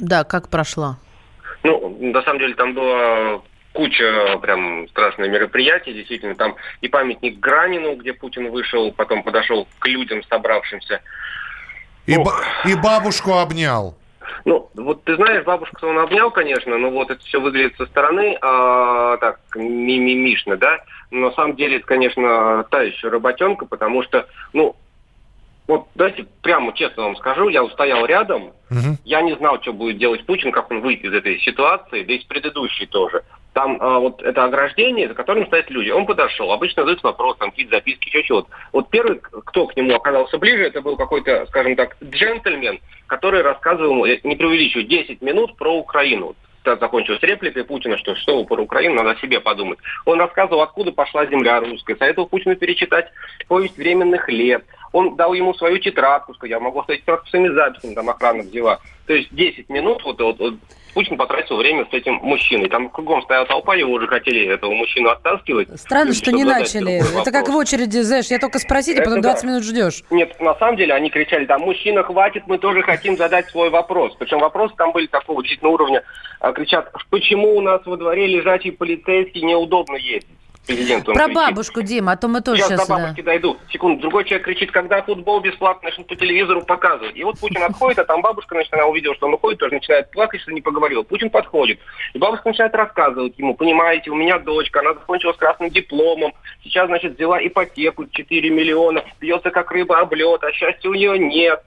Да, 0.00 0.24
как 0.24 0.48
прошла? 0.48 0.98
Ну, 1.62 1.96
на 2.00 2.22
самом 2.22 2.40
деле 2.40 2.54
там 2.54 2.74
было 2.74 3.40
куча 3.72 4.38
прям 4.42 4.88
страшных 4.88 5.30
мероприятий. 5.30 5.92
Действительно, 5.92 6.34
там 6.34 6.56
и 6.80 6.88
памятник 6.88 7.38
Гранину, 7.38 7.94
где 7.94 8.12
Путин 8.12 8.50
вышел, 8.50 8.90
потом 8.90 9.22
подошел 9.22 9.68
к 9.78 9.86
людям, 9.86 10.20
собравшимся. 10.24 11.00
И, 12.06 12.16
ба- 12.18 12.42
и 12.64 12.74
бабушку 12.74 13.34
обнял. 13.34 13.96
Ну, 14.44 14.70
вот 14.74 15.04
ты 15.04 15.16
знаешь, 15.16 15.44
бабушку 15.44 15.86
он 15.86 15.98
обнял, 15.98 16.30
конечно, 16.30 16.76
но 16.78 16.90
вот 16.90 17.10
это 17.10 17.22
все 17.24 17.40
выглядит 17.40 17.76
со 17.76 17.86
стороны 17.86 18.36
а, 18.40 19.16
так 19.18 19.40
мимимишно, 19.54 20.56
да. 20.56 20.80
Но 21.10 21.28
на 21.28 21.32
самом 21.32 21.56
деле 21.56 21.76
это, 21.76 21.86
конечно, 21.86 22.64
та 22.70 22.82
еще 22.82 23.08
работенка, 23.08 23.66
потому 23.66 24.02
что, 24.02 24.26
ну, 24.52 24.76
вот 25.68 25.86
давайте 25.94 26.26
прямо 26.42 26.72
честно 26.72 27.04
вам 27.04 27.16
скажу, 27.16 27.48
я 27.48 27.62
устоял 27.62 28.04
рядом, 28.04 28.52
угу. 28.70 28.96
я 29.04 29.22
не 29.22 29.34
знал, 29.36 29.60
что 29.62 29.72
будет 29.72 29.98
делать 29.98 30.26
Путин, 30.26 30.52
как 30.52 30.70
он 30.70 30.80
выйдет 30.80 31.06
из 31.06 31.14
этой 31.14 31.38
ситуации, 31.40 32.02
да 32.02 32.12
и 32.14 32.20
с 32.20 32.24
предыдущей 32.24 32.86
тоже. 32.86 33.22
Там 33.52 33.76
а, 33.80 33.98
вот 33.98 34.22
это 34.22 34.44
ограждение, 34.44 35.08
за 35.08 35.14
которым 35.14 35.46
стоят 35.46 35.68
люди. 35.70 35.90
Он 35.90 36.06
подошел, 36.06 36.52
обычно 36.52 36.82
задают 36.82 37.02
вопрос, 37.02 37.36
там 37.38 37.50
какие-то 37.50 37.76
записки, 37.76 38.08
еще 38.08 38.22
чего-то. 38.22 38.48
Вот 38.72 38.88
первый, 38.88 39.20
кто 39.20 39.66
к 39.66 39.76
нему 39.76 39.94
оказался 39.94 40.38
ближе, 40.38 40.64
это 40.64 40.80
был 40.80 40.96
какой-то, 40.96 41.46
скажем 41.46 41.76
так, 41.76 41.96
джентльмен, 42.02 42.80
который 43.06 43.42
рассказывал, 43.42 44.06
не 44.06 44.36
преувеличиваю, 44.36 44.86
10 44.86 45.20
минут 45.20 45.56
про 45.56 45.74
Украину 45.74 46.34
закончилась 46.64 47.22
репликой 47.22 47.64
Путина, 47.64 47.98
что 47.98 48.14
что 48.14 48.44
про 48.44 48.62
Украину, 48.62 48.94
надо 48.94 49.10
о 49.10 49.16
себе 49.16 49.40
подумать. 49.40 49.78
Он 50.04 50.18
рассказывал, 50.20 50.62
откуда 50.62 50.92
пошла 50.92 51.26
земля 51.26 51.60
русская, 51.60 51.96
советовал 51.96 52.28
Путину 52.28 52.56
перечитать 52.56 53.10
повесть 53.48 53.76
временных 53.76 54.28
лет. 54.28 54.64
Он 54.92 55.16
дал 55.16 55.32
ему 55.32 55.54
свою 55.54 55.78
тетрадку, 55.78 56.34
сказал, 56.34 56.50
я 56.50 56.60
могу 56.60 56.80
оставить 56.80 57.00
тетрадку 57.00 57.28
своими 57.28 57.48
записями, 57.48 57.94
там 57.94 58.10
охрана 58.10 58.42
взяла. 58.42 58.78
То 59.06 59.14
есть 59.14 59.34
10 59.34 59.68
минут 59.68 60.02
вот, 60.04 60.20
вот, 60.20 60.38
вот 60.38 60.54
Путин 60.94 61.16
потратил 61.16 61.56
время 61.56 61.86
с 61.90 61.94
этим 61.94 62.14
мужчиной. 62.14 62.68
Там 62.68 62.90
кругом 62.90 63.22
стояла 63.22 63.46
толпа, 63.46 63.74
его 63.74 63.92
уже 63.92 64.06
хотели 64.06 64.46
этого 64.46 64.72
мужчину 64.72 65.08
оттаскивать. 65.08 65.68
Странно, 65.80 66.12
что 66.12 66.32
не 66.32 66.44
начали. 66.44 67.02
Это 67.20 67.32
как 67.32 67.48
в 67.48 67.56
очереди, 67.56 67.98
знаешь, 68.00 68.26
я 68.26 68.38
только 68.38 68.58
спросить, 68.58 68.98
а 68.98 69.02
потом 69.02 69.22
20 69.22 69.42
да. 69.42 69.48
минут 69.48 69.64
ждешь. 69.64 70.02
Нет, 70.10 70.38
на 70.40 70.54
самом 70.56 70.76
деле 70.76 70.94
они 70.94 71.10
кричали, 71.10 71.46
там, 71.46 71.62
мужчина, 71.62 72.02
хватит, 72.02 72.44
мы 72.46 72.58
тоже 72.58 72.82
хотим 72.82 73.16
задать 73.16 73.48
свой 73.48 73.70
вопрос. 73.70 74.14
Причем 74.18 74.38
вопросы 74.38 74.74
там 74.76 74.92
были 74.92 75.06
такого 75.06 75.42
действительно 75.42 75.70
уровня. 75.70 76.02
А, 76.40 76.52
кричат, 76.52 76.92
почему 77.10 77.56
у 77.56 77.60
нас 77.60 77.80
во 77.86 77.96
дворе 77.96 78.26
лежачий 78.26 78.70
полицейский 78.70 79.42
неудобно 79.42 79.96
ездить? 79.96 80.28
Президент. 80.66 81.04
Про 81.04 81.14
кричит. 81.14 81.34
бабушку, 81.34 81.82
Дима, 81.82 82.12
а 82.12 82.16
то 82.16 82.28
мы 82.28 82.40
тоже 82.40 82.62
сейчас... 82.62 82.70
Сейчас 82.70 82.88
до 82.88 82.94
бабушки 82.94 83.20
да. 83.20 83.32
дойду. 83.32 83.56
Секунду. 83.70 84.00
Другой 84.02 84.24
человек 84.24 84.44
кричит, 84.44 84.70
когда 84.70 85.02
футбол 85.02 85.40
бесплатно 85.40 85.88
начнут 85.88 86.06
по 86.06 86.16
телевизору 86.16 86.62
показывать. 86.62 87.16
И 87.16 87.24
вот 87.24 87.38
Путин 87.38 87.62
отходит, 87.62 87.98
а 87.98 88.04
там 88.04 88.22
бабушка, 88.22 88.54
значит, 88.54 88.72
она 88.72 88.86
увидела, 88.86 89.14
что 89.14 89.26
он 89.26 89.34
уходит, 89.34 89.60
тоже 89.60 89.74
начинает 89.74 90.10
плакать, 90.10 90.40
что 90.40 90.52
не 90.52 90.60
поговорил. 90.60 91.04
Путин 91.04 91.30
подходит. 91.30 91.78
И 92.14 92.18
бабушка 92.18 92.48
начинает 92.48 92.74
рассказывать 92.74 93.38
ему, 93.38 93.54
понимаете, 93.54 94.10
у 94.10 94.14
меня 94.14 94.38
дочка, 94.38 94.80
она 94.80 94.94
закончила 94.94 95.32
с 95.32 95.36
красным 95.36 95.70
дипломом, 95.70 96.32
сейчас, 96.62 96.86
значит, 96.86 97.16
взяла 97.16 97.44
ипотеку 97.44 98.06
4 98.06 98.50
миллиона, 98.50 99.04
бьется 99.20 99.50
как 99.50 99.70
рыба 99.70 99.98
об 99.98 100.14
лед, 100.14 100.42
а 100.44 100.52
счастья 100.52 100.88
у 100.88 100.94
нее 100.94 101.18
нет 101.18 101.62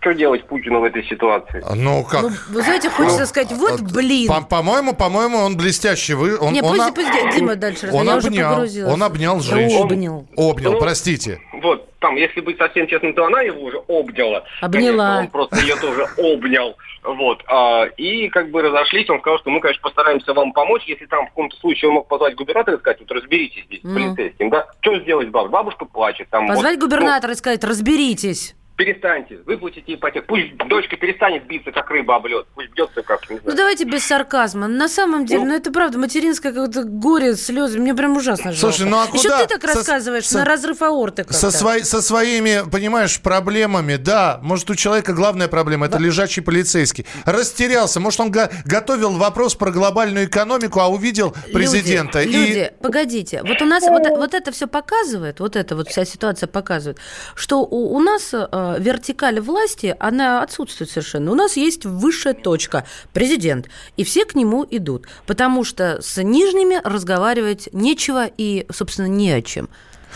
что 0.00 0.14
делать 0.14 0.46
Путину 0.46 0.80
в 0.80 0.84
этой 0.84 1.04
ситуации? 1.04 1.62
А, 1.64 1.74
ну, 1.74 2.04
как? 2.04 2.22
Ну, 2.22 2.30
вы 2.50 2.62
знаете, 2.62 2.88
хочется 2.88 3.20
ну, 3.20 3.26
сказать, 3.26 3.52
вот 3.52 3.80
блин. 3.80 4.28
По- 4.28 4.42
по-моему, 4.42 4.94
по-моему, 4.94 5.38
он 5.38 5.56
блестящий. 5.56 6.14
Вы, 6.14 6.38
он, 6.38 6.52
Не, 6.52 6.62
он, 6.62 6.72
подожди, 6.72 6.94
подожди, 6.94 7.38
Дима 7.38 7.56
дальше 7.56 7.90
Он 7.92 8.08
обнял, 8.08 8.90
он 8.90 9.02
обнял 9.02 9.40
женщину. 9.40 9.82
Обнял. 9.82 10.26
Обнял, 10.36 10.72
ну, 10.72 10.78
простите. 10.78 11.40
Вот, 11.62 11.88
там, 11.98 12.14
если 12.14 12.40
быть 12.40 12.58
совсем 12.58 12.86
честным, 12.86 13.12
то 13.14 13.26
она 13.26 13.40
его 13.40 13.60
уже 13.60 13.78
обняла. 13.88 14.44
Обняла. 14.60 14.70
Конечно, 14.70 15.18
он 15.20 15.28
просто 15.28 15.56
ее 15.56 15.76
тоже 15.76 16.06
обнял. 16.16 16.76
Вот. 17.02 17.42
А, 17.48 17.86
и 17.96 18.28
как 18.28 18.50
бы 18.50 18.62
разошлись, 18.62 19.08
он 19.10 19.20
сказал, 19.20 19.38
что 19.38 19.50
мы, 19.50 19.60
конечно, 19.60 19.82
постараемся 19.82 20.32
вам 20.32 20.52
помочь. 20.52 20.84
Если 20.86 21.06
там 21.06 21.26
в 21.26 21.30
каком-то 21.30 21.56
случае 21.56 21.88
он 21.88 21.94
мог 21.96 22.08
позвать 22.08 22.36
губернатора 22.36 22.76
и 22.76 22.80
сказать, 22.80 23.00
вот 23.00 23.10
разберитесь 23.10 23.64
здесь 23.64 23.80
с 23.80 23.82
полицейским, 23.82 24.50
да? 24.50 24.66
Что 24.80 25.00
сделать 25.00 25.28
бабушка? 25.28 25.52
Бабушка 25.52 25.84
плачет. 25.86 26.28
Там, 26.30 26.46
позвать 26.46 26.76
вот, 26.76 26.84
губернатора 26.84 27.30
ну, 27.30 27.34
и 27.34 27.36
сказать, 27.36 27.64
разберитесь. 27.64 28.54
Перестаньте, 28.78 29.40
выплатите 29.44 29.94
ипотеку. 29.94 30.26
Пусть 30.28 30.56
дочка 30.56 30.96
перестанет 30.96 31.46
биться, 31.46 31.72
как 31.72 31.90
рыба 31.90 32.16
об 32.16 32.26
лед. 32.26 32.46
Пусть 32.54 32.70
бьется, 32.70 33.02
как, 33.02 33.28
не 33.28 33.36
знаю. 33.38 33.42
Ну, 33.44 33.56
давайте 33.56 33.84
без 33.84 34.06
сарказма. 34.06 34.68
На 34.68 34.88
самом 34.88 35.26
деле, 35.26 35.40
ну, 35.40 35.46
ну 35.46 35.56
это 35.56 35.72
правда, 35.72 35.98
материнское 35.98 36.52
какое-то 36.52 36.84
горе, 36.84 37.34
слезы. 37.34 37.78
Мне 37.80 37.92
прям 37.92 38.16
ужасно 38.16 38.52
жалко. 38.52 38.76
Слушай, 38.76 38.88
ну 38.88 38.98
а 38.98 39.06
куда? 39.06 39.18
Еще 39.18 39.46
ты 39.46 39.58
так 39.58 39.68
со, 39.68 39.78
рассказываешь, 39.78 40.28
со, 40.28 40.38
на 40.38 40.44
разрыв 40.44 40.80
аорты 40.80 41.26
со, 41.28 41.50
свой, 41.50 41.84
со 41.84 42.00
своими, 42.00 42.70
понимаешь, 42.70 43.20
проблемами, 43.20 43.96
да. 43.96 44.38
Может, 44.42 44.70
у 44.70 44.76
человека 44.76 45.12
главная 45.12 45.48
проблема– 45.48 45.86
это 45.88 45.98
да. 45.98 46.04
лежачий 46.04 46.40
полицейский. 46.40 47.04
Растерялся. 47.24 47.98
Может, 47.98 48.20
он 48.20 48.30
го- 48.30 48.48
готовил 48.64 49.10
вопрос 49.10 49.56
про 49.56 49.72
глобальную 49.72 50.26
экономику, 50.26 50.78
а 50.78 50.86
увидел 50.86 51.34
президента. 51.52 52.22
Люди, 52.22 52.36
и... 52.36 52.46
люди 52.46 52.72
погодите. 52.80 53.42
Вот 53.44 53.60
у 53.60 53.64
нас 53.64 53.82
вот, 53.82 54.06
вот 54.08 54.34
это 54.34 54.52
все 54.52 54.68
показывает, 54.68 55.40
вот 55.40 55.56
эта 55.56 55.74
вот 55.74 55.88
вся 55.88 56.04
ситуация 56.04 56.46
показывает, 56.46 56.98
что 57.34 57.58
у, 57.62 57.96
у 57.96 58.00
нас 58.00 58.32
э, 58.32 58.46
вертикаль 58.78 59.40
власти, 59.40 59.96
она 59.98 60.42
отсутствует 60.42 60.90
совершенно. 60.90 61.32
У 61.32 61.34
нас 61.34 61.56
есть 61.56 61.84
высшая 61.84 62.34
точка– 62.34 62.84
президент. 63.12 63.68
И 63.96 64.04
все 64.04 64.24
к 64.24 64.34
нему 64.34 64.66
идут. 64.70 65.06
Потому 65.26 65.64
что 65.64 66.00
с 66.02 66.22
нижними 66.22 66.80
разговаривать 66.82 67.68
нечего 67.72 68.26
и, 68.26 68.66
собственно, 68.70 69.06
не 69.06 69.30
о 69.30 69.42
чем. 69.42 69.68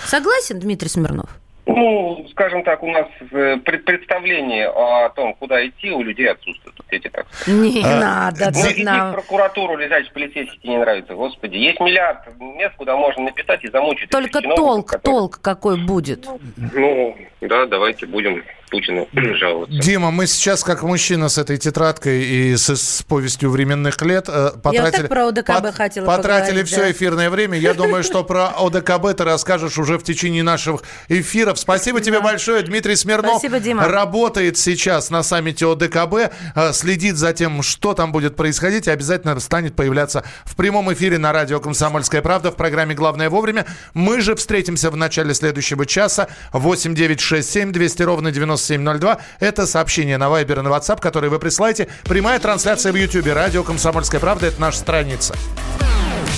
Согласен, 0.07 0.59
Дмитрий 0.59 0.89
Смирнов? 0.89 1.42
Ну, 1.65 2.27
скажем 2.33 2.65
так, 2.65 2.83
у 2.83 2.91
нас 2.91 3.07
э, 3.31 3.57
представление 3.59 4.69
о 4.69 5.11
том, 5.11 5.35
куда 5.35 5.65
идти, 5.65 5.93
у 5.93 6.03
людей 6.03 6.29
отсутствует. 6.29 6.77
Вот 6.77 6.87
эти 6.91 7.09
так. 7.09 7.27
Не 7.47 7.83
а, 7.85 8.01
надо. 8.33 8.51
Ну, 8.53 8.61
идти 8.61 8.85
в 8.85 9.13
прокуратуру, 9.13 9.77
лежать 9.77 10.13
полицейский 10.13 10.69
не 10.69 10.79
нравится. 10.79 11.15
Господи, 11.15 11.57
есть 11.57 11.79
миллиард 11.79 12.19
мест, 12.41 12.75
куда 12.77 12.97
можно 12.97 13.25
напитать 13.25 13.63
и 13.65 13.69
замучить. 13.69 14.11
Только 14.11 14.41
толк, 14.43 14.89
которые... 14.89 15.21
толк 15.21 15.41
какой 15.41 15.79
будет? 15.79 16.27
Ну, 16.57 17.17
да, 17.41 17.67
давайте 17.67 18.07
будем 18.07 18.43
Путину 18.73 19.07
жаловаться. 19.13 19.79
Дима, 19.79 20.11
мы 20.11 20.27
сейчас, 20.27 20.65
как 20.65 20.83
мужчина 20.83 21.29
с 21.29 21.37
этой 21.37 21.59
тетрадкой 21.59 22.23
и 22.23 22.57
с, 22.57 22.75
с 22.75 23.03
повестью 23.03 23.51
временных 23.51 24.01
лет, 24.01 24.25
э, 24.29 24.53
потратили, 24.63 24.75
Я 24.75 24.83
вот 24.83 24.93
так 24.93 25.09
про 25.09 25.27
ОДКБ 25.29 25.63
пот, 25.63 25.75
хотела 25.75 26.07
потратили 26.07 26.63
все 26.63 26.79
да. 26.79 26.91
эфирное 26.91 27.29
время. 27.29 27.59
Я 27.59 27.75
думаю, 27.75 28.03
что 28.03 28.25
про 28.25 28.49
ОДКБ 28.49 29.15
ты 29.15 29.25
расскажешь 29.25 29.77
уже 29.77 29.99
в 29.99 30.05
течение 30.05 30.43
наших 30.43 30.81
эфиров. 31.09 31.59
Спасибо 31.59 32.01
тебе 32.01 32.21
большое, 32.21 32.63
Дмитрий 32.63 32.97
Смирнов. 32.97 33.33
Спасибо, 33.33 33.61
Дима. 33.61 33.87
Работает 33.87 34.57
сейчас 34.57 35.11
на 35.11 35.23
саммите 35.23 35.71
ОДКБ, 35.71 36.33
э, 36.55 36.73
следит 36.73 37.17
за 37.17 37.35
тем, 37.35 37.63
что 37.63 37.93
там 37.93 38.11
будет 38.11 38.37
происходить, 38.37 38.87
и 38.87 38.91
обязательно 38.91 39.39
станет 39.41 39.77
появляться 39.77 40.25
в 40.47 40.57
прямом 40.57 40.91
эфире 40.95 41.19
на 41.19 41.35
радио 41.35 41.61
«Комсомольская 41.61 42.23
правда» 42.23 42.51
в 42.51 42.57
программе 42.57 42.95
«Главное 42.95 43.29
вовремя». 43.29 43.67
Мы 43.93 44.23
же 44.23 44.35
встретимся 44.35 44.91
в 44.91 44.97
начале 44.97 45.35
следующего 45.35 45.85
часа. 45.85 46.29
8 46.55 46.95
9 46.95 47.21
6 47.21 47.51
7 47.51 47.73
200 47.73 48.03
ровно 48.03 48.31
90 48.33 48.62
9702. 48.69 49.19
Это 49.41 49.67
сообщение 49.67 50.19
на 50.19 50.25
Viber 50.25 50.59
и 50.59 50.63
на 50.63 50.69
WhatsApp, 50.69 51.01
которые 51.01 51.31
вы 51.31 51.39
присылаете. 51.39 51.89
Прямая 52.05 52.39
трансляция 52.39 52.93
в 52.93 52.97
YouTube. 52.97 53.27
Радио 53.27 53.63
«Комсомольская 53.63 54.21
правда»— 54.21 54.47
это 54.49 54.61
наша 54.61 54.79
страница. 54.79 55.35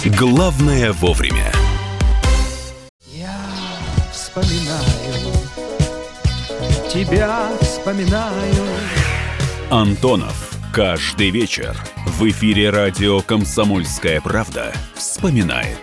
Главное 0.04 0.92
вовремя. 0.92 1.52
Я 3.06 3.36
вспоминаю, 4.12 5.32
тебя 6.92 7.48
вспоминаю. 7.60 8.64
Антонов. 9.70 10.50
Каждый 10.72 11.30
вечер 11.30 11.76
в 12.04 12.28
эфире 12.28 12.70
радио 12.70 13.20
«Комсомольская 13.20 14.20
правда» 14.20 14.72
вспоминает. 14.94 15.78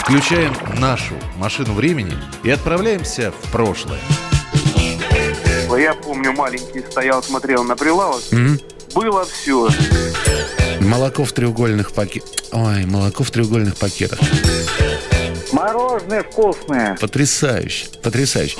Включаем 0.00 0.52
нашу 0.80 1.14
машину 1.36 1.74
времени 1.74 2.16
и 2.42 2.50
отправляемся 2.50 3.30
в 3.30 3.52
прошлое. 3.52 4.00
Я 5.80 5.94
помню, 5.94 6.32
маленький 6.34 6.80
стоял, 6.80 7.22
смотрел 7.22 7.64
на 7.64 7.74
прилавок. 7.74 8.20
Mm-hmm. 8.32 8.92
Было 8.94 9.24
все. 9.24 9.70
Молоко 10.78 11.24
в 11.24 11.32
треугольных 11.32 11.92
пакетах. 11.92 12.30
Ой, 12.52 12.84
молоко 12.84 13.24
в 13.24 13.30
треугольных 13.30 13.76
пакетах. 13.76 14.18
Мороженое 15.52 16.22
вкусное. 16.22 16.98
Потрясающе, 17.00 17.86
потрясающе. 18.02 18.58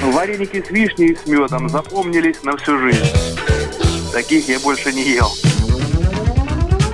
Вареники 0.00 0.64
с 0.64 0.70
вишней 0.70 1.08
и 1.08 1.16
с 1.16 1.26
медом 1.26 1.68
запомнились 1.68 2.40
на 2.44 2.56
всю 2.56 2.78
жизнь. 2.78 3.04
Таких 4.12 4.48
я 4.48 4.60
больше 4.60 4.92
не 4.92 5.10
ел. 5.10 5.32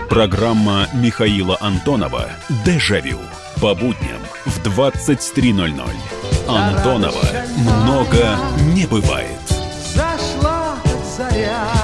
Программа 0.09 0.89
Михаила 0.95 1.59
Антонова 1.61 2.31
«Дежавю» 2.65 3.19
по 3.61 3.75
будням 3.75 4.23
в 4.47 4.59
23.00. 4.67 6.32
Антонова 6.49 7.25
много 7.57 8.37
не 8.75 8.87
бывает. 8.87 9.29
Зашла 9.95 10.77
заря. 11.17 11.82